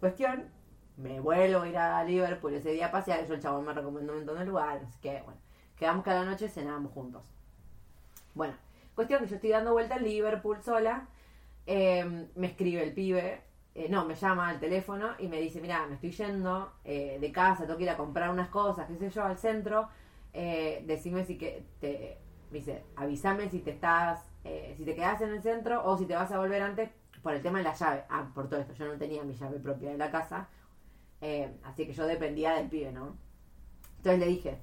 cuestión, 0.00 0.50
me 0.96 1.20
vuelvo 1.20 1.62
a 1.62 1.68
ir 1.68 1.78
a 1.78 2.02
Liverpool 2.02 2.54
ese 2.54 2.72
día 2.72 2.86
a 2.86 2.90
pasear, 2.90 3.24
yo 3.24 3.34
el 3.34 3.40
chabón 3.40 3.66
me 3.66 3.72
recomendó 3.72 4.14
un 4.14 4.18
montón 4.18 4.38
de 4.40 4.46
lugares, 4.46 4.96
que 4.96 5.22
bueno, 5.22 5.40
quedamos 5.76 6.04
cada 6.04 6.24
noche, 6.24 6.48
cenábamos 6.48 6.90
juntos. 6.90 7.33
Bueno, 8.34 8.54
cuestión 8.94 9.20
que 9.22 9.28
yo 9.28 9.36
estoy 9.36 9.50
dando 9.50 9.72
vuelta 9.72 9.96
en 9.96 10.04
Liverpool 10.04 10.60
sola. 10.62 11.08
Em, 11.66 12.28
me 12.34 12.48
escribe 12.48 12.82
el 12.82 12.92
pibe, 12.92 13.42
eh, 13.74 13.88
no, 13.88 14.04
me 14.04 14.14
llama 14.14 14.48
al 14.48 14.60
teléfono 14.60 15.14
y 15.18 15.28
me 15.28 15.40
dice, 15.40 15.60
mira, 15.60 15.86
me 15.86 15.94
estoy 15.94 16.10
yendo 16.12 16.72
eh, 16.84 17.18
de 17.20 17.32
casa, 17.32 17.64
tengo 17.64 17.76
que 17.76 17.84
ir 17.84 17.90
a 17.90 17.96
comprar 17.96 18.30
unas 18.30 18.48
cosas, 18.48 18.86
qué 18.86 18.96
sé 18.96 19.10
yo, 19.10 19.24
al 19.24 19.38
centro. 19.38 19.88
Eh, 20.32 20.82
decime 20.86 21.24
si 21.24 21.38
que 21.38 21.64
te, 21.80 22.18
me 22.50 22.58
dice, 22.58 22.84
avísame 22.96 23.48
si 23.50 23.60
te 23.60 23.70
estás, 23.70 24.30
si 24.76 24.84
te 24.84 24.94
quedas 24.94 25.20
en 25.22 25.30
el 25.30 25.42
centro 25.42 25.82
o 25.84 25.96
si 25.96 26.06
te 26.06 26.14
vas 26.14 26.30
a 26.30 26.38
volver 26.38 26.60
antes 26.62 26.90
por 27.22 27.32
el 27.34 27.42
tema 27.42 27.58
de 27.58 27.64
la 27.64 27.74
llave. 27.74 28.04
Ah, 28.10 28.30
por 28.34 28.48
todo 28.48 28.60
esto, 28.60 28.74
yo 28.74 28.86
no 28.86 28.98
tenía 28.98 29.22
mi 29.24 29.34
llave 29.34 29.58
propia 29.58 29.90
de 29.90 29.98
la 29.98 30.10
casa, 30.10 30.48
así 31.64 31.86
que 31.86 31.92
yo 31.94 32.06
dependía 32.06 32.54
del 32.54 32.68
pibe, 32.68 32.92
¿no? 32.92 33.16
Entonces 33.96 34.20
le 34.20 34.26
dije, 34.26 34.58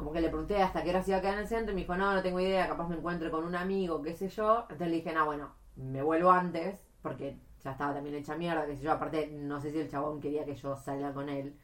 como 0.00 0.12
que 0.12 0.22
le 0.22 0.28
pregunté 0.28 0.62
hasta 0.62 0.82
qué 0.82 0.88
hora 0.88 1.02
se 1.02 1.10
iba 1.10 1.18
a 1.18 1.20
quedar 1.20 1.34
en 1.34 1.40
el 1.40 1.46
centro 1.46 1.72
y 1.72 1.74
me 1.74 1.82
dijo, 1.82 1.94
no, 1.94 2.14
no 2.14 2.22
tengo 2.22 2.40
idea, 2.40 2.66
capaz 2.66 2.88
me 2.88 2.96
encuentre 2.96 3.30
con 3.30 3.44
un 3.44 3.54
amigo, 3.54 4.00
qué 4.00 4.14
sé 4.14 4.30
yo. 4.30 4.62
Entonces 4.62 4.88
le 4.88 4.96
dije, 4.96 5.12
no, 5.12 5.26
bueno, 5.26 5.52
me 5.76 6.02
vuelvo 6.02 6.30
antes, 6.30 6.82
porque 7.02 7.36
ya 7.62 7.72
estaba 7.72 7.92
también 7.92 8.14
hecha 8.14 8.34
mierda, 8.34 8.64
qué 8.64 8.76
sé 8.76 8.82
yo. 8.82 8.92
Aparte, 8.92 9.26
no 9.30 9.60
sé 9.60 9.70
si 9.70 9.78
el 9.78 9.90
chabón 9.90 10.18
quería 10.18 10.46
que 10.46 10.56
yo 10.56 10.74
salga 10.74 11.12
con 11.12 11.28
él. 11.28 11.54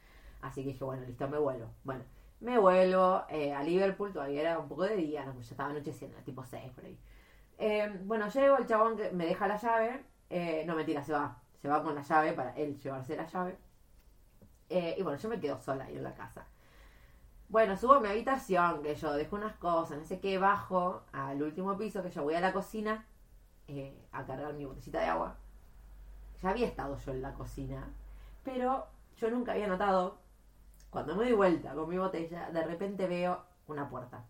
Así 0.41 0.61
que 0.61 0.69
dije, 0.69 0.83
bueno, 0.83 1.03
listo, 1.07 1.27
me 1.27 1.39
vuelvo. 1.39 1.71
Bueno, 1.83 2.03
me 2.39 2.59
vuelvo 2.59 3.23
eh, 3.27 3.53
a 3.53 3.63
Liverpool, 3.63 4.13
todavía 4.13 4.41
era 4.41 4.59
un 4.59 4.67
poco 4.67 4.83
de 4.83 4.95
día, 4.97 5.25
no, 5.25 5.33
ya 5.33 5.41
estaba 5.41 5.71
anocheciendo, 5.71 6.19
tipo 6.19 6.45
6 6.45 6.71
por 6.73 6.85
ahí. 6.85 6.99
Eh, 7.57 7.91
bueno, 8.03 8.29
llego, 8.29 8.57
el 8.57 8.67
chabón 8.67 8.97
que 8.97 9.09
me 9.11 9.25
deja 9.25 9.47
la 9.47 9.57
llave, 9.57 10.05
eh, 10.29 10.63
no 10.67 10.75
mentira, 10.75 11.03
se 11.03 11.13
va, 11.13 11.41
se 11.59 11.67
va 11.67 11.81
con 11.81 11.95
la 11.95 12.03
llave 12.03 12.33
para 12.33 12.51
él 12.55 12.77
llevarse 12.79 13.15
la 13.15 13.25
llave. 13.25 13.57
y 14.69 15.01
bueno, 15.01 15.17
yo 15.17 15.29
me 15.29 15.39
quedo 15.39 15.59
sola 15.59 15.85
ahí 15.85 15.97
en 15.97 16.03
la 16.03 16.13
casa. 16.13 16.45
Bueno, 17.49 17.77
subo 17.77 17.93
a 17.93 17.99
mi 18.01 18.09
habitación, 18.09 18.83
que 18.83 18.93
yo 18.95 19.13
dejo 19.13 19.37
unas 19.37 19.55
cosas, 19.55 19.97
no 19.97 20.03
sé 20.03 20.19
qué, 20.19 20.37
bajo 20.37 21.03
al 21.13 21.41
último 21.41 21.77
piso, 21.77 22.03
que 22.03 22.09
yo 22.09 22.23
voy 22.23 22.33
a 22.35 22.41
la 22.41 22.51
cocina 22.51 23.05
eh, 23.69 23.97
a 24.11 24.25
cargar 24.25 24.53
mi 24.53 24.65
botellita 24.65 24.99
de 24.99 25.05
agua. 25.05 25.37
Ya 26.41 26.49
había 26.49 26.67
estado 26.67 26.97
yo 26.97 27.13
en 27.13 27.21
la 27.21 27.33
cocina, 27.33 27.87
pero 28.43 28.87
yo 29.15 29.31
nunca 29.31 29.53
había 29.53 29.67
notado, 29.67 30.19
cuando 30.89 31.15
me 31.15 31.23
doy 31.23 31.33
vuelta 31.33 31.73
con 31.73 31.87
mi 31.89 31.97
botella, 31.97 32.49
de 32.51 32.63
repente 32.65 33.07
veo 33.07 33.41
una 33.67 33.89
puerta. 33.89 34.25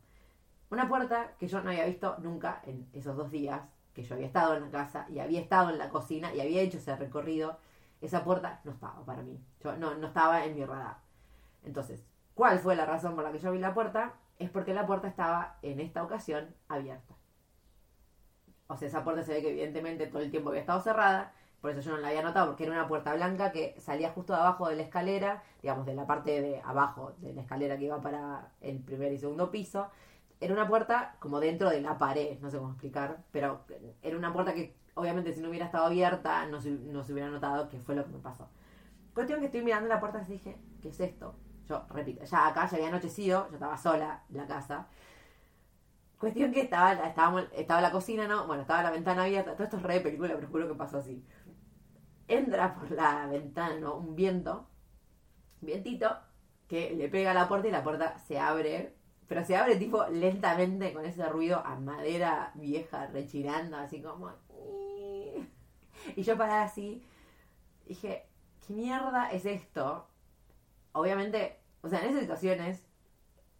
Una 0.70 0.88
puerta 0.88 1.34
que 1.40 1.48
yo 1.48 1.62
no 1.62 1.72
había 1.72 1.86
visto 1.86 2.18
nunca 2.20 2.62
en 2.66 2.88
esos 2.94 3.18
dos 3.18 3.32
días 3.32 3.62
que 3.96 4.04
yo 4.04 4.14
había 4.14 4.28
estado 4.28 4.56
en 4.56 4.64
la 4.64 4.70
casa 4.70 5.08
y 5.10 5.20
había 5.20 5.42
estado 5.42 5.72
en 5.72 5.80
la 5.80 5.90
cocina 5.90 6.36
y 6.36 6.42
había 6.42 6.62
hecho 6.62 6.78
ese 6.78 6.96
recorrido. 6.96 7.58
Esa 8.00 8.24
puerta 8.24 8.62
no 8.64 8.72
estaba 8.74 9.04
para 9.06 9.24
mí. 9.24 9.40
Yo 9.64 9.76
no, 9.76 9.96
no 9.96 10.08
estaba 10.08 10.46
en 10.46 10.56
mi 10.56 10.64
radar. 10.64 10.98
Entonces, 11.64 12.06
¿Cuál 12.38 12.60
fue 12.60 12.76
la 12.76 12.86
razón 12.86 13.16
por 13.16 13.24
la 13.24 13.32
que 13.32 13.40
yo 13.40 13.52
vi 13.52 13.58
la 13.58 13.74
puerta? 13.74 14.14
Es 14.38 14.52
porque 14.52 14.72
la 14.72 14.86
puerta 14.86 15.08
estaba 15.08 15.58
en 15.64 15.80
esta 15.80 16.04
ocasión 16.04 16.54
abierta. 16.68 17.16
O 18.68 18.78
sea, 18.78 18.88
esa 18.88 19.04
puerta 19.04 19.24
se 19.24 19.34
ve 19.34 19.42
que 19.42 19.50
evidentemente 19.50 20.06
todo 20.06 20.22
el 20.22 20.30
tiempo 20.30 20.50
había 20.50 20.62
estado 20.62 20.80
cerrada, 20.82 21.34
por 21.62 21.72
eso 21.72 21.82
yo 21.82 21.94
no 21.94 21.98
la 21.98 22.10
había 22.10 22.22
notado, 22.22 22.46
porque 22.46 22.66
era 22.66 22.74
una 22.74 22.88
puerta 22.88 23.16
blanca 23.16 23.52
que 23.52 23.74
salía 23.80 24.12
justo 24.12 24.34
de 24.34 24.40
abajo 24.40 24.70
de 24.70 24.76
la 24.76 24.84
escalera, 24.84 25.42
digamos, 25.64 25.88
de 25.88 25.96
la 25.96 26.06
parte 26.06 26.40
de 26.44 26.62
abajo 26.64 27.16
de 27.18 27.34
la 27.34 27.42
escalera 27.42 27.76
que 27.76 27.86
iba 27.86 28.00
para 28.02 28.52
el 28.62 28.84
primer 28.84 29.12
y 29.12 29.18
segundo 29.18 29.50
piso. 29.50 29.90
Era 30.40 30.54
una 30.54 30.68
puerta 30.68 31.16
como 31.20 31.40
dentro 31.40 31.72
de 31.72 31.82
la 31.82 31.98
pared, 31.98 32.38
no 32.40 32.52
sé 32.52 32.60
cómo 32.60 32.70
explicar, 32.70 33.24
pero 33.32 33.62
era 34.04 34.16
una 34.16 34.32
puerta 34.32 34.54
que 34.54 34.76
obviamente 34.94 35.34
si 35.34 35.42
no 35.42 35.50
hubiera 35.50 35.66
estado 35.66 35.86
abierta 35.86 36.46
no 36.46 36.62
se, 36.62 36.70
no 36.70 37.04
se 37.04 37.14
hubiera 37.14 37.32
notado 37.32 37.68
que 37.68 37.80
fue 37.80 37.96
lo 37.96 38.06
que 38.06 38.12
me 38.12 38.20
pasó. 38.20 38.48
Cuestión 39.16 39.40
que 39.40 39.48
estoy 39.48 39.64
mirando 39.64 39.90
la 39.90 40.00
puerta 40.00 40.22
y 40.28 40.34
dije, 40.34 40.56
¿qué 40.84 40.90
es 40.90 41.00
esto? 41.00 41.34
Yo 41.68 41.86
repito, 41.90 42.24
ya 42.24 42.48
acá 42.48 42.68
ya 42.68 42.78
había 42.78 42.90
anochecido, 42.90 43.48
yo 43.50 43.56
estaba 43.56 43.78
sola 43.78 44.24
en 44.30 44.38
la 44.38 44.48
casa. 44.48 44.88
Cuestión 46.18 46.52
que 46.52 46.62
estaba, 46.62 46.94
estaba, 46.94 47.42
estaba 47.54 47.82
la 47.82 47.92
cocina, 47.92 48.28
¿no? 48.28 48.48
Bueno, 48.48 48.62
estaba 48.64 48.84
la 48.84 48.92
ventana 48.92 49.24
abierta. 49.24 49.54
Todo 49.54 49.66
esto 49.66 49.78
es 49.78 49.84
re 49.84 49.96
de 49.96 50.00
película, 50.02 50.34
pero 50.36 50.48
juro 50.48 50.68
que 50.68 50.74
pasó 50.74 50.98
así. 50.98 51.24
Entra 52.28 52.74
por 52.74 52.92
la 52.92 53.28
ventana. 53.28 53.92
Un 53.92 54.16
viento, 54.16 54.68
un 55.62 55.68
vientito, 55.68 56.18
que 56.68 56.96
le 56.96 57.10
pega 57.10 57.32
a 57.32 57.34
la 57.36 57.48
puerta 57.48 57.68
y 57.68 57.72
la 57.72 57.84
puerta 57.84 58.18
se 58.18 58.40
abre. 58.40 58.96
Pero 59.28 59.44
se 59.44 59.58
abre 59.58 59.76
tipo 59.76 60.06
lentamente 60.08 60.94
con 60.94 61.06
ese 61.06 61.28
ruido 61.28 61.62
a 61.64 61.76
madera 61.76 62.52
vieja 62.56 63.08
rechinando, 63.08 63.78
así 63.78 64.02
como... 64.02 64.32
Y 66.16 66.24
yo 66.24 66.38
parada 66.38 66.64
así, 66.64 67.04
dije, 67.86 68.26
¿qué 68.66 68.74
mierda 68.74 69.30
es 69.32 69.46
esto? 69.46 70.08
Obviamente, 71.00 71.60
o 71.82 71.90
sea, 71.90 72.00
en 72.00 72.10
esas 72.10 72.22
situaciones, 72.22 72.84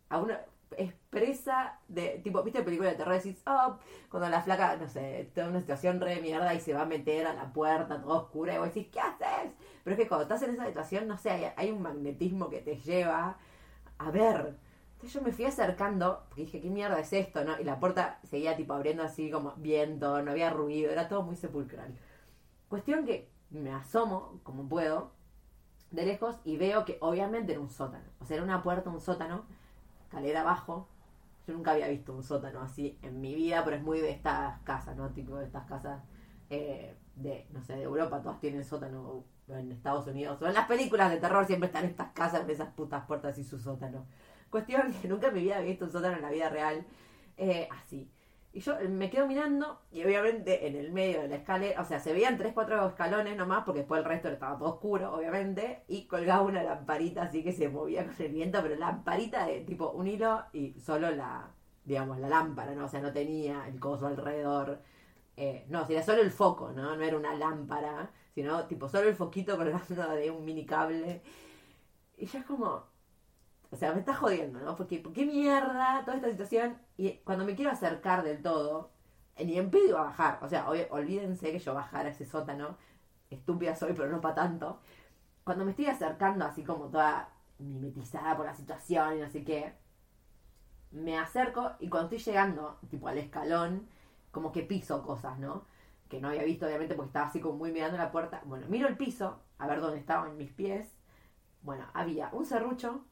a 0.10 0.20
uno 0.20 0.36
expresa 0.76 1.80
de, 1.88 2.20
tipo, 2.24 2.44
¿viste 2.44 2.64
película 2.64 2.90
de 2.90 2.96
terror? 2.96 3.16
Decís, 3.16 3.42
oh, 3.46 3.78
cuando 4.10 4.30
la 4.30 4.42
flaca, 4.42 4.76
no 4.76 4.88
sé, 4.88 5.22
está 5.22 5.44
en 5.44 5.50
una 5.50 5.62
situación 5.62 6.02
re 6.02 6.22
mierda 6.22 6.54
y 6.54 6.60
se 6.60 6.74
va 6.74 6.82
a 6.82 6.86
meter 6.86 7.26
a 7.28 7.34
la 7.34 7.54
puerta 7.54 8.02
toda 8.02 8.20
oscura 8.22 8.56
y 8.56 8.58
vos 8.58 8.68
decís, 8.68 8.88
¿qué 8.92 9.00
haces? 9.00 9.54
Pero 9.84 9.96
es 9.96 10.02
que 10.02 10.08
cuando 10.08 10.24
estás 10.24 10.42
en 10.44 10.52
esa 10.52 10.66
situación, 10.66 11.08
no 11.08 11.18
sé, 11.18 11.30
hay, 11.30 11.52
hay 11.56 11.72
un 11.72 11.82
magnetismo 11.82 12.50
que 12.50 12.60
te 12.60 12.78
lleva 12.78 13.38
a 13.98 14.12
ver. 14.12 14.58
Entonces 14.94 15.14
yo 15.14 15.22
me 15.22 15.32
fui 15.32 15.46
acercando, 15.46 16.24
porque 16.28 16.42
dije, 16.42 16.60
¿qué 16.60 16.70
mierda 16.70 17.00
es 17.00 17.14
esto? 17.14 17.44
¿no? 17.44 17.60
Y 17.60 17.64
la 17.64 17.80
puerta 17.80 18.20
seguía 18.24 18.58
tipo 18.58 18.74
abriendo 18.74 19.04
así 19.04 19.30
como 19.30 19.54
viento, 19.58 20.22
no 20.22 20.32
había 20.32 20.50
ruido, 20.50 20.92
era 20.92 21.08
todo 21.08 21.22
muy 21.22 21.36
sepulcral. 21.36 21.96
Cuestión 22.68 23.06
que 23.06 23.30
me 23.50 23.72
asomo 23.72 24.40
como 24.44 24.68
puedo 24.68 25.12
de 25.92 26.06
lejos 26.06 26.38
y 26.44 26.58
veo 26.58 26.86
que 26.86 26.98
obviamente 27.02 27.54
era 27.54 27.62
un 27.62 27.70
sótano. 27.70 28.06
O 28.20 28.26
sea, 28.26 28.38
era 28.38 28.44
una 28.44 28.64
puerta, 28.64 28.90
un 28.90 29.02
sótano, 29.02 29.46
escalera 30.02 30.42
abajo. 30.42 30.88
Yo 31.48 31.54
nunca 31.54 31.72
había 31.72 31.88
visto 31.88 32.14
un 32.14 32.24
sótano 32.24 32.62
así 32.62 32.98
en 33.02 33.22
mi 33.22 33.34
vida, 33.36 33.64
pero 33.64 33.78
es 33.78 33.84
muy 33.84 34.00
de 34.00 34.12
estas 34.12 34.60
casas, 34.62 34.98
¿no? 34.98 35.10
Tipo 35.10 35.38
de 35.38 35.46
estas 35.46 35.66
casas 35.66 36.02
eh, 36.50 36.96
de, 37.16 37.48
no 37.52 37.62
sé, 37.64 37.76
de 37.76 37.84
Europa, 37.84 38.22
todas 38.22 38.40
tienen 38.40 38.64
sótano, 38.64 39.24
en 39.48 39.72
Estados 39.72 40.06
Unidos, 40.08 40.42
o 40.42 40.48
en 40.48 40.54
las 40.54 40.68
películas 40.68 41.10
de 41.10 41.18
terror 41.18 41.46
siempre 41.46 41.68
están 41.68 41.86
estas 41.86 42.12
casas 42.12 42.42
con 42.42 42.50
esas 42.50 42.74
putas 42.74 43.06
puertas 43.06 43.38
y 43.38 43.44
su 43.44 43.58
sótano. 43.58 44.06
Cuestión 44.50 44.94
que 45.02 45.08
nunca 45.08 45.28
en 45.28 45.34
mi 45.34 45.42
vida 45.42 45.58
había 45.58 45.70
visto 45.70 45.86
un 45.86 45.92
sótano 45.92 46.18
en 46.18 46.22
la 46.22 46.30
vida 46.30 46.50
real 46.50 46.86
eh, 47.38 47.68
así. 47.72 48.10
Y 48.58 48.60
yo 48.62 48.76
me 48.90 49.12
quedo 49.12 49.28
mirando 49.28 49.82
y 49.92 50.04
obviamente 50.04 50.66
en 50.66 50.76
el 50.76 50.92
medio 50.92 51.22
de 51.22 51.28
la 51.28 51.36
escalera, 51.36 51.80
o 51.80 51.86
sea, 51.86 52.00
se 52.00 52.12
veían 52.12 52.40
tres, 52.40 52.54
cuatro 52.56 52.88
escalones 52.88 53.38
nomás, 53.38 53.64
porque 53.64 53.82
después 53.82 54.00
el 54.00 54.06
resto 54.06 54.30
estaba 54.30 54.58
todo 54.58 54.70
oscuro, 54.70 55.14
obviamente, 55.14 55.84
y 55.88 56.08
colgaba 56.08 56.42
una 56.42 56.64
lamparita 56.64 57.22
así 57.22 57.44
que 57.44 57.52
se 57.52 57.70
movía 57.70 58.08
con 58.08 58.16
el 58.18 58.32
viento, 58.32 58.60
pero 58.64 58.76
lamparita 58.76 59.46
de 59.46 59.62
tipo 59.62 59.92
un 59.92 60.08
hilo 60.08 60.46
y 60.54 60.74
solo 60.80 61.12
la, 61.12 61.52
digamos, 61.86 62.18
la 62.18 62.30
lámpara, 62.30 62.74
¿no? 62.74 62.86
O 62.86 62.88
sea, 62.88 63.00
no 63.00 63.14
tenía 63.14 63.68
el 63.68 63.80
coso 63.80 64.08
alrededor. 64.08 64.82
Eh, 65.36 65.68
no, 65.70 65.86
sería 65.86 66.02
solo 66.02 66.24
el 66.24 66.32
foco, 66.32 66.72
¿no? 66.72 66.96
No 66.96 67.04
era 67.04 67.16
una 67.16 67.36
lámpara, 67.36 68.10
sino 68.34 68.66
tipo 68.66 68.90
solo 68.90 69.08
el 69.08 69.16
foquito 69.16 69.56
colgando 69.56 70.16
de 70.16 70.32
un 70.32 70.44
mini 70.44 70.66
cable. 70.66 71.22
Y 72.18 72.26
ya 72.26 72.40
es 72.40 72.46
como, 72.46 72.86
o 73.72 73.76
sea, 73.76 73.94
me 73.94 74.00
está 74.00 74.14
jodiendo, 74.16 74.60
¿no? 74.60 74.76
Porque, 74.76 75.00
¿por 75.00 75.14
qué 75.14 75.26
mierda 75.26 76.04
toda 76.06 76.18
esta 76.18 76.30
situación? 76.30 76.78
Y 76.98 77.14
cuando 77.20 77.46
me 77.46 77.56
quiero 77.56 77.72
acercar 77.72 78.24
del 78.24 78.42
todo, 78.42 78.92
ni 79.38 79.58
en 79.58 79.70
pedo 79.70 79.98
a 79.98 80.04
bajar. 80.04 80.40
O 80.42 80.50
sea, 80.50 80.70
olvídense 80.70 81.52
que 81.52 81.60
yo 81.60 81.74
bajara 81.74 82.10
ese 82.10 82.26
sótano. 82.26 82.78
Estúpida 83.30 83.76
soy, 83.76 83.94
pero 83.94 84.10
no 84.10 84.22
para 84.22 84.36
tanto. 84.36 84.80
Cuando 85.44 85.66
me 85.66 85.72
estoy 85.72 85.88
acercando 85.88 86.46
así 86.46 86.64
como 86.64 86.86
toda 86.90 87.30
mimetizada 87.60 88.36
por 88.38 88.46
la 88.46 88.54
situación 88.54 89.18
y 89.18 89.22
no 89.22 89.30
sé 89.30 89.44
qué, 89.44 89.74
me 90.92 91.18
acerco 91.18 91.72
y 91.80 91.90
cuando 91.90 92.10
estoy 92.10 92.32
llegando, 92.32 92.80
tipo 92.90 93.08
al 93.08 93.18
escalón, 93.18 93.88
como 94.32 94.52
que 94.52 94.64
piso 94.64 95.04
cosas, 95.04 95.40
¿no? 95.40 95.66
Que 96.10 96.22
no 96.22 96.30
había 96.30 96.44
visto, 96.44 96.66
obviamente, 96.66 96.96
porque 96.96 97.10
estaba 97.10 97.28
así 97.28 97.42
como 97.42 97.58
muy 97.58 97.72
mirando 97.72 97.98
la 97.98 98.12
puerta. 98.12 98.42
Bueno, 98.46 98.68
miro 98.70 98.88
el 98.88 98.98
piso, 98.98 99.42
a 99.58 99.68
ver 99.68 99.82
dónde 99.82 100.00
estaban 100.00 100.38
mis 100.38 100.52
pies. 100.52 100.96
Bueno, 101.62 101.86
había 101.94 102.30
un 102.32 102.46
serrucho 102.46 103.04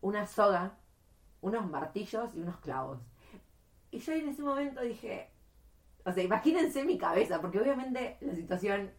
una 0.00 0.26
soga, 0.26 0.78
unos 1.40 1.68
martillos 1.68 2.34
y 2.34 2.40
unos 2.40 2.56
clavos. 2.58 2.98
Y 3.90 3.98
yo 3.98 4.12
en 4.12 4.28
ese 4.28 4.42
momento 4.42 4.80
dije, 4.82 5.30
o 6.04 6.12
sea, 6.12 6.22
imagínense 6.22 6.84
mi 6.84 6.98
cabeza, 6.98 7.40
porque 7.40 7.60
obviamente 7.60 8.16
la 8.20 8.34
situación, 8.34 8.92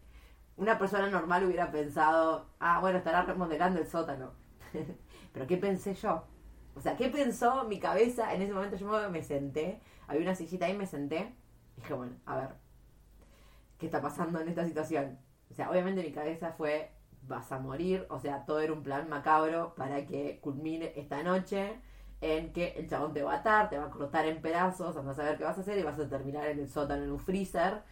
una 0.56 0.78
persona 0.78 1.08
normal 1.08 1.44
hubiera 1.44 1.70
pensado, 1.70 2.50
ah, 2.58 2.80
bueno, 2.80 2.98
estará 2.98 3.22
remodelando 3.22 3.80
el 3.80 3.86
sótano. 3.86 4.32
Pero 5.32 5.46
¿qué 5.46 5.56
pensé 5.56 5.94
yo? 5.94 6.24
O 6.74 6.80
sea, 6.80 6.96
¿qué 6.96 7.08
pensó 7.08 7.64
mi 7.64 7.78
cabeza 7.78 8.32
en 8.34 8.42
ese 8.42 8.52
momento? 8.52 8.76
Yo 8.76 9.10
me 9.10 9.22
senté, 9.22 9.80
había 10.06 10.22
una 10.22 10.34
sillita 10.34 10.66
ahí, 10.66 10.76
me 10.76 10.86
senté, 10.86 11.34
y 11.76 11.80
dije, 11.80 11.94
bueno, 11.94 12.12
a 12.26 12.36
ver, 12.36 12.50
¿qué 13.78 13.86
está 13.86 14.00
pasando 14.00 14.40
en 14.40 14.48
esta 14.48 14.64
situación? 14.64 15.18
O 15.50 15.54
sea, 15.54 15.70
obviamente 15.70 16.02
mi 16.02 16.12
cabeza 16.12 16.52
fue, 16.52 16.92
vas 17.30 17.50
a 17.52 17.58
morir, 17.58 18.06
o 18.10 18.18
sea, 18.18 18.44
todo 18.44 18.60
era 18.60 18.72
un 18.72 18.82
plan 18.82 19.08
macabro 19.08 19.74
para 19.76 20.04
que 20.04 20.40
culmine 20.42 20.92
esta 20.96 21.22
noche 21.22 21.80
en 22.20 22.52
que 22.52 22.74
el 22.76 22.88
chabón 22.88 23.14
te 23.14 23.22
va 23.22 23.34
a 23.34 23.36
atar, 23.36 23.70
te 23.70 23.78
va 23.78 23.86
a 23.86 23.90
cortar 23.90 24.26
en 24.26 24.42
pedazos, 24.42 24.94
vas 24.94 25.06
a 25.06 25.14
saber 25.14 25.38
qué 25.38 25.44
vas 25.44 25.56
a 25.56 25.62
hacer 25.62 25.78
y 25.78 25.82
vas 25.82 25.98
a 25.98 26.08
terminar 26.08 26.46
en 26.48 26.58
el 26.58 26.68
sótano 26.68 27.04
en 27.04 27.12
un 27.12 27.18
freezer. 27.18 27.82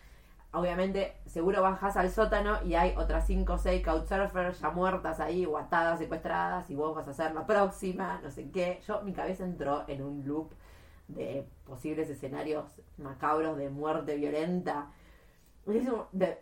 Obviamente, 0.53 1.14
seguro 1.26 1.62
bajas 1.62 1.97
al 1.97 2.11
sótano 2.11 2.62
y 2.64 2.74
hay 2.74 2.95
otras 2.97 3.26
5 3.26 3.53
o 3.53 3.59
6 3.59 3.84
couchsurfers 3.84 4.61
ya 4.61 4.70
muertas 4.70 5.20
ahí, 5.20 5.47
o 5.47 5.57
atadas, 5.57 5.99
secuestradas, 5.99 6.68
y 6.70 6.74
vos 6.74 6.95
vas 6.95 7.07
a 7.09 7.14
ser 7.14 7.34
la 7.34 7.47
próxima, 7.47 8.20
no 8.22 8.30
sé 8.30 8.51
qué. 8.51 8.80
Yo, 8.86 9.03
mi 9.03 9.12
cabeza 9.12 9.45
entró 9.45 9.84
en 9.89 10.03
un 10.03 10.26
loop 10.26 10.53
de 11.07 11.47
posibles 11.64 12.11
escenarios 12.11 12.82
macabros 12.99 13.57
de 13.57 13.70
muerte 13.70 14.16
violenta. 14.16 14.91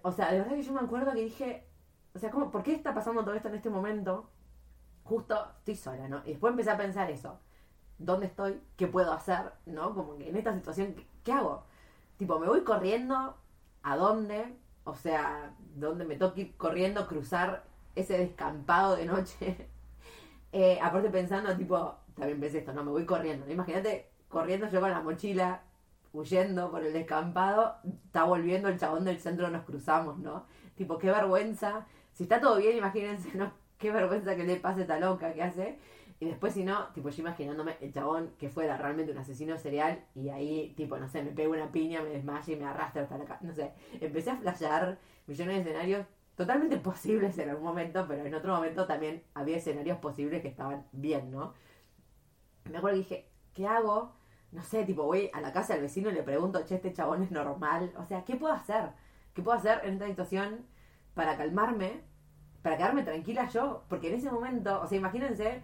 o 0.03 0.13
sea, 0.13 0.33
de 0.33 0.39
verdad 0.39 0.55
que 0.55 0.63
yo 0.63 0.73
me 0.73 0.81
acuerdo 0.81 1.13
que 1.13 1.21
dije, 1.23 1.67
o 2.17 2.19
sea, 2.19 2.31
¿cómo, 2.31 2.51
¿por 2.51 2.63
qué 2.63 2.73
está 2.73 2.95
pasando 2.95 3.23
todo 3.23 3.35
esto 3.35 3.49
en 3.49 3.57
este 3.57 3.69
momento? 3.69 4.31
Justo 5.05 5.37
estoy 5.59 5.77
sola, 5.77 6.09
¿no? 6.09 6.23
Y 6.25 6.31
después 6.31 6.51
empecé 6.51 6.71
a 6.71 6.79
pensar 6.79 7.11
eso. 7.11 7.39
¿Dónde 7.99 8.27
estoy? 8.27 8.59
¿Qué 8.77 8.87
puedo 8.87 9.13
hacer? 9.13 9.53
¿No? 9.67 9.95
Como 9.95 10.17
que 10.17 10.31
en 10.31 10.37
esta 10.37 10.55
situación, 10.55 10.97
¿qué, 11.23 11.33
hago? 11.33 11.65
Tipo, 12.17 12.39
¿me 12.39 12.47
voy 12.47 12.65
corriendo? 12.65 13.37
¿A 13.83 13.97
dónde? 13.97 14.57
O 14.85 14.95
sea, 14.95 15.55
¿dónde 15.75 16.07
me 16.07 16.17
toque 16.17 16.41
ir 16.41 16.57
corriendo, 16.57 17.07
cruzar 17.07 17.65
ese 17.95 18.17
descampado 18.17 18.97
de 18.97 19.05
noche? 19.05 19.69
eh, 20.53 20.79
aparte 20.81 21.11
pensando, 21.11 21.55
tipo, 21.55 21.97
también 22.15 22.41
pensé 22.41 22.59
esto, 22.59 22.73
no, 22.73 22.83
me 22.83 22.93
voy 22.93 23.05
corriendo. 23.05 23.51
Imagínate 23.51 24.11
corriendo 24.29 24.69
yo 24.71 24.81
con 24.81 24.91
la 24.91 25.03
mochila, 25.03 25.65
huyendo 26.15 26.71
por 26.71 26.83
el 26.83 26.95
descampado, 26.95 27.77
está 28.07 28.25
volviendo 28.25 28.69
el 28.71 28.79
chabón 28.79 29.05
del 29.05 29.21
centro, 29.21 29.51
nos 29.51 29.65
cruzamos, 29.65 30.19
¿no? 30.19 30.47
Tipo, 30.77 30.99
qué 30.99 31.11
vergüenza 31.11 31.87
si 32.17 32.23
está 32.23 32.41
todo 32.41 32.57
bien, 32.57 32.79
imagínense, 32.79 33.37
¿no? 33.37 33.53
Qué 33.79 33.93
vergüenza 33.93 34.35
que 34.35 34.45
le 34.45 34.57
pase 34.57 34.81
esta 34.83 34.99
loca 34.99 35.35
que 35.35 35.43
hace. 35.43 35.79
Y 36.19 36.25
después, 36.25 36.55
si 36.55 36.65
no, 36.65 36.87
tipo, 36.95 37.11
yo 37.11 37.21
imaginándome 37.21 37.77
el 37.83 37.93
chabón 37.93 38.33
que 38.39 38.49
fuera 38.49 38.79
realmente 38.79 39.13
un 39.13 39.19
asesino 39.19 39.59
serial 39.59 40.03
y 40.15 40.31
ahí, 40.31 40.73
tipo, 40.75 40.97
no 40.97 41.09
sé, 41.09 41.23
me 41.23 41.33
pego 41.33 41.53
una 41.53 41.71
piña, 41.71 42.01
me 42.01 42.09
desmaye 42.09 42.55
y 42.55 42.57
me 42.57 42.65
arrastra 42.65 43.03
hasta 43.03 43.19
la 43.19 43.27
casa. 43.27 43.45
No 43.45 43.53
sé, 43.53 43.75
empecé 44.01 44.31
a 44.31 44.37
flashear 44.37 44.99
millones 45.27 45.57
de 45.57 45.61
escenarios 45.61 46.07
totalmente 46.37 46.79
posibles 46.91 47.37
en 47.37 47.51
algún 47.51 47.67
momento, 47.67 48.07
pero 48.09 48.25
en 48.25 48.35
otro 48.35 48.55
momento 48.55 48.87
también 48.87 49.23
había 49.35 49.59
escenarios 49.59 49.99
posibles 49.99 50.41
que 50.41 50.49
estaban 50.49 50.87
bien, 50.93 51.31
¿no? 51.31 51.53
Me 52.71 52.79
acuerdo 52.79 52.97
que 52.97 53.03
dije, 53.03 53.29
¿qué 53.53 53.67
hago? 53.67 54.15
No 54.53 54.63
sé, 54.63 54.85
tipo, 54.85 55.05
voy 55.05 55.29
a 55.35 55.43
la 55.43 55.53
casa 55.53 55.75
del 55.75 55.83
vecino 55.83 56.09
y 56.09 56.15
le 56.15 56.23
pregunto, 56.23 56.65
che, 56.65 56.77
este 56.77 56.95
chabón 56.95 57.23
es 57.25 57.31
normal. 57.31 57.93
O 57.99 58.07
sea, 58.07 58.25
¿qué 58.25 58.37
puedo 58.37 58.55
hacer? 58.55 58.93
¿Qué 59.35 59.43
puedo 59.43 59.59
hacer 59.59 59.83
en 59.85 59.95
esta 59.95 60.07
situación? 60.07 60.65
para 61.17 61.39
calmarme, 61.39 62.03
para 62.67 62.79
quedarme 62.79 63.05
tranquila 63.05 63.49
yo, 63.49 63.85
porque 63.89 64.09
en 64.09 64.17
ese 64.17 64.29
momento, 64.29 64.81
o 64.83 64.89
sea, 64.89 64.99
imagínense 64.99 65.63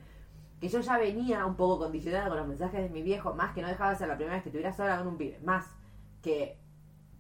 que 0.61 0.69
yo 0.69 0.79
ya 0.79 0.99
venía 0.99 1.45
un 1.45 1.57
poco 1.57 1.81
condicionada 1.81 2.29
con 2.29 2.39
los 2.39 2.47
mensajes 2.47 2.81
de 2.81 2.91
mi 2.91 3.03
viejo, 3.03 3.35
más 3.35 3.53
que 3.53 3.61
no 3.61 3.67
dejaba 3.67 3.91
de 3.91 3.97
ser 3.97 4.07
la 4.07 4.15
primera 4.15 4.37
vez 4.37 4.45
que 4.45 4.51
estuviera 4.51 4.73
sola 4.73 4.99
con 4.99 5.09
un 5.09 5.17
pibe, 5.17 5.41
más 5.43 5.67
que 6.23 6.57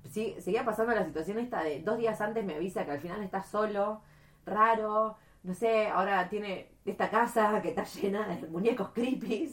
sí, 0.08 0.36
seguía 0.38 0.64
pasando 0.64 0.94
la 0.94 1.04
situación 1.04 1.40
esta 1.40 1.64
de 1.64 1.82
dos 1.82 1.98
días 1.98 2.20
antes 2.20 2.44
me 2.44 2.54
avisa 2.54 2.84
que 2.84 2.92
al 2.92 3.00
final 3.00 3.24
está 3.24 3.42
solo, 3.42 4.02
raro, 4.46 5.16
no 5.42 5.52
sé, 5.52 5.88
ahora 5.88 6.28
tiene 6.28 6.70
esta 6.84 7.10
casa 7.10 7.60
que 7.60 7.70
está 7.70 7.82
llena 7.82 8.28
de 8.28 8.46
muñecos 8.46 8.90
creepy 8.90 9.52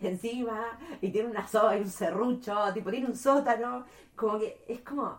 encima 0.00 0.78
y 1.02 1.10
tiene 1.10 1.28
una 1.28 1.46
soga 1.46 1.76
y 1.76 1.82
un 1.82 1.90
serrucho, 1.90 2.72
tipo 2.72 2.90
tiene 2.90 3.08
un 3.08 3.16
sótano, 3.16 3.84
como 4.14 4.38
que 4.38 4.64
es 4.68 4.80
como 4.80 5.18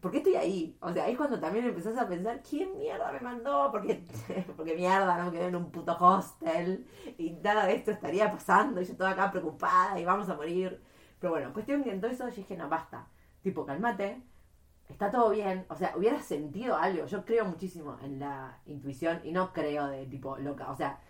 ¿por 0.00 0.10
qué 0.10 0.18
estoy 0.18 0.36
ahí? 0.36 0.76
O 0.80 0.92
sea, 0.92 1.04
ahí 1.04 1.12
es 1.12 1.18
cuando 1.18 1.38
también 1.40 1.64
empezás 1.66 1.96
a 1.96 2.08
pensar, 2.08 2.42
¿quién 2.42 2.76
mierda 2.78 3.12
me 3.12 3.20
mandó? 3.20 3.70
Porque, 3.70 4.04
porque 4.56 4.74
mierda, 4.74 5.22
no 5.22 5.30
quedé 5.30 5.46
en 5.46 5.56
un 5.56 5.70
puto 5.70 5.96
hostel 5.98 6.86
y 7.16 7.30
nada 7.32 7.66
de 7.66 7.74
esto 7.74 7.90
estaría 7.90 8.30
pasando 8.30 8.80
y 8.80 8.84
yo 8.84 8.92
estaba 8.92 9.10
acá 9.10 9.30
preocupada 9.30 9.98
y 9.98 10.04
vamos 10.04 10.28
a 10.28 10.34
morir. 10.34 10.82
Pero 11.20 11.32
bueno, 11.32 11.52
cuestión 11.52 11.82
que 11.82 11.90
en 11.90 12.00
todo 12.00 12.10
eso 12.10 12.28
yo 12.28 12.34
dije, 12.34 12.56
no, 12.56 12.68
basta. 12.68 13.08
Tipo, 13.42 13.64
calmate, 13.64 14.22
está 14.88 15.10
todo 15.10 15.30
bien. 15.30 15.66
O 15.68 15.76
sea, 15.76 15.94
hubiera 15.96 16.20
sentido 16.20 16.76
algo. 16.76 17.06
Yo 17.06 17.24
creo 17.24 17.44
muchísimo 17.44 17.98
en 18.02 18.20
la 18.20 18.58
intuición 18.66 19.20
y 19.24 19.32
no 19.32 19.52
creo 19.52 19.88
de 19.88 20.06
tipo 20.06 20.36
loca. 20.38 20.70
O 20.70 20.76
sea, 20.76 21.00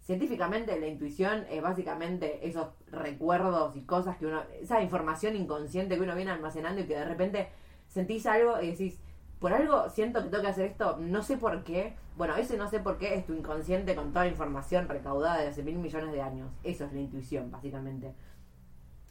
científicamente 0.00 0.78
la 0.78 0.86
intuición 0.86 1.46
es 1.50 1.60
básicamente 1.62 2.46
esos 2.46 2.68
recuerdos 2.88 3.76
y 3.76 3.82
cosas 3.82 4.16
que 4.16 4.26
uno, 4.26 4.42
esa 4.60 4.80
información 4.80 5.34
inconsciente 5.34 5.96
que 5.96 6.02
uno 6.02 6.14
viene 6.14 6.30
almacenando 6.30 6.80
y 6.80 6.86
que 6.86 6.94
de 6.94 7.04
repente 7.04 7.48
sentís 7.96 8.26
algo 8.26 8.60
y 8.60 8.72
decís, 8.72 9.00
por 9.38 9.54
algo 9.54 9.88
siento 9.88 10.22
que 10.22 10.28
tengo 10.28 10.42
que 10.42 10.50
hacer 10.50 10.66
esto, 10.66 10.98
no 11.00 11.22
sé 11.22 11.38
por 11.38 11.64
qué. 11.64 11.96
Bueno, 12.16 12.36
ese 12.36 12.58
no 12.58 12.68
sé 12.68 12.78
por 12.78 12.98
qué 12.98 13.14
es 13.14 13.24
tu 13.24 13.32
inconsciente 13.32 13.94
con 13.94 14.12
toda 14.12 14.26
la 14.26 14.30
información 14.30 14.86
recaudada 14.86 15.38
de 15.38 15.48
hace 15.48 15.62
mil 15.62 15.78
millones 15.78 16.12
de 16.12 16.20
años. 16.20 16.50
Eso 16.62 16.84
es 16.84 16.92
la 16.92 17.00
intuición, 17.00 17.50
básicamente. 17.50 18.14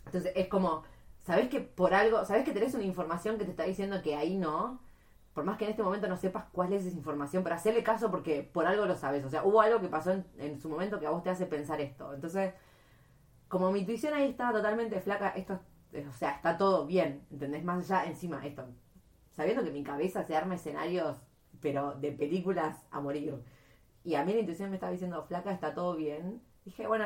Entonces 0.06 0.32
es 0.36 0.48
como, 0.48 0.84
¿sabés 1.24 1.50
que 1.50 1.62
por 1.62 1.96
algo, 1.96 2.26
sabés 2.26 2.46
que 2.46 2.52
tenés 2.52 2.76
una 2.76 2.84
información 2.84 3.40
que 3.40 3.46
te 3.46 3.52
está 3.52 3.64
diciendo 3.64 4.02
que 4.04 4.16
ahí 4.16 4.38
no? 4.38 4.80
Por 5.34 5.46
más 5.46 5.58
que 5.58 5.66
en 5.66 5.72
este 5.72 5.84
momento 5.84 6.08
no 6.08 6.16
sepas 6.16 6.46
cuál 6.52 6.72
es 6.74 6.86
esa 6.86 6.96
información, 6.96 7.44
pero 7.44 7.56
hacerle 7.56 7.84
caso 7.84 8.12
porque 8.12 8.44
por 8.44 8.68
algo 8.68 8.86
lo 8.86 8.96
sabes. 8.96 9.26
O 9.26 9.30
sea, 9.32 9.44
hubo 9.44 9.62
algo 9.62 9.82
que 9.82 9.88
pasó 9.88 10.12
en, 10.12 10.26
en 10.38 10.60
su 10.62 10.70
momento 10.70 11.00
que 11.00 11.08
a 11.08 11.10
vos 11.10 11.24
te 11.24 11.32
hace 11.32 11.48
pensar 11.48 11.82
esto. 11.82 12.14
Entonces, 12.14 12.54
como 13.48 13.72
mi 13.72 13.80
intuición 13.80 14.14
ahí 14.14 14.30
estaba 14.30 14.54
totalmente 14.54 15.02
flaca, 15.02 15.30
esto 15.30 15.60
o 16.10 16.14
sea, 16.14 16.32
está 16.32 16.58
todo 16.58 16.86
bien, 16.86 17.26
¿entendés? 17.32 17.64
Más 17.64 17.90
allá, 17.90 18.10
encima, 18.10 18.46
esto, 18.46 18.66
sabiendo 19.32 19.64
que 19.64 19.72
mi 19.72 19.84
cabeza 19.84 20.24
se 20.24 20.36
arma 20.36 20.56
escenarios, 20.56 21.18
pero 21.62 21.96
de 21.96 22.12
películas 22.12 22.86
a 22.92 23.00
morir. 23.02 23.42
Y 24.04 24.16
a 24.16 24.24
mí 24.24 24.34
la 24.34 24.40
intuición 24.40 24.70
me 24.70 24.76
estaba 24.76 24.92
diciendo, 24.92 25.24
flaca, 25.24 25.52
está 25.52 25.74
todo 25.74 25.96
bien. 25.96 26.42
Dije, 26.64 26.88
bueno, 26.88 27.06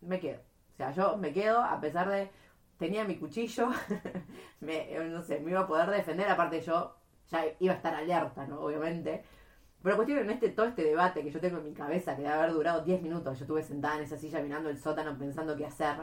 me 0.00 0.20
quedo. 0.20 0.40
O 0.74 0.76
sea, 0.76 0.92
yo 0.92 1.16
me 1.16 1.32
quedo 1.32 1.62
a 1.62 1.80
pesar 1.80 2.08
de, 2.08 2.30
tenía 2.78 3.04
mi 3.04 3.16
cuchillo, 3.16 3.70
me, 4.60 4.96
no 5.08 5.22
sé, 5.22 5.40
me 5.40 5.50
iba 5.50 5.60
a 5.60 5.66
poder 5.66 5.90
defender, 5.90 6.28
aparte 6.28 6.60
yo 6.60 6.94
ya 7.30 7.44
iba 7.58 7.72
a 7.72 7.76
estar 7.76 7.94
alerta, 7.94 8.46
¿no? 8.46 8.60
Obviamente. 8.60 9.24
Pero 9.82 9.96
cuestión 9.96 10.18
en 10.18 10.30
este, 10.30 10.48
todo 10.50 10.66
este 10.66 10.82
debate 10.82 11.22
que 11.22 11.30
yo 11.30 11.40
tengo 11.40 11.58
en 11.58 11.64
mi 11.64 11.72
cabeza, 11.72 12.16
que 12.16 12.22
debe 12.22 12.34
haber 12.34 12.52
durado 12.52 12.82
10 12.82 13.02
minutos, 13.02 13.38
yo 13.38 13.44
estuve 13.44 13.62
sentada 13.62 13.96
en 13.96 14.04
esa 14.04 14.16
silla 14.16 14.40
mirando 14.40 14.68
el 14.68 14.78
sótano 14.78 15.16
pensando 15.16 15.56
qué 15.56 15.66
hacer, 15.66 15.96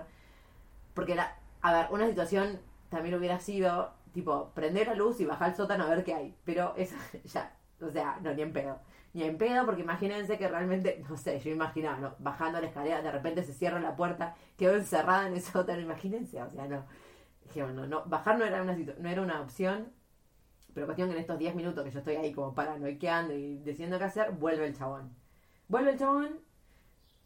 porque 0.94 1.14
era, 1.14 1.38
a 1.64 1.74
ver, 1.74 1.88
una 1.92 2.08
situación 2.08 2.60
también 2.90 3.16
hubiera 3.16 3.40
sido, 3.40 3.94
tipo, 4.14 4.52
prender 4.54 4.88
la 4.88 4.96
luz 4.96 5.20
y 5.22 5.26
bajar 5.26 5.50
al 5.50 5.56
sótano 5.56 5.86
a 5.86 5.90
ver 5.90 6.04
qué 6.04 6.14
hay. 6.14 6.36
Pero 6.44 6.74
eso 6.78 6.96
ya, 7.24 7.56
o 7.82 7.90
sea, 7.90 8.20
no, 8.22 8.34
ni 8.34 8.42
en 8.44 8.54
pedo. 8.54 8.80
Ni 9.14 9.24
en 9.24 9.38
pedo, 9.38 9.66
porque 9.66 9.82
imagínense 9.82 10.38
que 10.38 10.48
realmente, 10.48 11.04
no 11.10 11.16
sé, 11.18 11.40
yo 11.40 11.52
imaginaba, 11.52 11.98
¿no? 11.98 12.16
bajando 12.20 12.60
la 12.60 12.68
escalera, 12.68 13.02
de 13.02 13.12
repente 13.12 13.44
se 13.44 13.54
cierra 13.54 13.80
la 13.80 13.96
puerta, 13.96 14.36
quedó 14.58 14.76
encerrada 14.76 15.28
en 15.28 15.34
el 15.36 15.42
sótano, 15.42 15.82
imagínense, 15.82 16.42
o 16.42 16.50
sea, 16.52 16.68
no. 16.68 16.86
Dije, 17.46 17.64
bueno, 17.64 17.88
no, 17.88 18.04
bajar 18.06 18.38
no 18.38 18.46
era 18.46 18.62
una, 18.62 18.76
no 18.76 19.10
era 19.10 19.22
una 19.22 19.42
opción, 19.42 19.94
pero 20.74 20.86
cuestión 20.86 21.10
que 21.10 21.16
en 21.16 21.22
estos 21.22 21.40
10 21.40 21.56
minutos 21.56 21.84
que 21.84 21.92
yo 21.92 22.00
estoy 22.00 22.16
ahí 22.18 22.34
como 22.34 22.54
paranoiqueando 22.54 23.34
y 23.34 23.60
diciendo 23.60 23.98
qué 23.98 24.06
hacer, 24.06 24.32
vuelve 24.32 24.66
el 24.68 24.76
chabón. 24.76 25.16
Vuelve 25.70 25.92
el 25.92 26.00
chabón 26.00 26.40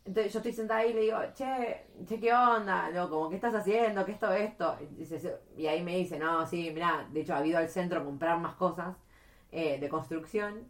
entonces 0.07 0.31
yo 0.31 0.39
estoy 0.39 0.53
sentada 0.53 0.79
ahí 0.79 0.91
y 0.91 0.93
le 0.93 1.01
digo, 1.01 1.17
che, 1.33 1.85
che, 2.05 2.17
¿qué 2.17 2.33
onda? 2.33 2.89
No, 2.91 3.09
como, 3.09 3.29
¿qué 3.29 3.35
estás 3.35 3.53
haciendo? 3.53 4.05
¿Qué 4.05 4.13
esto, 4.13 4.31
esto? 4.31 4.77
Y, 5.57 5.67
ahí 5.67 5.83
me 5.83 5.97
dice, 5.97 6.17
no, 6.17 6.47
sí, 6.47 6.71
mira, 6.73 7.05
de 7.11 7.21
hecho 7.21 7.35
ha 7.35 7.45
ido 7.45 7.57
al 7.57 7.67
centro 7.67 7.99
a 7.99 8.05
comprar 8.05 8.39
más 8.39 8.55
cosas 8.55 8.95
eh, 9.51 9.77
de 9.79 9.89
construcción, 9.89 10.69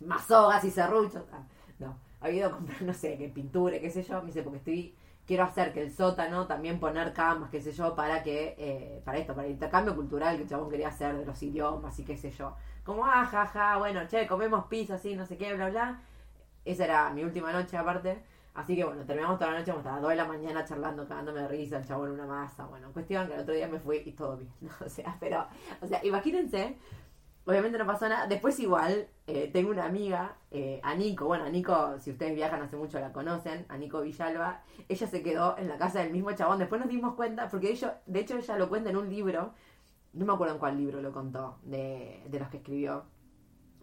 más 0.00 0.26
sogas 0.26 0.64
y 0.64 0.70
serruchos. 0.72 1.22
Ah, 1.32 1.44
no, 1.78 1.96
ha 2.20 2.30
ido 2.30 2.48
a 2.48 2.50
comprar, 2.50 2.82
no 2.82 2.92
sé, 2.92 3.16
qué 3.16 3.28
pintura, 3.28 3.78
qué 3.78 3.88
sé 3.88 4.02
yo. 4.02 4.20
Me 4.20 4.26
dice, 4.26 4.42
porque 4.42 4.58
estoy, 4.58 4.96
quiero 5.24 5.44
hacer 5.44 5.72
que 5.72 5.82
el 5.82 5.92
sótano 5.92 6.48
también 6.48 6.80
poner 6.80 7.12
camas, 7.12 7.50
qué 7.50 7.62
sé 7.62 7.70
yo, 7.70 7.94
para 7.94 8.20
que, 8.24 8.56
eh, 8.58 9.00
para 9.04 9.18
esto, 9.18 9.32
para 9.32 9.46
el 9.46 9.52
intercambio 9.52 9.94
cultural 9.94 10.36
que 10.36 10.42
el 10.42 10.48
chabón 10.48 10.68
quería 10.70 10.88
hacer 10.88 11.16
de 11.16 11.24
los 11.24 11.40
idiomas 11.40 11.96
y 12.00 12.04
qué 12.04 12.16
sé 12.16 12.32
yo. 12.32 12.56
Como, 12.84 13.06
ah, 13.06 13.24
ja, 13.26 13.76
bueno, 13.78 14.08
che, 14.08 14.26
comemos 14.26 14.64
pizza, 14.66 14.94
así, 14.96 15.14
no 15.14 15.24
sé 15.24 15.36
qué, 15.36 15.54
bla, 15.54 15.70
bla. 15.70 16.00
Esa 16.64 16.84
era 16.84 17.10
mi 17.10 17.22
última 17.22 17.52
noche 17.52 17.76
aparte. 17.76 18.29
Así 18.54 18.74
que 18.74 18.84
bueno, 18.84 19.04
terminamos 19.04 19.38
toda 19.38 19.52
la 19.52 19.60
noche, 19.60 19.70
hasta 19.70 19.92
las 19.92 20.02
2 20.02 20.10
de 20.10 20.16
la 20.16 20.24
mañana 20.24 20.64
charlando, 20.64 21.06
cagándome 21.06 21.40
de 21.40 21.48
risa, 21.48 21.78
el 21.78 21.86
chabón 21.86 22.10
una 22.10 22.26
masa. 22.26 22.66
Bueno, 22.66 22.92
cuestión 22.92 23.28
que 23.28 23.34
el 23.34 23.40
otro 23.40 23.54
día 23.54 23.68
me 23.68 23.78
fui 23.78 24.02
y 24.04 24.12
todo 24.12 24.36
bien. 24.36 24.52
O 24.84 24.88
sea, 24.88 25.16
pero, 25.20 25.46
o 25.80 25.86
sea, 25.86 26.04
imagínense, 26.04 26.76
obviamente 27.44 27.78
no 27.78 27.86
pasó 27.86 28.08
nada. 28.08 28.26
Después 28.26 28.58
igual, 28.58 29.08
eh, 29.26 29.50
tengo 29.52 29.70
una 29.70 29.84
amiga, 29.84 30.36
eh, 30.50 30.80
bueno, 31.20 31.44
a 31.44 31.98
si 32.00 32.10
ustedes 32.10 32.34
viajan 32.34 32.62
hace 32.62 32.76
mucho 32.76 32.98
la 32.98 33.12
conocen, 33.12 33.66
a 33.68 33.76
Villalba, 33.76 34.62
ella 34.88 35.06
se 35.06 35.22
quedó 35.22 35.56
en 35.56 35.68
la 35.68 35.78
casa 35.78 36.00
del 36.00 36.10
mismo 36.10 36.32
chabón. 36.32 36.58
Después 36.58 36.80
nos 36.80 36.90
dimos 36.90 37.14
cuenta, 37.14 37.48
porque 37.48 37.70
ellos, 37.70 37.92
de 38.06 38.20
hecho 38.20 38.36
ella 38.36 38.56
lo 38.58 38.68
cuenta 38.68 38.90
en 38.90 38.96
un 38.96 39.08
libro, 39.08 39.54
no 40.12 40.26
me 40.26 40.32
acuerdo 40.32 40.54
en 40.54 40.60
cuál 40.60 40.76
libro 40.76 41.00
lo 41.00 41.12
contó, 41.12 41.58
de, 41.62 42.24
de 42.28 42.38
los 42.40 42.48
que 42.48 42.56
escribió. 42.56 43.04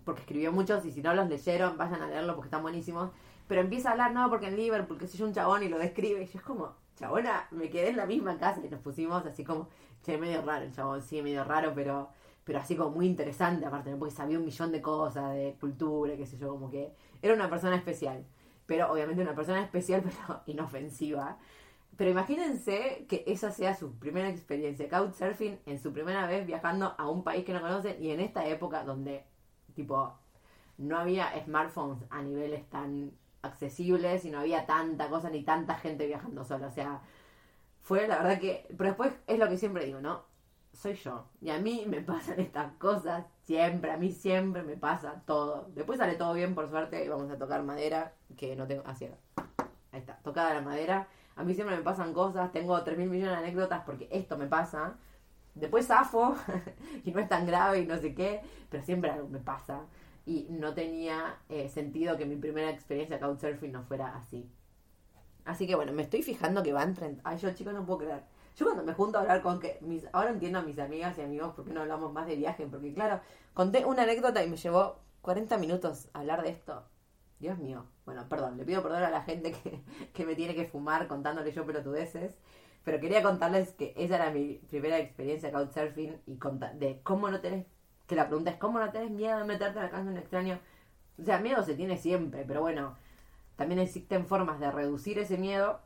Porque 0.04 0.22
escribió 0.22 0.52
muchos 0.52 0.86
y 0.86 0.92
si 0.92 1.02
no 1.02 1.14
los 1.14 1.28
leyeron, 1.28 1.78
vayan 1.78 2.02
a 2.02 2.08
leerlo 2.08 2.36
porque 2.36 2.48
están 2.48 2.62
buenísimos 2.62 3.12
pero 3.48 3.62
empieza 3.62 3.90
a 3.90 3.92
hablar, 3.94 4.14
no, 4.14 4.30
porque 4.30 4.48
en 4.48 4.58
Liverpool, 4.58 4.98
que 4.98 5.08
soy 5.08 5.22
un 5.26 5.34
chabón 5.34 5.64
y 5.64 5.70
lo 5.70 5.80
describe. 5.80 6.22
Y 6.24 6.26
yo 6.26 6.40
es 6.40 6.46
como, 6.46 6.76
chabona, 6.96 7.48
me 7.52 7.70
quedé 7.70 7.90
en 7.90 7.98
la 7.98 8.06
misma 8.06 8.38
casa 8.38 8.62
y 8.64 8.70
nos 8.70 8.82
pusimos 8.82 9.26
así 9.26 9.44
como, 9.44 9.70
che, 10.04 10.18
medio 10.18 10.42
raro 10.42 10.66
el 10.66 10.74
chabón, 10.74 11.02
sí, 11.02 11.22
medio 11.22 11.44
raro, 11.44 11.74
pero 11.74 12.10
pero 12.48 12.60
así 12.60 12.78
como 12.78 12.92
muy 12.92 13.08
interesante, 13.08 13.66
aparte, 13.66 13.94
porque 13.98 14.16
sabía 14.16 14.40
un 14.40 14.46
millón 14.46 14.72
de 14.72 14.82
cosas, 14.82 15.34
de 15.34 15.58
cultura, 15.60 16.16
qué 16.16 16.26
sé 16.26 16.38
yo, 16.38 16.48
como 16.48 16.72
que 16.72 16.94
era 17.22 17.34
una 17.34 17.50
persona 17.50 17.76
especial. 17.76 18.26
Pero 18.66 18.90
obviamente 18.90 19.22
una 19.22 19.36
persona 19.36 19.62
especial, 19.62 20.02
pero 20.06 20.44
inofensiva. 20.46 21.38
Pero 21.98 22.10
imagínense 22.10 23.06
que 23.10 23.26
esa 23.28 23.52
sea 23.52 23.76
su 23.76 23.92
primera 24.00 24.30
experiencia, 24.30 24.88
couchsurfing, 24.88 25.60
en 25.66 25.78
su 25.78 25.92
primera 25.92 26.26
vez 26.26 26.48
viajando 26.48 26.96
a 26.98 27.10
un 27.10 27.26
país 27.26 27.44
que 27.44 27.52
no 27.52 27.60
conocen 27.60 28.02
y 28.02 28.12
en 28.12 28.22
esta 28.22 28.48
época 28.48 28.86
donde, 28.86 29.26
tipo, 29.76 30.14
no 30.78 30.98
había 31.00 31.34
smartphones 31.44 32.02
a 32.10 32.22
niveles 32.22 32.70
tan 32.70 33.12
accesibles 33.48 34.26
y 34.26 34.30
no 34.30 34.40
había 34.40 34.66
tanta 34.66 35.10
cosa 35.10 35.30
ni 35.30 35.44
tanta 35.44 35.76
gente 35.76 36.08
viajando 36.08 36.44
sola. 36.44 36.68
O 36.68 36.72
sea, 36.72 37.02
fue 37.82 38.08
la 38.08 38.18
verdad 38.18 38.40
que. 38.40 38.66
Pero 38.78 38.90
después 38.90 39.14
es 39.28 39.40
lo 39.40 39.50
que 39.50 39.58
siempre 39.58 39.86
digo, 39.86 40.02
¿no? 40.02 40.26
Soy 40.74 40.94
yo. 40.96 41.26
Y 41.42 41.50
a 41.50 41.60
mí 41.60 41.86
me 41.88 42.02
pasan 42.02 42.40
estas 42.40 42.74
cosas 42.74 43.26
siempre. 43.44 43.92
A 43.92 43.98
mí 43.98 44.12
siempre 44.12 44.64
me 44.64 44.78
pasa 44.78 45.24
todo. 45.26 45.70
Después 45.74 46.00
sale 46.00 46.16
todo 46.16 46.34
bien, 46.34 46.54
por 46.56 46.70
suerte. 46.70 47.04
Y 47.04 47.08
vamos 47.08 47.32
a 47.32 47.38
tocar 47.38 47.64
madera. 47.64 48.14
Que 48.36 48.56
no 48.56 48.68
tengo. 48.68 48.84
Así 48.86 49.06
Ahí 49.92 50.00
está. 50.00 50.18
Tocada 50.24 50.54
la 50.54 50.62
madera. 50.62 51.08
A 51.36 51.44
mí 51.44 51.54
siempre 51.54 51.76
me 51.76 51.84
pasan 51.84 52.14
cosas. 52.14 52.52
Tengo 52.52 52.82
3 52.84 52.98
mil 52.98 53.10
millones 53.10 53.38
de 53.38 53.46
anécdotas 53.46 53.84
porque 53.86 54.08
esto 54.12 54.38
me 54.38 54.48
pasa. 54.48 54.96
Después 55.56 55.88
zafo. 55.88 56.36
y 57.06 57.12
no 57.12 57.20
es 57.20 57.30
tan 57.30 57.48
grave 57.48 57.80
y 57.80 57.86
no 57.86 57.98
sé 57.98 58.14
qué. 58.14 58.42
Pero 58.70 58.84
siempre 58.84 59.12
algo 59.12 59.28
me 59.30 59.40
pasa 59.40 59.82
y 60.28 60.46
no 60.50 60.74
tenía 60.74 61.38
eh, 61.48 61.70
sentido 61.70 62.18
que 62.18 62.26
mi 62.26 62.36
primera 62.36 62.70
experiencia 62.70 63.18
Couchsurfing 63.18 63.72
no 63.72 63.84
fuera 63.84 64.14
así. 64.18 64.52
Así 65.46 65.66
que 65.66 65.76
bueno, 65.76 65.94
me 65.94 66.04
estoy 66.04 66.22
fijando 66.22 66.62
que 66.62 66.74
van 66.74 66.94
30... 66.94 67.22
Ay, 67.24 67.38
yo 67.38 67.54
chicos 67.54 67.74
no 67.74 67.86
puedo 67.86 68.00
creer. 68.00 68.24
Yo 68.58 68.66
cuando 68.66 68.84
me 68.84 68.94
junto 68.94 69.18
a 69.18 69.22
hablar 69.22 69.42
con 69.42 69.62
que... 69.62 69.78
Mis... 69.80 70.06
Ahora 70.12 70.32
entiendo 70.32 70.60
a 70.60 70.64
mis 70.64 70.78
amigas 70.80 71.18
y 71.18 71.22
amigos 71.22 71.54
por 71.54 71.64
qué 71.64 71.72
no 71.72 71.80
hablamos 71.82 72.12
más 72.12 72.28
de 72.28 72.36
viaje. 72.36 72.68
Porque 72.70 72.94
claro, 72.94 73.22
conté 73.54 73.86
una 73.86 74.04
anécdota 74.04 74.44
y 74.44 74.50
me 74.50 74.58
llevó 74.58 75.00
40 75.22 75.58
minutos 75.60 76.10
hablar 76.12 76.44
de 76.44 76.50
esto. 76.50 76.84
Dios 77.40 77.58
mío. 77.58 77.86
Bueno, 78.04 78.28
perdón, 78.28 78.58
le 78.58 78.66
pido 78.66 78.84
perdón 78.84 79.04
a 79.04 79.10
la 79.10 79.22
gente 79.22 79.54
que, 79.54 79.82
que 80.14 80.26
me 80.26 80.36
tiene 80.36 80.56
que 80.56 80.66
fumar 80.66 81.08
contándole 81.08 81.54
yo 81.54 81.66
pelotudeces. 81.66 82.38
Pero 82.84 83.00
quería 83.00 83.24
contarles 83.24 83.72
que 83.72 83.94
esa 83.96 84.16
era 84.16 84.32
mi 84.32 84.56
primera 84.70 85.00
experiencia 85.00 85.54
Couchsurfing 85.54 86.22
y 86.26 86.38
de 86.74 87.00
cómo 87.04 87.30
no 87.30 87.40
tenés 87.40 87.66
que 88.08 88.16
la 88.16 88.28
pregunta 88.28 88.52
es, 88.52 88.58
¿cómo 88.58 88.80
no 88.80 88.90
tenés 88.92 89.12
miedo 89.12 89.38
de 89.38 89.44
meterte 89.44 89.80
a 89.80 89.84
la 89.84 89.90
casa 89.90 90.06
de 90.06 90.12
un 90.12 90.18
extraño? 90.18 90.60
O 91.20 91.24
sea, 91.24 91.40
miedo 91.40 91.64
se 91.64 91.76
tiene 91.76 91.98
siempre, 91.98 92.46
pero 92.48 92.62
bueno, 92.62 92.96
también 93.56 93.80
existen 93.80 94.26
formas 94.26 94.60
de 94.60 94.72
reducir 94.72 95.20
ese 95.20 95.38
miedo 95.38 95.80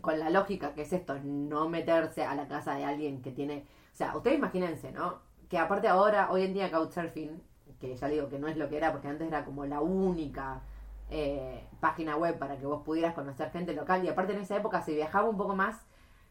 con 0.00 0.18
la 0.18 0.30
lógica 0.30 0.74
que 0.74 0.82
es 0.82 0.92
esto, 0.92 1.18
no 1.22 1.68
meterse 1.68 2.24
a 2.24 2.34
la 2.34 2.48
casa 2.48 2.74
de 2.74 2.84
alguien 2.84 3.22
que 3.22 3.30
tiene... 3.30 3.66
O 3.92 3.96
sea, 3.96 4.16
ustedes 4.16 4.38
imagínense, 4.38 4.92
¿no? 4.92 5.20
Que 5.48 5.58
aparte 5.58 5.88
ahora, 5.88 6.30
hoy 6.30 6.44
en 6.44 6.54
día 6.54 6.70
Couchsurfing, 6.70 7.42
que 7.80 7.96
ya 7.96 8.08
digo 8.08 8.28
que 8.28 8.38
no 8.38 8.48
es 8.48 8.56
lo 8.56 8.68
que 8.68 8.76
era, 8.76 8.92
porque 8.92 9.08
antes 9.08 9.28
era 9.28 9.44
como 9.44 9.64
la 9.66 9.80
única 9.80 10.62
eh, 11.10 11.66
página 11.80 12.16
web 12.16 12.38
para 12.38 12.58
que 12.58 12.66
vos 12.66 12.82
pudieras 12.84 13.14
conocer 13.14 13.50
gente 13.50 13.74
local, 13.74 14.04
y 14.04 14.08
aparte 14.08 14.32
en 14.32 14.40
esa 14.40 14.56
época 14.56 14.82
se 14.82 14.94
viajaba 14.94 15.28
un 15.28 15.36
poco 15.36 15.54
más 15.54 15.76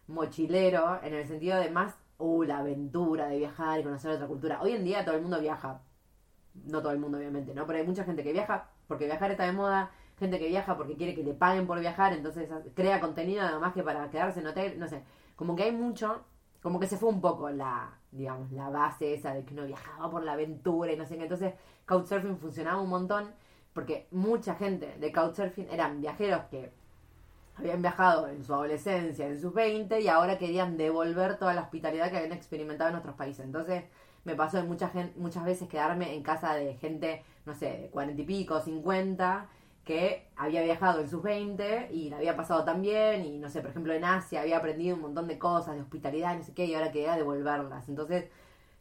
mochilero, 0.07 0.99
en 1.03 1.13
el 1.13 1.27
sentido 1.27 1.57
de 1.59 1.69
más 1.69 1.95
uh, 2.17 2.43
la 2.43 2.59
aventura 2.59 3.27
de 3.27 3.37
viajar 3.39 3.79
y 3.79 3.83
conocer 3.83 4.11
otra 4.11 4.27
cultura. 4.27 4.61
Hoy 4.61 4.73
en 4.73 4.83
día 4.83 5.05
todo 5.05 5.15
el 5.15 5.21
mundo 5.21 5.39
viaja. 5.39 5.81
No 6.65 6.81
todo 6.81 6.91
el 6.91 6.99
mundo, 6.99 7.17
obviamente, 7.17 7.53
¿no? 7.53 7.67
Pero 7.67 7.79
hay 7.79 7.85
mucha 7.85 8.03
gente 8.03 8.23
que 8.23 8.33
viaja 8.33 8.69
porque 8.87 9.05
viajar 9.05 9.31
está 9.31 9.45
de 9.45 9.51
moda, 9.51 9.91
gente 10.17 10.39
que 10.39 10.47
viaja 10.47 10.75
porque 10.75 10.95
quiere 10.95 11.13
que 11.13 11.23
le 11.23 11.33
paguen 11.33 11.67
por 11.67 11.79
viajar, 11.79 12.13
entonces 12.13 12.49
crea 12.73 12.99
contenido 12.99 13.43
nada 13.43 13.59
más 13.59 13.73
que 13.73 13.83
para 13.83 14.09
quedarse 14.09 14.39
en 14.39 14.47
hotel, 14.47 14.79
no 14.79 14.87
sé. 14.87 15.03
Como 15.35 15.55
que 15.55 15.63
hay 15.63 15.71
mucho, 15.71 16.23
como 16.61 16.79
que 16.79 16.87
se 16.87 16.97
fue 16.97 17.09
un 17.09 17.21
poco 17.21 17.49
la, 17.49 17.99
digamos, 18.11 18.51
la 18.51 18.69
base 18.69 19.13
esa 19.13 19.33
de 19.33 19.43
que 19.45 19.53
uno 19.53 19.65
viajaba 19.65 20.09
por 20.09 20.23
la 20.23 20.33
aventura 20.33 20.91
y 20.91 20.97
no 20.97 21.05
sé 21.05 21.17
qué. 21.17 21.23
Entonces, 21.23 21.53
Couchsurfing 21.85 22.37
funcionaba 22.39 22.81
un 22.81 22.89
montón 22.89 23.31
porque 23.73 24.07
mucha 24.11 24.55
gente 24.55 24.97
de 24.97 25.11
Couchsurfing 25.11 25.69
eran 25.69 26.01
viajeros 26.01 26.45
que 26.49 26.71
habían 27.57 27.81
viajado 27.81 28.27
en 28.27 28.43
su 28.43 28.53
adolescencia, 28.53 29.27
en 29.27 29.39
sus 29.39 29.53
20, 29.53 29.99
y 29.99 30.07
ahora 30.07 30.37
querían 30.37 30.77
devolver 30.77 31.37
toda 31.37 31.53
la 31.53 31.61
hospitalidad 31.61 32.11
que 32.11 32.17
habían 32.17 32.33
experimentado 32.33 32.89
en 32.91 32.97
otros 32.97 33.15
países. 33.15 33.45
Entonces 33.45 33.83
me 34.23 34.35
pasó 34.35 34.57
de 34.57 34.63
mucha 34.63 34.89
gente, 34.89 35.13
muchas 35.19 35.43
veces 35.45 35.67
quedarme 35.67 36.13
en 36.13 36.23
casa 36.23 36.53
de 36.53 36.75
gente, 36.75 37.23
no 37.45 37.55
sé, 37.55 37.77
de 37.81 37.89
40 37.89 38.21
y 38.21 38.25
pico, 38.25 38.59
50, 38.59 39.47
que 39.85 40.27
había 40.35 40.61
viajado 40.63 40.99
en 40.99 41.09
sus 41.09 41.23
20 41.23 41.89
y 41.93 42.09
la 42.09 42.17
había 42.17 42.35
pasado 42.35 42.63
tan 42.65 42.81
bien, 42.81 43.25
y 43.25 43.37
no 43.39 43.49
sé, 43.49 43.61
por 43.61 43.69
ejemplo 43.71 43.93
en 43.93 44.03
Asia 44.03 44.41
había 44.41 44.57
aprendido 44.57 44.95
un 44.95 45.01
montón 45.01 45.27
de 45.27 45.39
cosas, 45.39 45.75
de 45.75 45.81
hospitalidad, 45.81 46.35
no 46.37 46.43
sé 46.43 46.53
qué, 46.53 46.65
y 46.65 46.75
ahora 46.75 46.91
quería 46.91 47.15
devolverlas. 47.15 47.87
Entonces, 47.87 48.25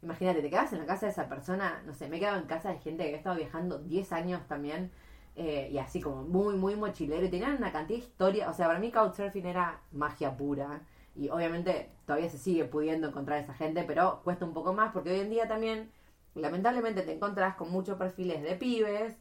imagínate, 0.01 0.41
te 0.41 0.49
quedas 0.49 0.73
en 0.73 0.79
la 0.79 0.85
casa 0.85 1.05
de 1.05 1.13
esa 1.13 1.29
persona, 1.29 1.81
no 1.85 1.93
sé, 1.93 2.09
me 2.09 2.17
he 2.17 2.19
quedado 2.19 2.37
en 2.39 2.45
casa 2.45 2.69
de 2.69 2.79
gente 2.79 3.03
que 3.03 3.09
había 3.09 3.17
estado 3.17 3.37
viajando 3.37 3.79
10 3.79 4.11
años 4.11 4.45
también 4.47 4.91
eh, 5.39 5.69
y 5.71 5.77
así 5.77 6.01
como 6.01 6.23
muy, 6.23 6.55
muy 6.55 6.75
mochilero. 6.75 7.25
Y 7.25 7.29
tenían 7.29 7.57
una 7.57 7.71
cantidad 7.71 7.99
de 7.99 8.05
historias. 8.05 8.49
O 8.49 8.53
sea, 8.53 8.67
para 8.67 8.79
mí 8.79 8.91
Couchsurfing 8.91 9.45
era 9.45 9.79
magia 9.91 10.35
pura. 10.35 10.81
Y 11.15 11.29
obviamente 11.29 11.91
todavía 12.05 12.29
se 12.29 12.39
sigue 12.39 12.65
pudiendo 12.65 13.07
encontrar 13.07 13.39
esa 13.39 13.53
gente, 13.53 13.83
pero 13.83 14.21
cuesta 14.23 14.45
un 14.45 14.53
poco 14.53 14.73
más 14.73 14.91
porque 14.93 15.11
hoy 15.11 15.19
en 15.19 15.29
día 15.29 15.47
también, 15.47 15.91
lamentablemente, 16.35 17.01
te 17.03 17.13
encontrás 17.13 17.55
con 17.55 17.71
muchos 17.71 17.97
perfiles 17.97 18.41
de 18.43 18.55
pibes, 18.55 19.17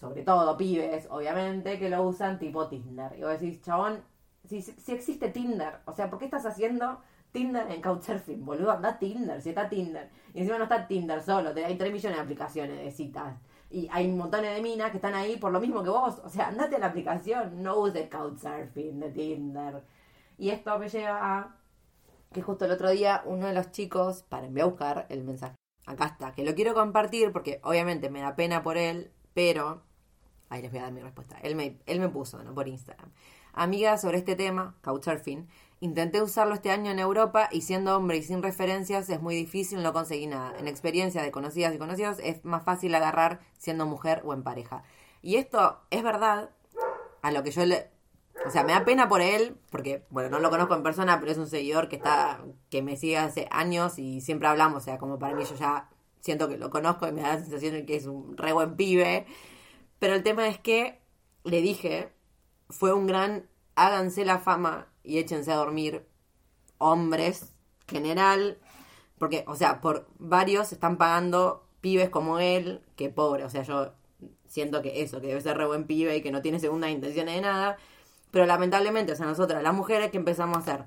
sobre 0.00 0.22
todo 0.22 0.56
pibes, 0.56 1.06
obviamente, 1.10 1.78
que 1.78 1.90
lo 1.90 2.02
usan 2.02 2.38
tipo 2.38 2.68
Tinder. 2.68 3.14
Y 3.18 3.22
vos 3.22 3.40
decís, 3.40 3.60
chabón, 3.62 4.02
si, 4.44 4.62
si 4.62 4.92
existe 4.92 5.30
Tinder, 5.30 5.80
o 5.86 5.92
sea, 5.94 6.10
¿por 6.10 6.18
qué 6.18 6.26
estás 6.26 6.46
haciendo 6.46 7.00
Tinder 7.32 7.70
en 7.70 7.82
Couchsurfing? 7.82 8.44
Boludo, 8.44 8.72
anda 8.72 8.98
Tinder, 8.98 9.40
si 9.42 9.50
está 9.50 9.68
Tinder. 9.68 10.10
Y 10.34 10.40
encima 10.40 10.58
no 10.58 10.64
está 10.64 10.86
Tinder 10.86 11.22
solo, 11.22 11.52
hay 11.54 11.76
3 11.76 11.92
millones 11.92 12.18
de 12.18 12.22
aplicaciones 12.22 12.78
de 12.78 12.90
citas. 12.90 13.36
Y 13.70 13.88
hay 13.92 14.08
montones 14.08 14.54
de 14.54 14.62
minas 14.62 14.90
que 14.90 14.96
están 14.96 15.14
ahí 15.14 15.36
por 15.36 15.52
lo 15.52 15.60
mismo 15.60 15.82
que 15.82 15.90
vos. 15.90 16.20
O 16.24 16.28
sea, 16.30 16.48
andate 16.48 16.76
a 16.76 16.78
la 16.78 16.86
aplicación, 16.86 17.62
no 17.62 17.78
uses 17.78 18.08
Couchsurfing 18.08 19.00
de 19.00 19.10
Tinder. 19.10 19.84
Y 20.38 20.50
esto 20.50 20.78
me 20.78 20.88
lleva 20.88 21.38
a 21.38 21.56
que 22.32 22.42
justo 22.42 22.64
el 22.64 22.70
otro 22.70 22.90
día 22.90 23.22
uno 23.26 23.46
de 23.46 23.54
los 23.54 23.70
chicos, 23.72 24.22
para 24.22 24.46
enviar 24.46 24.66
a 24.66 24.70
buscar 24.70 25.06
el 25.10 25.24
mensaje. 25.24 25.54
Acá 25.86 26.06
está, 26.06 26.32
que 26.34 26.44
lo 26.44 26.54
quiero 26.54 26.74
compartir 26.74 27.32
porque 27.32 27.60
obviamente 27.62 28.10
me 28.10 28.20
da 28.20 28.36
pena 28.36 28.62
por 28.62 28.76
él, 28.76 29.12
pero... 29.34 29.82
Ahí 30.50 30.62
les 30.62 30.70
voy 30.70 30.80
a 30.80 30.84
dar 30.84 30.92
mi 30.92 31.02
respuesta. 31.02 31.36
Él 31.42 31.54
me, 31.56 31.78
él 31.84 32.00
me 32.00 32.08
puso, 32.08 32.42
¿no? 32.42 32.54
Por 32.54 32.68
Instagram. 32.68 33.10
Amiga, 33.52 33.98
sobre 33.98 34.16
este 34.16 34.34
tema, 34.34 34.76
Couchsurfing, 34.82 35.46
Intenté 35.80 36.20
usarlo 36.20 36.54
este 36.54 36.70
año 36.70 36.90
en 36.90 36.98
Europa 36.98 37.48
y 37.52 37.60
siendo 37.60 37.96
hombre 37.96 38.16
y 38.16 38.22
sin 38.22 38.42
referencias 38.42 39.08
es 39.08 39.20
muy 39.20 39.36
difícil, 39.36 39.82
no 39.82 39.92
conseguí 39.92 40.26
nada. 40.26 40.58
En 40.58 40.66
experiencia 40.66 41.22
de 41.22 41.30
conocidas 41.30 41.72
y 41.74 41.78
conocidos 41.78 42.18
es 42.20 42.44
más 42.44 42.64
fácil 42.64 42.94
agarrar 42.94 43.40
siendo 43.58 43.86
mujer 43.86 44.22
o 44.24 44.32
en 44.32 44.42
pareja. 44.42 44.82
Y 45.22 45.36
esto 45.36 45.80
es 45.90 46.02
verdad, 46.02 46.50
a 47.22 47.30
lo 47.30 47.42
que 47.42 47.52
yo 47.52 47.64
le... 47.64 47.90
O 48.46 48.50
sea, 48.50 48.62
me 48.62 48.72
da 48.72 48.84
pena 48.84 49.08
por 49.08 49.20
él, 49.20 49.56
porque, 49.70 50.04
bueno, 50.10 50.30
no 50.30 50.38
lo 50.38 50.50
conozco 50.50 50.74
en 50.74 50.82
persona, 50.82 51.18
pero 51.18 51.32
es 51.32 51.38
un 51.38 51.48
seguidor 51.48 51.88
que 51.88 51.96
está, 51.96 52.40
que 52.70 52.82
me 52.82 52.96
sigue 52.96 53.18
hace 53.18 53.48
años 53.50 53.98
y 53.98 54.20
siempre 54.20 54.48
hablamos, 54.48 54.82
o 54.82 54.84
sea, 54.84 54.98
como 54.98 55.18
para 55.18 55.34
mí 55.34 55.44
yo 55.44 55.56
ya 55.56 55.88
siento 56.20 56.48
que 56.48 56.56
lo 56.56 56.70
conozco 56.70 57.08
y 57.08 57.12
me 57.12 57.22
da 57.22 57.34
la 57.34 57.40
sensación 57.40 57.72
de 57.72 57.84
que 57.84 57.96
es 57.96 58.06
un 58.06 58.36
re 58.36 58.52
buen 58.52 58.76
pibe. 58.76 59.26
Pero 59.98 60.14
el 60.14 60.22
tema 60.22 60.46
es 60.48 60.58
que 60.58 61.00
le 61.44 61.60
dije, 61.60 62.12
fue 62.68 62.92
un 62.92 63.06
gran, 63.06 63.48
háganse 63.74 64.24
la 64.24 64.38
fama 64.38 64.88
y 65.08 65.18
échense 65.18 65.50
a 65.50 65.56
dormir 65.56 66.06
hombres, 66.76 67.54
general, 67.88 68.58
porque, 69.18 69.44
o 69.46 69.56
sea, 69.56 69.80
por 69.80 70.06
varios 70.18 70.72
están 70.72 70.98
pagando 70.98 71.66
pibes 71.80 72.10
como 72.10 72.38
él, 72.38 72.82
que 72.94 73.08
pobre, 73.08 73.44
o 73.44 73.50
sea, 73.50 73.62
yo 73.62 73.92
siento 74.46 74.82
que 74.82 75.02
eso, 75.02 75.20
que 75.20 75.28
debe 75.28 75.40
ser 75.40 75.56
re 75.56 75.66
buen 75.66 75.86
pibe 75.86 76.16
y 76.16 76.22
que 76.22 76.30
no 76.30 76.42
tiene 76.42 76.60
segunda 76.60 76.90
intención 76.90 77.26
de 77.26 77.40
nada, 77.40 77.78
pero 78.30 78.46
lamentablemente, 78.46 79.12
o 79.12 79.16
sea, 79.16 79.26
nosotras, 79.26 79.62
las 79.62 79.74
mujeres, 79.74 80.10
que 80.10 80.18
empezamos 80.18 80.58
a 80.58 80.60
hacer? 80.60 80.84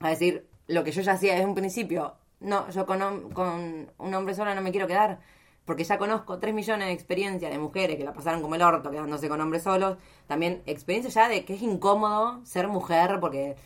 A 0.00 0.08
decir, 0.08 0.46
lo 0.66 0.82
que 0.82 0.92
yo 0.92 1.02
ya 1.02 1.12
hacía 1.12 1.34
desde 1.34 1.46
un 1.46 1.54
principio, 1.54 2.14
no, 2.40 2.68
yo 2.70 2.86
con, 2.86 3.30
con 3.30 3.90
un 3.98 4.14
hombre 4.14 4.34
solo 4.34 4.54
no 4.54 4.62
me 4.62 4.70
quiero 4.70 4.86
quedar, 4.86 5.20
porque 5.66 5.84
ya 5.84 5.98
conozco 5.98 6.38
3 6.38 6.54
millones 6.54 6.86
de 6.88 6.94
experiencias 6.94 7.50
de 7.50 7.58
mujeres 7.58 7.96
que 7.96 8.04
la 8.04 8.14
pasaron 8.14 8.40
como 8.40 8.54
el 8.54 8.62
orto 8.62 8.90
quedándose 8.90 9.28
con 9.28 9.40
hombres 9.40 9.64
solos, 9.64 9.98
también 10.26 10.62
experiencia 10.64 11.10
ya 11.10 11.28
de 11.28 11.44
que 11.44 11.54
es 11.54 11.62
incómodo 11.62 12.40
ser 12.44 12.68
mujer, 12.68 13.18
porque, 13.20 13.56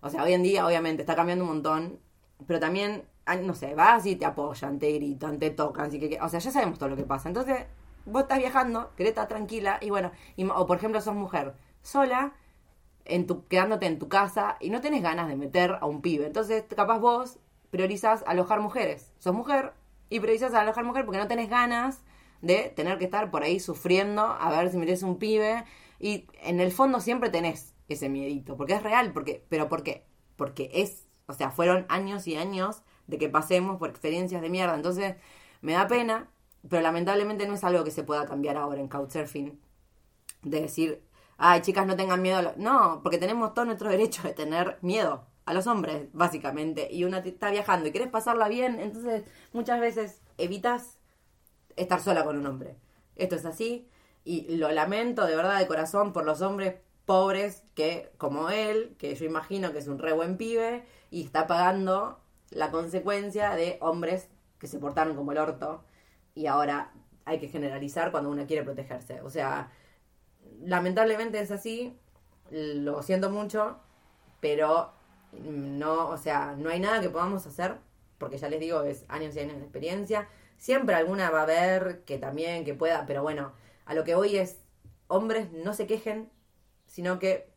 o 0.00 0.08
sea, 0.08 0.22
hoy 0.22 0.32
en 0.32 0.42
día 0.42 0.66
obviamente 0.66 1.02
está 1.02 1.14
cambiando 1.14 1.44
un 1.44 1.50
montón, 1.50 1.98
pero 2.46 2.60
también, 2.60 3.04
no 3.42 3.54
sé, 3.54 3.74
vas 3.74 4.06
y 4.06 4.16
te 4.16 4.24
apoyan, 4.24 4.78
te 4.78 4.92
gritan, 4.92 5.38
te 5.38 5.50
tocan, 5.50 5.86
así 5.86 6.00
que, 6.00 6.18
o 6.22 6.28
sea, 6.28 6.40
ya 6.40 6.50
sabemos 6.50 6.78
todo 6.78 6.88
lo 6.88 6.96
que 6.96 7.04
pasa, 7.04 7.28
entonces 7.28 7.66
vos 8.06 8.22
estás 8.22 8.38
viajando, 8.38 8.92
querés 8.96 9.10
estar 9.10 9.28
tranquila, 9.28 9.78
y 9.82 9.90
bueno, 9.90 10.12
o 10.54 10.66
por 10.66 10.78
ejemplo 10.78 11.00
sos 11.00 11.14
mujer 11.14 11.54
sola, 11.82 12.32
en 13.04 13.26
tu, 13.26 13.46
quedándote 13.48 13.86
en 13.86 13.98
tu 13.98 14.08
casa 14.08 14.56
y 14.60 14.70
no 14.70 14.80
tenés 14.80 15.02
ganas 15.02 15.28
de 15.28 15.36
meter 15.36 15.78
a 15.80 15.86
un 15.86 16.00
pibe. 16.00 16.26
Entonces, 16.26 16.64
capaz 16.74 16.98
vos 16.98 17.38
priorizas 17.70 18.22
alojar 18.26 18.60
mujeres. 18.60 19.12
Sos 19.18 19.34
mujer 19.34 19.72
y 20.10 20.20
priorizas 20.20 20.52
alojar 20.52 20.84
mujer 20.84 21.06
porque 21.06 21.18
no 21.18 21.28
tenés 21.28 21.48
ganas 21.48 22.02
de 22.42 22.72
tener 22.76 22.98
que 22.98 23.04
estar 23.04 23.30
por 23.30 23.42
ahí 23.42 23.60
sufriendo 23.60 24.22
a 24.22 24.50
ver 24.50 24.70
si 24.70 24.76
metes 24.76 25.02
un 25.02 25.18
pibe. 25.18 25.64
Y 25.98 26.26
en 26.42 26.60
el 26.60 26.72
fondo 26.72 27.00
siempre 27.00 27.30
tenés 27.30 27.74
ese 27.88 28.08
miedito, 28.08 28.56
porque 28.56 28.74
es 28.74 28.82
real, 28.82 29.12
porque, 29.12 29.44
pero 29.48 29.68
¿por 29.68 29.82
qué? 29.82 30.06
Porque 30.36 30.70
es, 30.74 31.06
o 31.26 31.32
sea, 31.32 31.50
fueron 31.50 31.86
años 31.88 32.26
y 32.26 32.36
años 32.36 32.82
de 33.06 33.18
que 33.18 33.28
pasemos 33.28 33.78
por 33.78 33.90
experiencias 33.90 34.42
de 34.42 34.50
mierda. 34.50 34.74
Entonces, 34.74 35.16
me 35.60 35.72
da 35.72 35.86
pena, 35.86 36.30
pero 36.68 36.82
lamentablemente 36.82 37.46
no 37.46 37.54
es 37.54 37.64
algo 37.64 37.84
que 37.84 37.90
se 37.90 38.02
pueda 38.02 38.26
cambiar 38.26 38.56
ahora 38.56 38.80
en 38.80 38.88
Couchsurfing. 38.88 39.60
De 40.42 40.60
decir, 40.62 41.02
ay, 41.36 41.60
chicas, 41.60 41.86
no 41.86 41.96
tengan 41.96 42.22
miedo. 42.22 42.54
No, 42.56 43.00
porque 43.02 43.18
tenemos 43.18 43.54
todo 43.54 43.66
nuestro 43.66 43.90
derecho 43.90 44.22
de 44.22 44.32
tener 44.32 44.78
miedo 44.82 45.26
a 45.50 45.54
los 45.54 45.66
hombres, 45.66 46.08
básicamente. 46.12 46.88
Y 46.90 47.04
una 47.04 47.18
está 47.18 47.50
viajando 47.50 47.88
y 47.88 47.90
quieres 47.90 48.08
pasarla 48.08 48.48
bien, 48.48 48.78
entonces 48.80 49.24
muchas 49.52 49.80
veces 49.80 50.20
evitas 50.38 50.98
estar 51.76 52.00
sola 52.00 52.24
con 52.24 52.38
un 52.38 52.46
hombre. 52.46 52.76
Esto 53.16 53.36
es 53.36 53.44
así 53.44 53.88
y 54.24 54.56
lo 54.56 54.70
lamento 54.70 55.26
de 55.26 55.34
verdad 55.34 55.58
de 55.58 55.66
corazón 55.66 56.12
por 56.12 56.24
los 56.24 56.40
hombres 56.40 56.76
pobres 57.04 57.64
que, 57.74 58.12
como 58.16 58.50
él, 58.50 58.94
que 58.98 59.14
yo 59.14 59.24
imagino 59.24 59.72
que 59.72 59.78
es 59.78 59.88
un 59.88 59.98
re 59.98 60.12
buen 60.12 60.36
pibe 60.36 60.84
y 61.10 61.24
está 61.24 61.46
pagando 61.46 62.20
la 62.50 62.70
consecuencia 62.70 63.50
de 63.56 63.78
hombres 63.80 64.28
que 64.58 64.68
se 64.68 64.78
portaron 64.78 65.16
como 65.16 65.32
el 65.32 65.38
orto 65.38 65.84
y 66.34 66.46
ahora 66.46 66.92
hay 67.24 67.40
que 67.40 67.48
generalizar 67.48 68.12
cuando 68.12 68.30
uno 68.30 68.46
quiere 68.46 68.62
protegerse. 68.62 69.20
O 69.22 69.30
sea, 69.30 69.72
lamentablemente 70.60 71.40
es 71.40 71.50
así, 71.50 71.98
lo 72.50 73.02
siento 73.02 73.30
mucho, 73.30 73.80
pero 74.40 74.92
no, 75.32 76.08
o 76.08 76.16
sea, 76.16 76.54
no 76.56 76.70
hay 76.70 76.80
nada 76.80 77.00
que 77.00 77.10
podamos 77.10 77.46
hacer, 77.46 77.76
porque 78.18 78.38
ya 78.38 78.48
les 78.48 78.60
digo, 78.60 78.82
es 78.82 79.04
años 79.08 79.34
y 79.36 79.40
años 79.40 79.56
de 79.56 79.62
experiencia. 79.62 80.28
Siempre 80.58 80.94
alguna 80.94 81.30
va 81.30 81.40
a 81.40 81.42
haber 81.44 82.04
que 82.04 82.18
también, 82.18 82.64
que 82.64 82.74
pueda, 82.74 83.06
pero 83.06 83.22
bueno, 83.22 83.52
a 83.86 83.94
lo 83.94 84.04
que 84.04 84.14
voy 84.14 84.36
es, 84.36 84.58
hombres 85.08 85.52
no 85.52 85.74
se 85.74 85.86
quejen, 85.86 86.30
sino 86.86 87.18
que, 87.18 87.50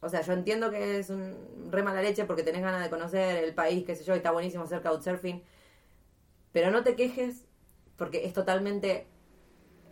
o 0.00 0.08
sea, 0.08 0.22
yo 0.22 0.32
entiendo 0.32 0.70
que 0.70 0.98
es 0.98 1.10
un 1.10 1.68
re 1.70 1.82
mala 1.82 2.02
leche 2.02 2.24
porque 2.24 2.42
tenés 2.42 2.62
ganas 2.62 2.82
de 2.82 2.90
conocer 2.90 3.42
el 3.44 3.54
país, 3.54 3.84
qué 3.84 3.96
sé 3.96 4.04
yo, 4.04 4.14
y 4.14 4.18
está 4.18 4.30
buenísimo 4.30 4.64
hacer 4.64 4.82
couchsurfing, 4.82 5.42
pero 6.52 6.70
no 6.70 6.82
te 6.82 6.96
quejes 6.96 7.44
porque 7.96 8.24
es 8.24 8.32
totalmente 8.32 9.06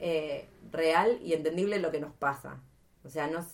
eh, 0.00 0.48
real 0.70 1.18
y 1.22 1.34
entendible 1.34 1.78
lo 1.78 1.90
que 1.90 2.00
nos 2.00 2.14
pasa. 2.14 2.62
O 3.04 3.10
sea, 3.10 3.26
no 3.26 3.44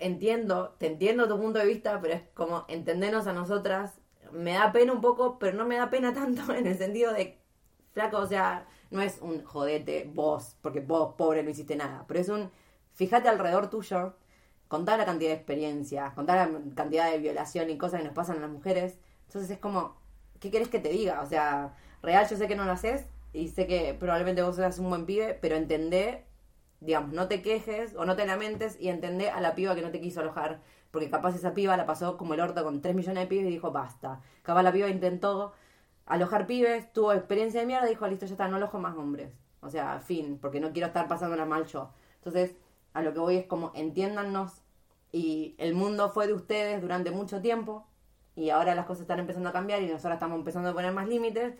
entiendo, 0.00 0.74
te 0.78 0.86
entiendo 0.88 1.28
tu 1.28 1.38
punto 1.38 1.58
de 1.58 1.66
vista, 1.66 2.00
pero 2.00 2.14
es 2.14 2.22
como 2.34 2.64
entendernos 2.68 3.26
a 3.26 3.32
nosotras. 3.32 4.00
Me 4.32 4.52
da 4.54 4.72
pena 4.72 4.92
un 4.92 5.00
poco, 5.00 5.38
pero 5.38 5.56
no 5.56 5.66
me 5.66 5.76
da 5.76 5.90
pena 5.90 6.12
tanto 6.14 6.52
en 6.52 6.66
el 6.66 6.76
sentido 6.76 7.12
de, 7.12 7.38
flaco, 7.92 8.18
o 8.18 8.26
sea, 8.26 8.66
no 8.90 9.00
es 9.00 9.18
un 9.20 9.44
jodete 9.44 10.10
vos, 10.12 10.56
porque 10.62 10.80
vos, 10.80 11.14
pobre, 11.16 11.42
no 11.42 11.50
hiciste 11.50 11.76
nada, 11.76 12.04
pero 12.08 12.20
es 12.20 12.28
un, 12.28 12.50
fíjate 12.94 13.28
alrededor 13.28 13.70
tuyo, 13.70 14.14
contá 14.68 14.96
la 14.96 15.04
cantidad 15.04 15.30
de 15.30 15.36
experiencias, 15.36 16.14
contá 16.14 16.36
la 16.36 16.60
cantidad 16.74 17.10
de 17.10 17.18
violación 17.18 17.70
y 17.70 17.78
cosas 17.78 18.00
que 18.00 18.06
nos 18.06 18.14
pasan 18.14 18.38
a 18.38 18.40
las 18.40 18.50
mujeres. 18.50 18.98
Entonces 19.26 19.50
es 19.50 19.58
como, 19.58 19.96
¿qué 20.40 20.50
querés 20.50 20.68
que 20.68 20.78
te 20.78 20.90
diga? 20.90 21.20
O 21.22 21.26
sea, 21.26 21.74
real, 22.02 22.28
yo 22.28 22.36
sé 22.36 22.48
que 22.48 22.56
no 22.56 22.64
lo 22.64 22.72
haces 22.72 23.06
y 23.32 23.48
sé 23.48 23.66
que 23.66 23.94
probablemente 23.94 24.42
vos 24.42 24.56
seas 24.56 24.78
un 24.78 24.88
buen 24.88 25.06
pibe, 25.06 25.38
pero 25.40 25.56
entendé 25.56 26.24
digamos, 26.80 27.12
no 27.12 27.28
te 27.28 27.42
quejes 27.42 27.94
o 27.94 28.04
no 28.04 28.16
te 28.16 28.26
lamentes 28.26 28.76
y 28.80 28.88
entendé 28.88 29.30
a 29.30 29.40
la 29.40 29.54
piba 29.54 29.74
que 29.74 29.82
no 29.82 29.90
te 29.90 30.00
quiso 30.00 30.20
alojar. 30.20 30.60
Porque 30.90 31.10
capaz 31.10 31.36
esa 31.36 31.54
piba 31.54 31.76
la 31.76 31.86
pasó 31.86 32.16
como 32.16 32.34
el 32.34 32.40
orto 32.40 32.64
con 32.64 32.80
3 32.82 32.94
millones 32.94 33.22
de 33.22 33.26
pibes 33.28 33.46
y 33.46 33.50
dijo, 33.50 33.70
basta. 33.70 34.20
Capaz 34.42 34.62
la 34.62 34.72
piba 34.72 34.88
intentó 34.88 35.52
alojar 36.06 36.46
pibes, 36.46 36.92
tuvo 36.92 37.12
experiencia 37.12 37.60
de 37.60 37.66
mierda 37.66 37.86
y 37.86 37.90
dijo, 37.90 38.06
listo, 38.08 38.26
ya 38.26 38.32
está, 38.32 38.48
no 38.48 38.56
alojo 38.56 38.78
más 38.78 38.96
hombres. 38.96 39.32
O 39.60 39.70
sea, 39.70 40.00
fin, 40.00 40.38
porque 40.40 40.60
no 40.60 40.72
quiero 40.72 40.88
estar 40.88 41.06
pasándola 41.06 41.44
mal 41.44 41.66
yo. 41.66 41.92
Entonces, 42.16 42.56
a 42.94 43.02
lo 43.02 43.12
que 43.12 43.20
voy 43.20 43.36
es 43.36 43.46
como, 43.46 43.72
entiéndannos. 43.74 44.62
Y 45.12 45.54
el 45.58 45.74
mundo 45.74 46.10
fue 46.10 46.26
de 46.26 46.34
ustedes 46.34 46.80
durante 46.80 47.10
mucho 47.10 47.40
tiempo. 47.40 47.86
Y 48.36 48.50
ahora 48.50 48.74
las 48.74 48.86
cosas 48.86 49.02
están 49.02 49.18
empezando 49.20 49.50
a 49.50 49.52
cambiar 49.52 49.82
y 49.82 49.86
nosotros 49.86 50.14
estamos 50.14 50.38
empezando 50.38 50.70
a 50.70 50.74
poner 50.74 50.92
más 50.92 51.08
límites. 51.08 51.54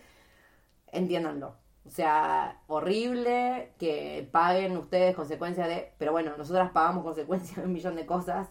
Entiéndanlo 0.87 1.60
o 1.85 1.89
sea, 1.89 2.61
horrible 2.67 3.73
que 3.79 4.27
paguen 4.31 4.77
ustedes 4.77 5.15
consecuencias 5.15 5.67
de... 5.67 5.93
Pero 5.97 6.11
bueno, 6.11 6.37
nosotras 6.37 6.71
pagamos 6.71 7.03
consecuencias 7.03 7.57
de 7.57 7.63
un 7.63 7.73
millón 7.73 7.95
de 7.95 8.05
cosas, 8.05 8.49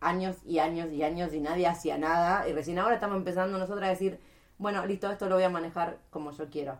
años 0.00 0.36
y 0.44 0.58
años 0.58 0.90
y 0.92 1.02
años 1.02 1.32
y 1.34 1.40
nadie 1.40 1.66
hacía 1.66 1.98
nada. 1.98 2.48
Y 2.48 2.52
recién 2.52 2.78
ahora 2.78 2.94
estamos 2.94 3.16
empezando 3.16 3.58
nosotras 3.58 3.86
a 3.86 3.90
decir, 3.90 4.20
bueno, 4.58 4.84
listo, 4.86 5.10
esto 5.10 5.28
lo 5.28 5.36
voy 5.36 5.44
a 5.44 5.50
manejar 5.50 5.98
como 6.10 6.32
yo 6.32 6.50
quiero. 6.50 6.78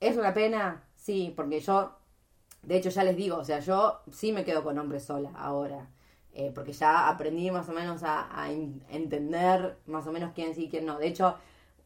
¿Es 0.00 0.16
una 0.16 0.34
pena? 0.34 0.84
Sí, 0.94 1.32
porque 1.36 1.60
yo, 1.60 1.96
de 2.62 2.76
hecho 2.76 2.90
ya 2.90 3.04
les 3.04 3.16
digo, 3.16 3.36
o 3.36 3.44
sea, 3.44 3.60
yo 3.60 4.00
sí 4.12 4.32
me 4.32 4.44
quedo 4.44 4.64
con 4.64 4.78
hombres 4.78 5.04
sola 5.04 5.30
ahora. 5.36 5.88
Eh, 6.34 6.52
porque 6.54 6.72
ya 6.72 7.08
aprendí 7.08 7.50
más 7.50 7.68
o 7.68 7.72
menos 7.72 8.02
a, 8.04 8.28
a 8.40 8.50
entender 8.52 9.78
más 9.86 10.06
o 10.06 10.12
menos 10.12 10.32
quién 10.34 10.54
sí 10.54 10.64
y 10.64 10.68
quién 10.68 10.86
no. 10.86 10.98
De 10.98 11.08
hecho, 11.08 11.36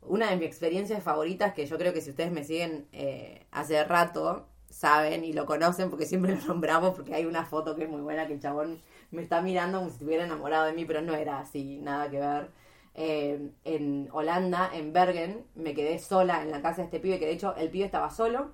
una 0.02 0.30
de 0.30 0.36
mis 0.36 0.46
experiencias 0.46 1.02
favoritas, 1.02 1.54
que 1.54 1.66
yo 1.66 1.78
creo 1.78 1.92
que 1.92 2.00
si 2.00 2.10
ustedes 2.10 2.32
me 2.32 2.44
siguen 2.44 2.86
eh, 2.92 3.46
hace 3.50 3.82
rato, 3.84 4.46
saben 4.68 5.24
y 5.24 5.32
lo 5.32 5.46
conocen 5.46 5.90
porque 5.90 6.06
siempre 6.06 6.36
lo 6.36 6.46
nombramos, 6.46 6.94
porque 6.94 7.14
hay 7.14 7.26
una 7.26 7.44
foto 7.44 7.76
que 7.76 7.84
es 7.84 7.90
muy 7.90 8.00
buena 8.00 8.26
que 8.26 8.34
el 8.34 8.40
chabón 8.40 8.80
me 9.10 9.22
está 9.22 9.42
mirando 9.42 9.78
como 9.78 9.90
si 9.90 9.94
estuviera 9.94 10.24
enamorado 10.24 10.66
de 10.66 10.72
mí, 10.72 10.84
pero 10.84 11.02
no 11.02 11.14
era 11.14 11.38
así, 11.38 11.78
nada 11.78 12.10
que 12.10 12.18
ver. 12.18 12.50
Eh, 12.94 13.50
en 13.64 14.08
Holanda, 14.12 14.70
en 14.72 14.92
Bergen, 14.92 15.44
me 15.54 15.74
quedé 15.74 15.98
sola 15.98 16.42
en 16.42 16.50
la 16.50 16.62
casa 16.62 16.78
de 16.78 16.84
este 16.84 17.00
pibe, 17.00 17.18
que 17.18 17.26
de 17.26 17.32
hecho 17.32 17.54
el 17.56 17.70
pibe 17.70 17.84
estaba 17.84 18.10
solo. 18.10 18.50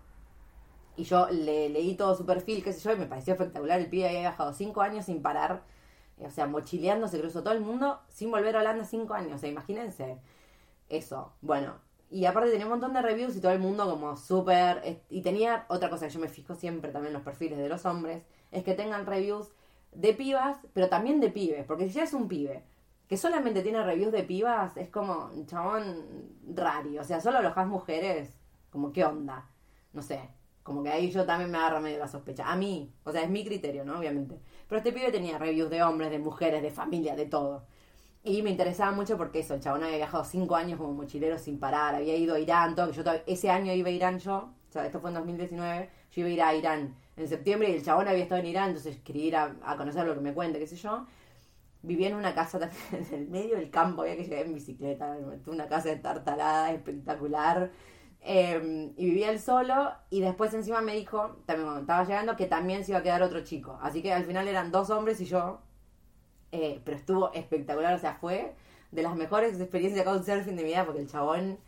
Y 0.96 1.05
yo 1.05 1.28
le 1.30 1.68
leí 1.68 1.94
todo 1.94 2.16
su 2.16 2.26
perfil, 2.26 2.62
qué 2.64 2.72
sé 2.72 2.80
yo, 2.80 2.92
y 2.92 2.96
me 2.96 3.07
pareció 3.07 3.34
espectacular. 3.34 3.78
El 3.78 3.88
pibe 3.88 4.09
había 4.09 4.20
viajado 4.20 4.53
cinco 4.53 4.82
años 4.82 5.07
sin 5.07 5.22
parar, 5.22 5.62
o 6.20 6.30
sea, 6.30 6.46
mochileando, 6.49 7.07
se 7.07 7.20
cruzó 7.20 7.42
todo 7.42 7.55
el 7.55 7.61
mundo 7.61 8.01
sin 8.09 8.32
volver 8.32 8.57
a 8.57 8.61
Holanda 8.61 8.84
cinco 8.84 9.14
años. 9.14 9.34
O 9.34 9.38
sea, 9.38 9.49
imagínense 9.49 10.18
eso, 10.89 11.32
bueno. 11.41 11.74
Y 12.11 12.24
aparte 12.24 12.51
tenía 12.51 12.66
un 12.66 12.72
montón 12.72 12.95
de 12.95 13.03
reviews 13.03 13.36
y 13.36 13.41
todo 13.41 13.53
el 13.53 13.59
mundo 13.59 13.89
como 13.89 14.16
súper... 14.16 15.03
Y 15.11 15.22
tenía 15.22 15.66
otra 15.68 15.91
cosa 15.91 16.07
que 16.07 16.14
yo 16.14 16.20
me 16.20 16.28
fijo 16.28 16.55
siempre 16.55 16.91
también 16.91 17.09
en 17.09 17.14
los 17.14 17.22
perfiles 17.22 17.59
de 17.59 17.68
los 17.68 17.84
hombres, 17.84 18.22
es 18.51 18.64
que 18.64 18.74
tengan 18.74 19.07
reviews 19.07 19.53
de 19.93 20.14
pibas, 20.14 20.59
pero 20.72 20.89
también 20.89 21.20
de 21.20 21.30
pibes. 21.30 21.66
Porque 21.66 21.86
si 21.89 21.95
ya 21.95 22.05
es 22.05 22.14
un 22.14 22.28
pibe 22.28 22.64
que 23.09 23.16
solamente 23.16 23.62
tiene 23.62 23.82
reviews 23.82 24.12
de 24.12 24.22
pibas, 24.22 24.76
es 24.76 24.89
como 24.91 25.30
un 25.34 25.47
chabón 25.47 26.07
raro. 26.55 27.01
O 27.01 27.05
sea, 27.05 27.20
solo 27.20 27.39
alojas 27.39 27.66
mujeres, 27.66 28.39
como 28.70 28.93
qué 28.93 29.05
onda. 29.05 29.49
No 29.93 30.03
sé, 30.03 30.20
Como 30.62 30.82
que 30.82 30.91
ahí 30.91 31.11
yo 31.11 31.24
también 31.24 31.51
me 31.51 31.59
agarro 31.59 31.80
medio 31.80 31.99
la 31.99 32.09
sospecha. 32.09 32.51
A 32.51 32.57
mí, 32.57 32.93
o 33.05 33.12
sea, 33.12 33.22
es 33.22 33.30
mi 33.30 33.45
criterio, 33.45 33.84
¿no? 33.84 33.99
Obviamente. 33.99 34.41
Pero 34.68 34.78
este 34.78 34.93
pibe 34.93 35.11
tenía 35.11 35.39
reviews 35.39 35.70
de 35.70 35.82
hombres, 35.82 36.11
de 36.11 36.18
mujeres, 36.18 36.62
de 36.62 36.70
familia, 36.70 37.16
de 37.16 37.26
todo. 37.26 37.66
Y 38.29 38.43
me 38.43 38.51
interesaba 38.51 38.93
mucho 38.93 39.16
porque 39.16 39.39
eso, 39.39 39.55
el 39.55 39.61
chabón 39.61 39.85
había 39.85 39.97
viajado 39.97 40.22
cinco 40.22 40.55
años 40.55 40.79
como 40.79 40.93
mochilero 40.93 41.39
sin 41.39 41.59
parar, 41.59 41.95
había 41.95 42.14
ido 42.14 42.35
a 42.35 42.39
Irán, 42.39 42.74
todo, 42.74 42.93
ese 43.26 43.49
año 43.49 43.72
iba 43.72 43.89
a 43.89 43.91
Irán 43.91 44.18
yo, 44.18 44.53
o 44.68 44.70
sea, 44.70 44.85
esto 44.85 45.01
fue 45.01 45.09
en 45.09 45.14
2019, 45.14 45.89
yo 46.12 46.20
iba 46.20 46.29
a 46.29 46.33
ir 46.33 46.43
a 46.43 46.55
Irán 46.55 46.95
en 47.16 47.26
septiembre 47.26 47.70
y 47.70 47.76
el 47.76 47.83
chabón 47.83 48.07
había 48.07 48.24
estado 48.24 48.43
en 48.43 48.49
Irán, 48.49 48.68
entonces 48.68 48.99
quería 48.99 49.24
ir 49.24 49.37
a, 49.37 49.76
conocer 49.79 50.07
lo 50.07 50.14
que 50.14 50.20
me 50.20 50.35
cuente, 50.35 50.59
qué 50.59 50.66
sé 50.66 50.76
yo. 50.76 51.07
Vivía 51.81 52.09
en 52.09 52.16
una 52.16 52.35
casa 52.35 52.59
en 52.93 53.14
el 53.14 53.29
medio 53.29 53.57
del 53.57 53.70
campo, 53.70 54.03
había 54.03 54.16
que 54.16 54.24
llegar 54.24 54.45
en 54.45 54.53
bicicleta, 54.53 55.16
una 55.47 55.66
casa 55.66 55.89
de 55.89 55.97
tartalada 55.97 56.70
espectacular. 56.72 57.70
Em, 58.20 58.93
y 58.97 59.07
vivía 59.07 59.31
él 59.31 59.41
solo 59.41 59.93
y 60.11 60.20
después 60.20 60.53
encima 60.53 60.83
me 60.83 60.95
dijo, 60.95 61.37
también 61.47 61.66
cuando 61.66 61.81
estaba 61.81 62.05
llegando, 62.05 62.37
que 62.37 62.47
también 62.47 62.85
se 62.85 62.91
iba 62.93 62.99
a 62.99 63.03
quedar 63.03 63.22
otro 63.22 63.43
chico. 63.43 63.79
Así 63.81 64.03
que 64.03 64.12
al 64.12 64.24
final 64.24 64.49
eran 64.49 64.70
dos 64.70 64.91
hombres 64.91 65.18
y 65.22 65.24
yo, 65.24 65.62
eh, 66.53 66.80
pero 66.84 66.96
estuvo 66.96 67.32
espectacular, 67.32 67.94
o 67.94 67.99
sea, 67.99 68.14
fue 68.14 68.55
de 68.90 69.03
las 69.03 69.16
mejores 69.16 69.61
experiencias 69.61 70.05
con 70.05 70.24
surfing 70.24 70.57
de 70.57 70.62
mi 70.62 70.70
vida 70.70 70.84
porque 70.84 71.01
el 71.01 71.09
chabón 71.09 71.59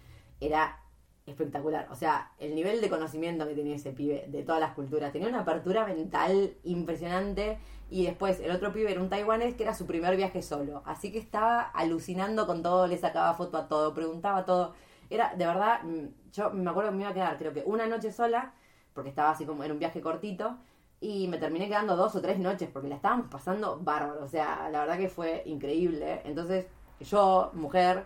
era 0.40 0.80
espectacular. 1.26 1.86
O 1.90 1.96
sea, 1.96 2.32
el 2.38 2.54
nivel 2.54 2.80
de 2.80 2.88
conocimiento 2.88 3.46
que 3.46 3.54
tenía 3.54 3.76
ese 3.76 3.92
pibe 3.92 4.26
de 4.28 4.42
todas 4.42 4.60
las 4.60 4.72
culturas. 4.74 5.12
Tenía 5.12 5.28
una 5.28 5.40
apertura 5.40 5.86
mental 5.86 6.54
impresionante. 6.64 7.58
Y 7.90 8.04
después 8.04 8.38
el 8.40 8.52
otro 8.52 8.72
pibe 8.72 8.92
era 8.92 9.00
un 9.00 9.08
taiwanés 9.08 9.54
que 9.54 9.64
era 9.64 9.74
su 9.74 9.86
primer 9.86 10.16
viaje 10.16 10.42
solo. 10.42 10.82
Así 10.86 11.10
que 11.10 11.18
estaba 11.18 11.62
alucinando 11.62 12.46
con 12.46 12.62
todo, 12.62 12.86
le 12.86 12.96
sacaba 12.96 13.34
foto 13.34 13.58
a 13.58 13.68
todo, 13.68 13.94
preguntaba 13.94 14.44
todo. 14.44 14.74
Era, 15.10 15.34
de 15.34 15.44
verdad, 15.44 15.82
mm, 15.82 16.06
yo 16.32 16.50
me 16.50 16.70
acuerdo 16.70 16.90
que 16.90 16.96
me 16.96 17.02
iba 17.02 17.10
a 17.10 17.14
quedar, 17.14 17.36
creo 17.36 17.52
que 17.52 17.64
una 17.66 17.86
noche 17.86 18.12
sola, 18.12 18.54
porque 18.94 19.10
estaba 19.10 19.30
así 19.30 19.44
como 19.44 19.64
en 19.64 19.72
un 19.72 19.80
viaje 19.80 20.00
cortito. 20.00 20.56
Y 21.00 21.28
me 21.28 21.38
terminé 21.38 21.66
quedando 21.66 21.96
dos 21.96 22.14
o 22.14 22.20
tres 22.20 22.38
noches 22.38 22.68
porque 22.70 22.88
la 22.88 22.96
estábamos 22.96 23.28
pasando 23.28 23.78
bárbaro. 23.80 24.22
O 24.22 24.28
sea, 24.28 24.68
la 24.70 24.80
verdad 24.80 24.98
que 24.98 25.08
fue 25.08 25.42
increíble. 25.46 26.20
Entonces, 26.24 26.66
yo, 27.00 27.50
mujer, 27.54 28.04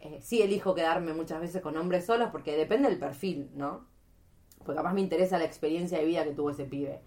eh, 0.00 0.20
sí 0.20 0.42
elijo 0.42 0.74
quedarme 0.74 1.14
muchas 1.14 1.40
veces 1.40 1.62
con 1.62 1.76
hombres 1.76 2.04
solos 2.04 2.28
porque 2.30 2.56
depende 2.56 2.88
del 2.88 2.98
perfil, 2.98 3.50
¿no? 3.54 3.86
Porque 4.58 4.76
capaz 4.76 4.92
me 4.92 5.00
interesa 5.00 5.38
la 5.38 5.44
experiencia 5.44 5.98
de 5.98 6.04
vida 6.04 6.24
que 6.24 6.32
tuvo 6.32 6.50
ese 6.50 6.64
pibe. 6.64 7.00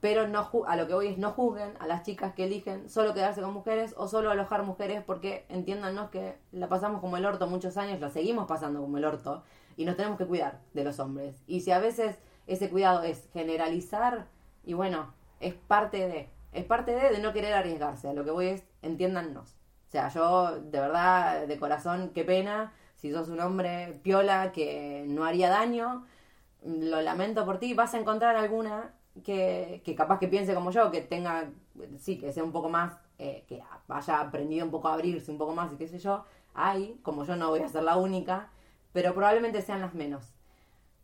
Pero 0.00 0.26
no 0.26 0.50
a 0.66 0.76
lo 0.76 0.88
que 0.88 0.94
voy 0.94 1.08
es 1.08 1.18
no 1.18 1.30
juzguen 1.30 1.74
a 1.78 1.86
las 1.86 2.02
chicas 2.02 2.34
que 2.34 2.44
eligen 2.44 2.88
solo 2.88 3.14
quedarse 3.14 3.40
con 3.42 3.52
mujeres 3.52 3.94
o 3.96 4.08
solo 4.08 4.30
alojar 4.30 4.64
mujeres 4.64 5.04
porque 5.06 5.46
entiéndanos 5.48 6.10
que 6.10 6.36
la 6.50 6.68
pasamos 6.68 7.00
como 7.00 7.16
el 7.16 7.24
orto 7.24 7.46
muchos 7.46 7.76
años, 7.76 8.00
la 8.00 8.10
seguimos 8.10 8.48
pasando 8.48 8.80
como 8.80 8.98
el 8.98 9.04
orto 9.04 9.44
y 9.76 9.84
nos 9.84 9.96
tenemos 9.96 10.18
que 10.18 10.26
cuidar 10.26 10.60
de 10.74 10.82
los 10.82 10.98
hombres. 10.98 11.44
Y 11.46 11.60
si 11.60 11.70
a 11.70 11.78
veces 11.78 12.16
ese 12.48 12.68
cuidado 12.68 13.02
es 13.02 13.28
generalizar 13.32 14.26
y 14.64 14.74
bueno, 14.74 15.12
es 15.40 15.54
parte 15.54 16.08
de, 16.08 16.28
es 16.52 16.64
parte 16.64 16.94
de, 16.94 17.18
no 17.18 17.32
querer 17.32 17.54
arriesgarse. 17.54 18.12
Lo 18.14 18.24
que 18.24 18.30
voy 18.30 18.46
es, 18.46 18.64
entiéndanos. 18.82 19.56
O 19.88 19.90
sea, 19.90 20.08
yo 20.08 20.60
de 20.60 20.80
verdad, 20.80 21.46
de 21.46 21.58
corazón, 21.58 22.12
qué 22.14 22.24
pena. 22.24 22.72
Si 22.96 23.12
sos 23.12 23.28
un 23.28 23.40
hombre 23.40 23.98
piola 24.02 24.52
que 24.52 25.04
no 25.08 25.24
haría 25.24 25.50
daño, 25.50 26.06
lo 26.64 27.02
lamento 27.02 27.44
por 27.44 27.58
ti. 27.58 27.74
Vas 27.74 27.94
a 27.94 27.98
encontrar 27.98 28.36
alguna 28.36 28.94
que, 29.24 29.82
que 29.84 29.94
capaz 29.94 30.18
que 30.18 30.28
piense 30.28 30.54
como 30.54 30.70
yo, 30.70 30.90
que 30.90 31.00
tenga, 31.00 31.50
sí, 31.98 32.18
que 32.18 32.32
sea 32.32 32.44
un 32.44 32.52
poco 32.52 32.68
más, 32.68 32.96
eh, 33.18 33.44
que 33.48 33.62
haya 33.88 34.20
aprendido 34.20 34.64
un 34.64 34.70
poco 34.70 34.88
a 34.88 34.94
abrirse 34.94 35.30
un 35.30 35.38
poco 35.38 35.54
más 35.54 35.72
y 35.72 35.76
qué 35.76 35.88
sé 35.88 35.98
yo. 35.98 36.24
Hay, 36.54 36.98
como 37.02 37.24
yo 37.24 37.36
no 37.36 37.48
voy 37.50 37.60
a 37.60 37.68
ser 37.68 37.82
la 37.82 37.96
única, 37.96 38.50
pero 38.92 39.14
probablemente 39.14 39.62
sean 39.62 39.80
las 39.80 39.94
menos. 39.94 40.32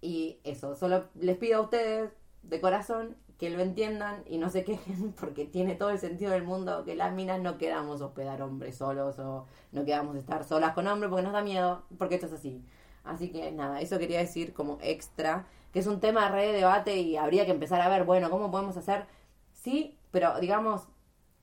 Y 0.01 0.39
eso, 0.45 0.77
solo 0.77 1.09
les 1.15 1.37
pido 1.37 1.59
a 1.59 1.63
ustedes 1.63 2.13
de 2.43 2.61
corazón 2.61 3.17
que 3.39 3.51
lo 3.51 3.61
entiendan 3.61 4.25
y 4.27 4.39
no 4.39 4.51
se 4.51 4.65
quejen 4.65 5.13
porque 5.21 5.47
tiene 5.47 5.75
todo 5.77 5.91
el 5.91 5.99
sentido 5.99 6.33
del 6.33 6.43
mundo 6.45 6.85
que 6.85 6.97
las 6.97 7.13
minas 7.13 7.41
no 7.41 7.57
quedamos 7.59 8.01
hospedar 8.01 8.43
hombres 8.43 8.77
solos 8.77 9.19
o 9.19 9.47
no 9.73 9.85
quedamos 9.85 10.17
estar 10.17 10.45
solas 10.45 10.75
con 10.75 10.87
hombres 10.87 11.09
porque 11.11 11.23
nos 11.23 11.33
da 11.33 11.43
miedo, 11.43 11.85
porque 11.99 12.17
esto 12.17 12.27
es 12.27 12.33
así. 12.33 12.65
Así 13.05 13.31
que 13.31 13.51
nada, 13.53 13.81
eso 13.81 13.99
quería 13.99 14.19
decir 14.19 14.53
como 14.53 14.79
extra, 14.83 15.47
que 15.73 15.79
es 15.79 15.87
un 15.87 16.01
tema 16.01 16.25
de 16.25 16.31
re 16.31 16.53
debate 16.53 16.97
y 16.99 17.17
habría 17.17 17.47
que 17.47 17.53
empezar 17.53 17.81
a 17.81 17.89
ver, 17.89 18.05
bueno, 18.05 18.29
¿cómo 18.31 18.51
podemos 18.51 18.77
hacer? 18.77 19.07
Sí, 19.53 19.97
pero 20.11 20.39
digamos, 20.41 20.89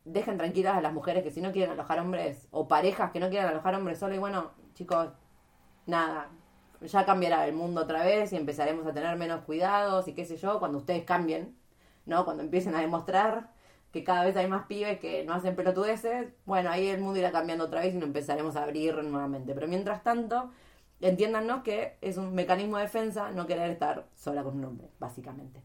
dejen 0.03 0.37
tranquilas 0.37 0.77
a 0.77 0.81
las 0.81 0.93
mujeres 0.93 1.23
que 1.23 1.31
si 1.31 1.41
no 1.41 1.51
quieren 1.51 1.71
alojar 1.71 1.99
hombres 1.99 2.47
o 2.51 2.67
parejas 2.67 3.11
que 3.11 3.19
no 3.19 3.29
quieran 3.29 3.49
alojar 3.49 3.73
hombres 3.75 3.99
solos 3.99 4.17
y 4.17 4.19
bueno, 4.19 4.51
chicos, 4.75 5.09
nada, 5.85 6.29
ya 6.81 7.05
cambiará 7.05 7.47
el 7.47 7.53
mundo 7.53 7.81
otra 7.81 8.03
vez 8.03 8.33
y 8.33 8.37
empezaremos 8.37 8.85
a 8.85 8.93
tener 8.93 9.15
menos 9.17 9.43
cuidados 9.45 10.07
y 10.07 10.13
qué 10.13 10.25
sé 10.25 10.37
yo, 10.37 10.59
cuando 10.59 10.77
ustedes 10.79 11.03
cambien, 11.05 11.55
¿no? 12.05 12.25
Cuando 12.25 12.43
empiecen 12.43 12.75
a 12.75 12.81
demostrar 12.81 13.49
que 13.91 14.03
cada 14.03 14.25
vez 14.25 14.35
hay 14.35 14.47
más 14.47 14.65
pibes 14.65 14.99
que 14.99 15.23
no 15.23 15.33
hacen 15.33 15.55
pelotudeces, 15.55 16.27
bueno, 16.45 16.69
ahí 16.69 16.87
el 16.87 16.99
mundo 16.99 17.19
irá 17.19 17.31
cambiando 17.31 17.65
otra 17.65 17.81
vez 17.81 17.93
y 17.93 17.97
nos 17.97 18.07
empezaremos 18.07 18.55
a 18.55 18.63
abrir 18.63 18.95
nuevamente. 19.03 19.53
Pero 19.53 19.67
mientras 19.67 20.03
tanto, 20.03 20.51
entiéndanos 20.99 21.63
que 21.63 21.97
es 22.01 22.17
un 22.17 22.33
mecanismo 22.35 22.77
de 22.77 22.83
defensa 22.83 23.31
no 23.31 23.47
querer 23.47 23.69
estar 23.71 24.05
sola 24.15 24.43
con 24.43 24.57
un 24.57 24.65
hombre, 24.65 24.89
básicamente. 24.99 25.61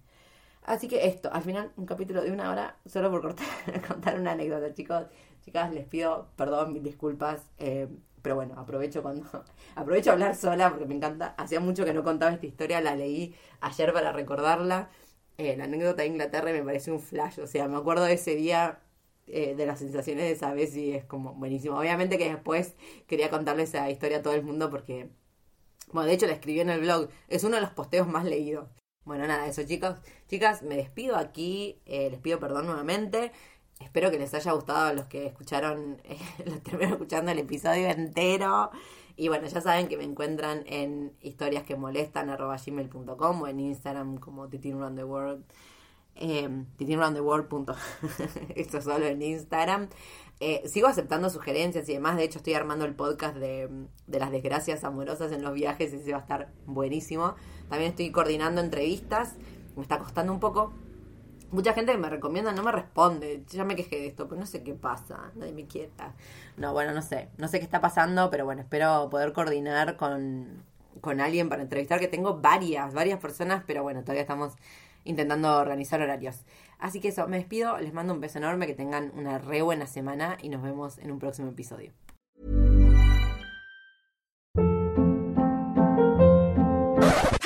Así 0.62 0.88
que 0.88 1.06
esto, 1.06 1.30
al 1.32 1.42
final, 1.42 1.72
un 1.76 1.86
capítulo 1.86 2.22
de 2.22 2.30
una 2.30 2.50
hora, 2.50 2.76
solo 2.86 3.10
por 3.10 3.22
cortar, 3.22 3.46
contar 3.88 4.20
una 4.20 4.32
anécdota, 4.32 4.72
chicos. 4.74 5.06
Chicas, 5.44 5.72
les 5.72 5.86
pido 5.86 6.28
perdón, 6.36 6.72
mis 6.72 6.82
disculpas. 6.82 7.42
Eh, 7.58 7.88
pero 8.22 8.34
bueno, 8.36 8.54
aprovecho 8.58 9.02
cuando 9.02 9.24
aprovecho 9.74 10.10
a 10.10 10.12
hablar 10.12 10.36
sola 10.36 10.70
porque 10.70 10.86
me 10.86 10.94
encanta. 10.94 11.34
Hacía 11.38 11.60
mucho 11.60 11.84
que 11.84 11.94
no 11.94 12.04
contaba 12.04 12.32
esta 12.32 12.46
historia, 12.46 12.80
la 12.80 12.94
leí 12.94 13.34
ayer 13.60 13.92
para 13.92 14.12
recordarla 14.12 14.90
eh, 15.40 15.56
la 15.56 15.64
anécdota 15.64 16.02
de 16.02 16.08
Inglaterra 16.08 16.52
me 16.52 16.62
parece 16.62 16.90
un 16.92 17.00
flash. 17.00 17.40
O 17.40 17.46
sea, 17.46 17.68
me 17.68 17.76
acuerdo 17.76 18.04
de 18.04 18.14
ese 18.14 18.34
día 18.34 18.80
eh, 19.26 19.54
de 19.54 19.66
las 19.66 19.78
sensaciones 19.78 20.24
de 20.24 20.32
esa 20.32 20.52
vez 20.54 20.76
y 20.76 20.92
es 20.92 21.04
como 21.04 21.34
buenísimo. 21.34 21.78
Obviamente 21.78 22.18
que 22.18 22.28
después 22.28 22.74
quería 23.06 23.30
contarle 23.30 23.62
esa 23.64 23.88
historia 23.90 24.18
a 24.18 24.22
todo 24.22 24.34
el 24.34 24.42
mundo 24.42 24.70
porque, 24.70 25.08
bueno, 25.92 26.08
de 26.08 26.14
hecho 26.14 26.26
la 26.26 26.34
escribí 26.34 26.60
en 26.60 26.70
el 26.70 26.80
blog. 26.80 27.08
Es 27.28 27.44
uno 27.44 27.56
de 27.56 27.62
los 27.62 27.70
posteos 27.70 28.08
más 28.08 28.24
leídos. 28.24 28.68
Bueno, 29.04 29.26
nada, 29.26 29.46
eso 29.46 29.62
chicos. 29.64 29.96
Chicas, 30.28 30.62
me 30.62 30.76
despido 30.76 31.16
aquí. 31.16 31.80
Eh, 31.86 32.10
les 32.10 32.20
pido 32.20 32.38
perdón 32.40 32.66
nuevamente. 32.66 33.32
Espero 33.80 34.10
que 34.10 34.18
les 34.18 34.34
haya 34.34 34.52
gustado 34.52 34.88
a 34.88 34.92
los 34.92 35.06
que 35.06 35.26
escucharon, 35.26 36.02
los 36.44 36.62
terminaron 36.62 36.94
escuchando 36.94 37.30
el 37.30 37.38
episodio 37.38 37.88
entero. 37.88 38.70
Y 39.20 39.28
bueno, 39.28 39.46
ya 39.48 39.60
saben 39.60 39.86
que 39.88 39.98
me 39.98 40.04
encuentran 40.04 40.62
en 40.64 41.12
historias 41.20 41.64
que 41.64 41.76
molestan 41.76 42.34
gmail.com 42.34 43.42
o 43.42 43.46
en 43.46 43.60
Instagram 43.60 44.16
como 44.16 44.48
Titin 44.48 44.76
World. 44.76 45.44
Eh. 46.14 46.48
Esto 48.56 48.80
solo 48.80 49.04
en 49.04 49.20
Instagram. 49.20 49.90
Eh, 50.40 50.62
sigo 50.64 50.88
aceptando 50.88 51.28
sugerencias 51.28 51.86
y 51.90 51.92
demás. 51.92 52.16
De 52.16 52.24
hecho, 52.24 52.38
estoy 52.38 52.54
armando 52.54 52.86
el 52.86 52.94
podcast 52.94 53.36
de, 53.36 53.68
de, 54.06 54.18
las 54.18 54.30
desgracias 54.30 54.84
amorosas 54.84 55.32
en 55.32 55.42
los 55.42 55.52
viajes. 55.52 55.92
Ese 55.92 56.12
va 56.12 56.18
a 56.20 56.22
estar 56.22 56.50
buenísimo. 56.64 57.34
También 57.68 57.90
estoy 57.90 58.10
coordinando 58.12 58.62
entrevistas. 58.62 59.36
Me 59.76 59.82
está 59.82 59.98
costando 59.98 60.32
un 60.32 60.40
poco. 60.40 60.72
Mucha 61.50 61.72
gente 61.72 61.92
que 61.92 61.98
me 61.98 62.08
recomienda 62.08 62.52
no 62.52 62.62
me 62.62 62.72
responde. 62.72 63.42
Ya 63.48 63.64
me 63.64 63.74
quejé 63.74 63.96
de 63.96 64.06
esto, 64.06 64.28
pero 64.28 64.40
no 64.40 64.46
sé 64.46 64.62
qué 64.62 64.74
pasa. 64.74 65.32
Nadie 65.34 65.52
me 65.52 65.66
quieta. 65.66 66.14
No, 66.56 66.72
bueno, 66.72 66.92
no 66.92 67.02
sé. 67.02 67.28
No 67.38 67.48
sé 67.48 67.58
qué 67.58 67.64
está 67.64 67.80
pasando, 67.80 68.30
pero 68.30 68.44
bueno, 68.44 68.62
espero 68.62 69.08
poder 69.10 69.32
coordinar 69.32 69.96
con, 69.96 70.62
con 71.00 71.20
alguien 71.20 71.48
para 71.48 71.62
entrevistar, 71.62 71.98
que 71.98 72.08
tengo 72.08 72.38
varias, 72.40 72.94
varias 72.94 73.18
personas, 73.18 73.64
pero 73.66 73.82
bueno, 73.82 74.02
todavía 74.02 74.22
estamos 74.22 74.54
intentando 75.04 75.56
organizar 75.56 76.00
horarios. 76.00 76.44
Así 76.78 77.00
que 77.00 77.08
eso, 77.08 77.26
me 77.26 77.38
despido, 77.38 77.78
les 77.78 77.92
mando 77.92 78.14
un 78.14 78.20
beso 78.20 78.38
enorme, 78.38 78.66
que 78.66 78.74
tengan 78.74 79.12
una 79.14 79.38
re 79.38 79.62
buena 79.62 79.86
semana 79.86 80.38
y 80.40 80.48
nos 80.48 80.62
vemos 80.62 80.98
en 80.98 81.10
un 81.10 81.18
próximo 81.18 81.50
episodio. 81.50 81.92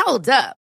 Hold 0.07 0.29
up. 0.29 0.64